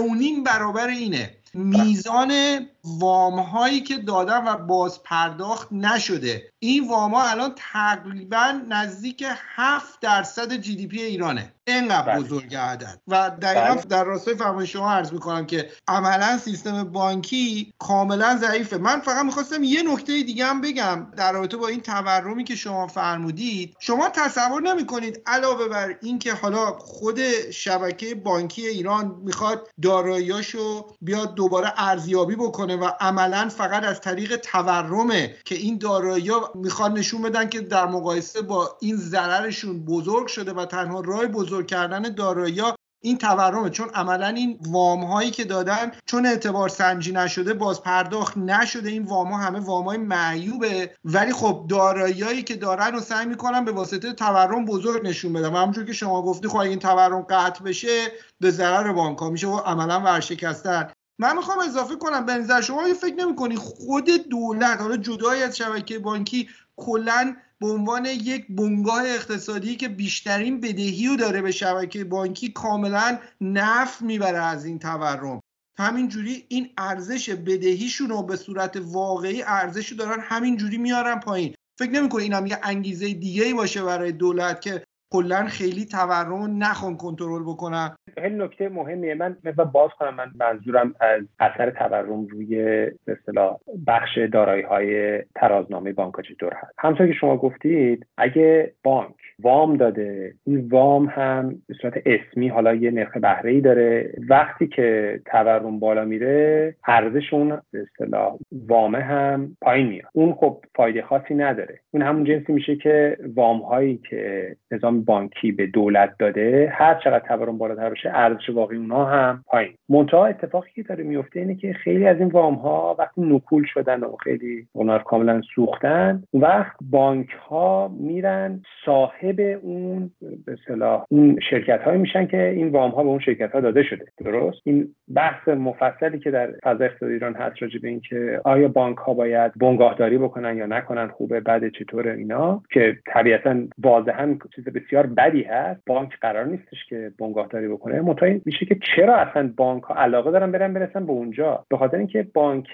برابر 0.45 0.89
اینه. 0.89 1.35
میزان 1.55 2.61
وام 2.99 3.39
هایی 3.39 3.81
که 3.81 3.99
دادن 3.99 4.45
و 4.45 4.57
باز 4.57 5.03
پرداخت 5.03 5.69
نشده. 5.73 6.53
این 6.59 6.89
وام 6.89 7.15
ها 7.15 7.31
الان 7.31 7.55
تقریبا 7.57 8.61
نزدیک 8.69 9.25
7 9.57 10.01
درصد 10.01 10.53
جی 10.53 10.77
دی 10.77 10.87
پی 10.87 11.03
ایرانه. 11.03 11.53
اینقدر 11.67 12.03
بله. 12.03 12.21
بزرگ 12.21 12.55
عدد. 12.55 13.01
و 13.09 13.31
دقیقا 13.43 13.75
بله. 13.75 13.83
در 13.83 14.05
راستای 14.05 14.35
فرمایش 14.35 14.73
شما 14.73 14.91
عرض 14.93 15.13
می‌کنم 15.13 15.47
که 15.47 15.71
عملا 15.89 16.39
سیستم 16.39 16.85
بانکی 16.85 17.73
کاملا 17.79 18.37
ضعیفه. 18.37 18.79
من 18.79 19.01
فقط 19.01 19.25
می‌خواستم 19.25 19.63
یه 19.63 19.83
نکته 19.93 20.23
دیگه 20.23 20.47
هم 20.47 20.61
بگم 20.61 21.07
در 21.17 21.33
رابطه 21.33 21.57
با 21.57 21.69
این 21.69 21.81
تورمی 21.81 22.45
که 22.45 22.57
شما 22.57 22.87
فرمودید. 22.87 23.77
شما 23.79 24.09
تصور 24.09 24.63
نمی‌کنید 24.63 25.23
علاوه 25.27 25.69
بر 25.69 25.97
اینکه 26.03 26.35
حالا 26.35 26.67
خود 26.67 27.51
شبکه 27.51 28.15
بانکی 28.15 28.67
ایران 28.67 29.21
می‌خواد 29.25 29.69
داراییاشو 29.83 30.87
بیاد 31.01 31.35
دوباره 31.35 31.73
ارزیابی 31.77 32.37
بکنه 32.37 32.77
و 32.81 32.93
عملا 33.01 33.49
فقط 33.49 33.85
از 33.85 34.01
طریق 34.01 34.37
تورمه 34.37 35.37
که 35.45 35.55
این 35.55 35.79
دارایی 35.79 36.31
می‌خوان 36.55 36.99
نشون 36.99 37.23
بدن 37.23 37.49
که 37.49 37.61
در 37.61 37.87
مقایسه 37.87 38.43
با 38.43 38.77
این 38.81 38.97
ضررشون 38.97 39.85
بزرگ 39.85 40.27
شده 40.27 40.53
و 40.53 40.65
تنها 40.65 41.01
راه 41.01 41.27
بزرگ 41.27 41.67
کردن 41.67 42.03
دارایی 42.03 42.63
این 43.01 43.19
تورمه. 43.19 43.71
چون 43.71 43.89
عملا 43.89 44.27
این 44.27 44.59
وام 44.69 45.05
هایی 45.05 45.31
که 45.31 45.45
دادن 45.45 45.93
چون 46.07 46.27
اعتبار 46.27 46.69
سنجی 46.69 47.13
نشده 47.13 47.55
باز 47.55 47.83
پرداخت 47.83 48.37
نشده 48.37 48.91
این 48.91 49.03
وام 49.03 49.29
ها 49.29 49.39
همه 49.39 49.61
وام 49.61 49.85
های 49.85 49.99
معیوبه. 49.99 50.95
ولی 51.05 51.33
خب 51.33 51.67
داراییایی 51.69 52.43
که 52.43 52.57
دارن 52.57 52.95
و 52.95 53.01
سعی 53.01 53.27
می‌کنن 53.27 53.65
به 53.65 53.73
واسطه 53.73 54.13
تورم 54.13 54.65
بزرگ 54.65 55.07
نشون 55.07 55.33
بدن. 55.33 55.53
و 55.53 55.57
همونجور 55.57 55.85
که 55.85 55.93
شما 55.93 56.23
گفتی 56.23 56.49
خب 56.49 56.57
این 56.57 56.79
تورم 56.79 57.23
قطع 57.23 57.65
بشه 57.65 58.13
به 58.41 58.51
ضرر 58.51 58.93
بانک 58.93 59.19
ها 59.19 59.31
میشه 59.31 59.47
و 59.47 59.57
عملا 59.57 60.01
ورشکستن. 60.01 60.91
من 61.19 61.37
می‌خوام 61.37 61.59
اضافه 61.59 61.97
کنم 61.97 62.27
به 62.27 62.35
نظر 62.35 62.61
شما 62.61 62.95
فکر 62.95 63.15
نمی‌کنی 63.15 63.57
خود 63.57 64.11
دولت 64.11 64.81
حالا 64.81 64.97
جدای 64.97 65.43
از 65.43 65.57
شبکه 65.57 65.99
بانکی 65.99 66.49
کلا 66.77 67.37
به 67.61 67.67
عنوان 67.67 68.05
یک 68.05 68.47
بنگاه 68.49 69.03
اقتصادی 69.05 69.77
که 69.77 69.89
بیشترین 69.89 70.61
بدهی 70.61 71.07
رو 71.07 71.17
داره 71.17 71.43
به 71.43 71.51
شبکه 71.51 72.05
بانکی 72.05 72.53
کاملا 72.53 73.19
نف 73.41 74.03
می‌بره 74.03 74.39
از 74.39 74.65
این 74.65 74.79
تورم. 74.79 75.41
همینجوری 75.79 76.45
این 76.49 76.71
ارزش 76.79 77.31
بدهیشون 77.31 78.09
رو 78.09 78.23
به 78.23 78.37
صورت 78.37 78.77
واقعی 78.77 79.43
ارزش 79.43 79.93
دارن 79.93 80.21
همینجوری 80.21 80.79
میارن 80.79 81.21
پایین. 81.21 81.55
فکر 81.79 81.91
نمی‌کنی 81.91 82.23
این 82.23 82.33
هم 82.33 82.47
یه 82.47 82.59
انگیزه 82.63 83.15
دیگه 83.15 83.45
ای 83.45 83.55
باشه 83.55 83.83
برای 83.83 84.13
دولت 84.13 84.61
که 84.61 84.85
کلا 85.11 85.45
خیلی 85.45 85.85
تورم 85.85 86.63
نخون 86.63 86.97
کنترل 86.97 87.43
بکنن. 87.43 87.97
خیلی 88.15 88.35
نکته 88.35 88.69
مهمیه. 88.69 89.15
من 89.15 89.37
مثلا 89.45 89.65
باز 89.65 89.91
کنم 89.99 90.15
من 90.15 90.31
منظورم 90.35 90.95
از 91.01 91.23
اثر 91.41 91.71
تورم 91.71 92.27
روی 92.27 92.87
اصطلاح 93.07 93.57
بخش 93.87 94.19
دارایی 94.33 94.63
های 94.63 95.23
ترازنامه 95.35 95.93
بانک 95.93 96.15
چطور 96.29 96.53
هست. 96.55 96.75
همونطور 96.79 97.07
که 97.07 97.13
شما 97.13 97.37
گفتید 97.37 98.07
اگه 98.19 98.73
بانک 98.83 99.15
وام 99.43 99.77
داده 99.77 100.35
این 100.47 100.69
وام 100.69 101.07
هم 101.07 101.63
به 101.67 101.75
صورت 101.83 101.95
اسمی 102.07 102.49
حالا 102.49 102.75
یه 102.75 102.91
نرخ 102.91 103.17
بهره 103.17 103.51
ای 103.51 103.61
داره. 103.61 104.13
وقتی 104.29 104.67
که 104.67 105.21
تورم 105.27 105.79
بالا 105.79 106.05
میره 106.05 106.75
ارزش 106.87 107.33
اون 107.33 107.61
به 107.73 107.83
اصطلاح 107.83 108.39
وامه 108.53 108.99
هم 108.99 109.57
پایین 109.61 109.87
میاد. 109.87 110.11
اون 110.13 110.35
خب 110.35 110.65
فایده 110.75 111.03
خاصی 111.03 111.35
نداره. 111.35 111.81
اون 111.91 112.03
همون 112.03 112.25
جنسی 112.25 112.53
میشه 112.53 112.77
که 112.77 113.17
وام 113.35 113.61
هایی 113.61 114.01
که 114.11 114.57
نظام 114.71 114.98
بانکی 115.05 115.53
به 115.53 115.67
دولت 115.67 116.15
داده 116.19 116.73
هر 116.75 117.01
چقدر 117.05 117.29
تورم 117.29 117.59
بالاتر 117.59 117.91
بشه 117.91 118.11
ارزش 118.15 118.51
واقعی 118.51 118.79
اونها 118.79 119.05
هم 119.05 119.45
پایین. 119.47 119.73
منتها 119.89 120.27
اتفاقی 120.27 120.71
که 120.75 120.83
داره 120.83 121.05
میفته 121.05 121.41
اینه 121.41 121.55
که 121.55 121.73
خیلی 121.73 122.07
از 122.07 122.19
این 122.19 122.29
وام 122.29 122.55
ها 122.55 122.97
وقتی 122.99 123.21
نکول 123.21 123.65
شدن 123.75 124.01
و 124.01 124.17
خیلی 124.17 124.67
اونها 124.73 124.99
کاملا 124.99 125.41
سوختن 125.55 126.23
وقت 126.35 126.77
بانک 126.91 127.29
ها 127.31 127.89
میرن 128.01 128.63
صاحب 128.85 129.41
اون 129.63 130.11
به 130.47 130.57
صلاح 130.69 131.05
اون 131.09 131.39
شرکت 131.51 131.83
هایی 131.83 131.99
میشن 131.99 132.27
که 132.27 132.49
این 132.49 132.69
وام 132.69 132.91
ها 132.91 133.03
به 133.03 133.09
اون 133.09 133.21
شرکت 133.21 133.53
ها 133.53 133.61
داده 133.61 133.83
شده. 133.83 134.05
درست؟ 134.25 134.59
این 134.65 134.89
بحث 135.15 135.49
مفصلی 135.49 136.19
که 136.19 136.31
در 136.31 136.51
فضای 136.63 136.87
اقتصادی 136.87 137.13
ایران 137.13 137.35
هست 137.35 137.63
راجع 137.63 137.79
به 137.79 137.89
اینکه 137.89 138.41
آیا 138.45 138.69
بانک 138.69 138.97
ها 138.97 139.15
باید 139.15 139.53
بنگاهداری 139.57 140.19
بکنن 140.19 140.57
یا 140.57 140.67
نکنن 140.67 141.09
خوبه 141.09 141.41
بعد 141.41 141.69
چطور 141.69 142.09
اینا 142.09 142.63
که 142.73 142.97
طبیعتا 143.07 143.57
واضحا 143.79 144.39
چیز 144.57 144.65
بسیار 144.89 145.07
بدی 145.07 145.43
هست. 145.43 145.81
بانک 145.87 146.19
قرار 146.21 146.47
نیستش 146.47 146.85
که 146.89 147.11
بنگاهداری 147.19 147.69
بکنه. 147.69 148.01
مطمئن 148.01 148.41
میشه 148.45 148.67
که 148.67 148.77
چرا 148.97 149.17
اصلا 149.17 149.53
بانک 149.57 149.83
ها 149.83 149.95
علاقه 149.95 150.31
دارن 150.31 150.53
برن 150.53 150.73
برسن 150.73 151.07
به 151.07 151.13
اونجا؟ 151.13 151.65
به 151.69 151.77
خاطر 151.77 151.97
اینکه 151.97 152.27
بانک 152.35 152.67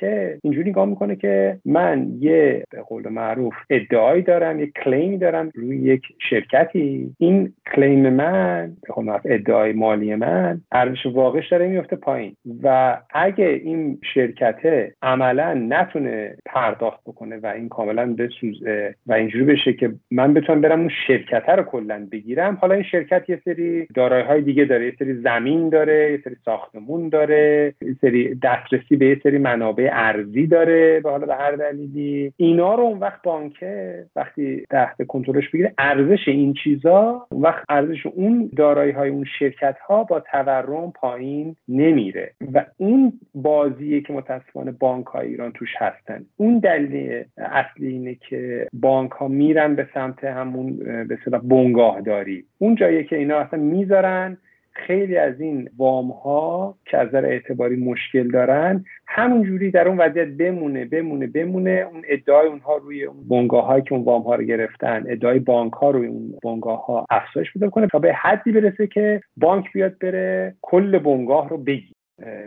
اینجوری 0.42 0.70
نگاه 0.70 0.86
می‌کنه 0.86 1.16
که 1.16 1.58
من 1.64 2.08
یه 2.20 2.64
به 2.70 2.82
قول 2.82 3.08
معروف 3.08 3.54
ادعایی 3.70 4.22
دارم 4.22 4.60
یه 4.60 4.66
کلیم 4.66 5.18
دارم 5.18 5.50
روی 5.54 5.76
یک 5.76 6.02
شرکتی. 6.30 7.14
این 7.18 7.52
کلیم 7.74 8.10
من 8.10 8.72
به 8.86 8.94
قول 8.94 9.04
معروف 9.04 9.22
ادعای 9.24 9.72
مالی 9.72 10.14
من 10.14 10.60
ارزش 10.72 11.06
واقعش 11.06 11.48
داره 11.48 11.66
میفته 11.66 11.96
پایین. 11.96 12.36
و 12.62 12.98
اگه 13.14 13.46
این 13.46 13.98
شرکت 14.14 14.90
عملا 15.02 15.54
نتونه 15.68 16.36
پرداخت 16.46 17.00
بکنه 17.06 17.36
و 17.36 17.46
این 17.46 17.68
کاملا 17.68 18.14
بسوزه 18.14 18.94
و 19.06 19.12
اینجوری 19.12 19.44
بشه 19.44 19.72
که 19.72 19.92
من 20.10 20.34
بتونم 20.34 20.60
برم 20.60 20.80
اون 20.80 20.90
شرکت 21.06 21.48
رو 21.48 21.62
کلا 21.62 22.03
بگیرم. 22.06 22.58
حالا 22.60 22.74
این 22.74 22.84
شرکت 22.84 23.30
یه 23.30 23.40
سری 23.44 23.86
دارایی 23.94 24.24
های 24.24 24.42
دیگه 24.42 24.64
داره. 24.64 24.86
یه 24.86 24.94
سری 24.98 25.14
زمین 25.14 25.68
داره 25.68 26.12
یه 26.12 26.20
سری 26.24 26.36
ساختمون 26.44 27.08
داره 27.08 27.74
یه 27.82 27.96
سری 28.00 28.34
دسترسی 28.34 28.96
به 28.96 29.06
یه 29.06 29.20
سری 29.22 29.38
منابع 29.38 29.90
ارزی 29.92 30.46
داره 30.46 31.00
به 31.00 31.10
حالا 31.10 31.26
به 31.26 31.34
هر 31.34 31.52
دلیلی. 31.52 32.32
اینا 32.36 32.74
رو 32.74 32.82
اون 32.82 32.98
وقت 32.98 33.22
بانکه 33.22 34.04
وقتی 34.16 34.64
تحت 34.70 35.06
کنترلش 35.06 35.48
بگیره 35.48 35.74
ارزش 35.78 36.28
این 36.28 36.54
چیزا 36.64 37.26
اون 37.30 37.42
وقت 37.42 37.64
ارزش 37.68 38.06
اون 38.06 38.50
دارایی 38.56 38.92
های 38.92 39.10
اون 39.10 39.24
شرکت 39.38 39.76
ها 39.78 40.04
با 40.04 40.20
تورم 40.20 40.92
پایین 40.92 41.56
نمیره. 41.68 42.32
و 42.54 42.64
اون 42.76 43.12
بازیه 43.34 44.00
که 44.00 44.12
متاسفانه 44.12 44.70
بانک 44.70 45.06
های 45.06 45.28
ایران 45.28 45.52
توش 45.52 45.70
هستن. 45.78 46.24
اون 46.36 46.58
دلیل 46.58 47.24
اصلی 47.38 47.88
اینه 47.88 48.14
که 48.14 48.68
بانک 48.72 49.10
ها 49.10 49.28
میرن 49.28 49.74
به 49.74 49.88
سمت 49.94 50.24
همون 50.24 50.76
به 51.08 51.18
بنگاه 51.42 51.93
داری 52.00 52.44
اون 52.58 52.74
جایی 52.74 53.04
که 53.04 53.16
اینا 53.16 53.38
اصلا 53.38 53.60
می‌ذارن 53.60 54.36
خیلی 54.74 55.16
از 55.16 55.40
این 55.40 55.70
وام 55.76 56.10
ها 56.10 56.74
که 56.84 56.98
از 56.98 57.08
نظر 57.08 57.26
اعتباری 57.26 57.76
مشکل 57.76 58.30
دارن 58.30 58.84
همونجوری 59.06 59.70
در 59.70 59.88
اون 59.88 59.98
وضعیت 59.98 60.28
بمونه 60.28 60.84
بمونه 60.84 61.26
بمونه. 61.26 61.86
اون 61.92 62.02
ادعای 62.08 62.48
اونها 62.48 62.76
روی 62.76 63.04
اون 63.04 63.28
بنگاه 63.28 63.66
هایی 63.66 63.82
که 63.82 63.92
اون 63.92 64.04
وام 64.04 64.22
ها 64.22 64.34
رو 64.34 64.42
گرفتن 64.44 65.04
ادعای 65.08 65.38
بانک 65.38 65.72
ها 65.72 65.90
روی 65.90 66.06
اون 66.06 66.34
بنگاه 66.44 66.86
ها 66.86 67.06
افزایش 67.10 67.52
پیدا 67.52 67.70
کنه 67.70 67.86
تا 67.86 67.98
به 67.98 68.12
حدی 68.12 68.52
برسه 68.52 68.86
که 68.86 69.20
بانک 69.36 69.72
بیاد 69.72 69.98
بره 69.98 70.54
کل 70.62 70.98
بنگاه 70.98 71.48
رو 71.48 71.58
بگی 71.58 71.93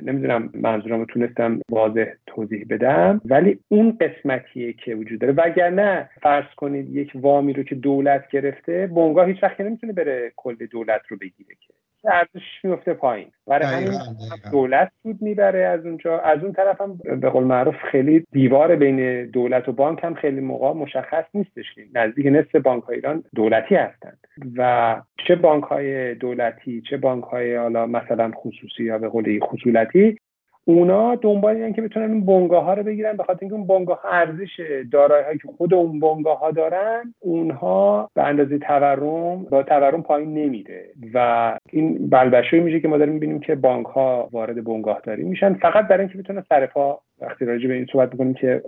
نمی‌دونم 0.01 0.49
منظورم 0.53 0.99
رو 0.99 1.05
تونستم 1.05 1.59
واضح 1.70 2.05
توضیح 2.28 2.65
بدم 2.70 3.22
ولی 3.26 3.59
اون 3.68 3.97
قسمتیه 4.01 4.74
که 4.74 4.95
وجود 4.95 5.20
داره. 5.20 5.34
وگرنه 5.34 6.09
فرض 6.22 6.45
کنید 6.57 6.95
یک 6.95 7.11
وامی 7.15 7.53
رو 7.53 7.63
که 7.63 7.76
دولت 7.76 8.28
گرفته 8.30 8.88
بنگاه 8.88 9.28
هیچ 9.28 9.43
وقت 9.43 9.61
نمی‌تونه 9.61 9.93
بره 9.93 10.32
کل 10.36 10.55
دولت 10.55 11.01
رو 11.09 11.18
بگیره 11.18 11.55
که. 11.59 11.74
ارزشش 12.08 12.66
میفته 12.66 12.93
پایین. 12.93 13.28
برای 13.47 13.66
همین 13.66 13.99
دولت 14.51 14.91
سود 15.03 15.22
می‌بره 15.22 15.66
از 15.66 15.86
اونجا. 15.86 16.20
از 16.20 16.43
اون 16.43 16.53
طرف 16.53 16.82
هم 16.82 16.99
به 17.22 17.30
قول 17.30 17.43
معروف 17.43 17.76
خیلی 17.91 18.26
دیوار 18.32 18.76
بین 18.76 19.26
دولت 19.26 19.70
و 19.70 19.72
بانک 19.72 20.03
هم 20.03 20.14
خیلی 20.14 20.39
موقع 20.39 20.74
مشخص 20.74 21.26
نیستش 21.34 21.66
نزدیک 21.93 22.26
نصف 22.26 22.55
بانک 22.55 22.84
های 22.84 22.95
ایران 22.95 23.24
دولتی 23.36 23.76
هستند. 23.76 24.20
و 24.58 25.01
چه 25.28 25.36
بانک 25.36 25.64
های 25.64 26.16
دولتی 26.16 26.82
چه 26.89 26.97
بانک 26.97 27.24
های 27.24 27.55
حالا 27.55 27.86
مثلا 27.86 28.32
خصوصی 28.36 28.84
یا 28.84 28.97
به 28.97 29.10
قول 29.10 29.39
خصولتی 29.39 30.18
اونا 30.70 31.15
دنبال 31.15 31.55
اینن 31.55 31.74
که 31.74 31.82
بتونن 31.82 32.11
اون 32.11 32.26
بنگاه 32.26 32.63
ها 32.63 32.74
رو 32.74 32.84
بگیرن 32.84 33.18
به 33.18 33.24
خاطر 33.24 33.39
اینکه 33.41 33.55
اون 33.55 33.68
بنگاه 33.68 34.01
ارزش 34.05 34.82
دارایی 34.91 35.26
هایی 35.26 35.38
که 35.38 35.47
خود 35.57 35.74
اون 35.74 35.99
بنگاه 35.99 36.39
ها 36.39 36.51
دارن 36.51 37.13
اونها 37.20 38.09
به 38.13 38.24
اندازه 38.24 38.57
تورم 38.57 39.43
با 39.43 39.63
تورم 39.63 40.03
پایین 40.03 40.34
نمیره. 40.34 40.86
و 41.13 41.59
این 41.72 42.09
بلبشوی 42.09 42.59
میشه 42.59 42.80
که 42.80 42.88
ما 42.88 42.97
داریم 42.97 43.13
می‌بینیم 43.13 43.39
که 43.39 43.55
بانک 43.55 43.86
ها 43.86 44.30
وارد 44.32 44.63
بنگاه 44.63 45.01
داری 45.03 45.24
میشن. 45.24 45.53
فقط 45.53 45.88
برای 45.88 46.03
اینکه 46.03 46.18
بتونن 46.18 46.43
سرپا 46.49 46.99
وقتی 47.22 47.45
راجع 47.45 47.68
به 47.68 47.74
این 47.74 47.88
صحبت 47.91 48.11
می‌کنیم 48.11 48.34
که 48.34 48.61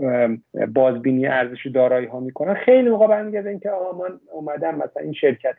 بازبینی 0.73 1.27
ارزش 1.27 1.67
دارایی 1.67 2.07
ها 2.07 2.19
می‌کنن 2.19 2.53
خیلی 2.53 2.89
موقع 2.89 3.07
برمیگرده 3.07 3.49
اینکه 3.49 3.69
آها 3.69 3.97
من 3.97 4.19
اومدم 4.31 4.75
مثلا 4.75 5.03
این 5.03 5.13
شرکت 5.13 5.55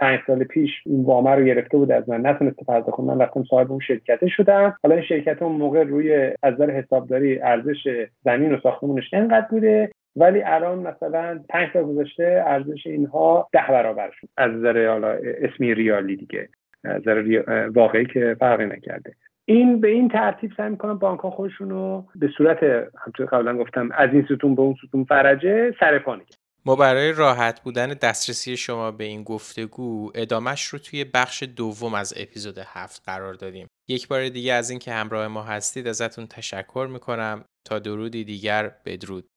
پنج 0.00 0.20
سال 0.26 0.44
پیش 0.44 0.70
این 0.86 1.04
وامه 1.04 1.30
رو 1.30 1.44
گرفته 1.44 1.76
بود 1.76 1.92
از 1.92 2.08
من. 2.08 2.26
نتونسته 2.26 2.64
پرداخت 2.64 2.90
کنم 2.90 3.22
رفتم 3.22 3.44
صاحب 3.44 3.70
اون 3.70 3.80
شرکته 3.80 4.28
شدم. 4.28 4.76
حالا 4.82 4.94
این 4.94 5.04
شرکت 5.04 5.42
اون 5.42 5.52
موقع 5.52 5.82
روی 5.82 6.32
از 6.42 6.54
نظر 6.54 6.70
حسابداری 6.70 7.40
ارزش 7.40 8.06
زمین 8.24 8.54
و 8.54 8.60
ساختمونش 8.62 9.14
انقدر 9.14 9.46
بوده 9.50 9.90
ولی 10.16 10.42
الان 10.42 10.78
مثلا 10.78 11.40
پنج 11.48 11.68
سال 11.72 11.82
گذشته 11.82 12.44
ارزش 12.46 12.86
اینها 12.86 13.48
ده 13.52 13.64
برابر 13.68 14.10
شد. 14.20 14.28
از 14.36 14.52
نظر 14.52 14.88
حالا 14.88 15.08
اسمی 15.22 15.74
ریالی 15.74 16.16
دیگه 16.16 16.48
از 16.84 17.00
نظر 17.00 17.42
واقعی 17.74 18.06
که 18.06 18.36
فرقی 18.40 18.66
نکرده. 18.66 19.12
این 19.44 19.80
به 19.80 19.88
این 19.88 20.08
ترتیب 20.08 20.50
سعی 20.56 20.70
می‌کنن 20.70 20.94
بانک 20.94 21.20
ها 21.20 21.30
خودشون 21.30 21.70
رو 21.70 22.04
به 22.14 22.28
صورت 22.28 22.62
همطور 23.04 23.26
قبلا 23.26 23.56
گفتم 23.56 23.88
از 23.94 24.08
این 24.12 24.24
ستون 24.24 24.54
به 24.54 24.62
اون 24.62 24.74
ستون 24.86 25.04
فرجه 25.04 25.74
سرپا 25.80 26.16
ما 26.64 26.76
برای 26.76 27.12
راحت 27.12 27.62
بودن 27.62 27.88
دسترسی 27.88 28.56
شما 28.56 28.90
به 28.90 29.04
این 29.04 29.22
گفتگو 29.22 30.10
ادامش 30.14 30.64
رو 30.64 30.78
توی 30.78 31.04
بخش 31.04 31.42
دوم 31.42 31.94
از 31.94 32.14
اپیزود 32.16 32.58
هفت 32.58 33.02
قرار 33.06 33.34
دادیم. 33.34 33.66
یک 33.88 34.08
بار 34.08 34.28
دیگه 34.28 34.52
از 34.52 34.70
اینکه 34.70 34.92
همراه 34.92 35.28
ما 35.28 35.42
هستید 35.42 35.86
ازتون 35.86 36.26
تشکر 36.26 36.88
می‌کنم 36.92 37.44
تا 37.66 37.78
درودی 37.78 38.24
دیگر 38.24 38.68
بدرود. 38.84 39.28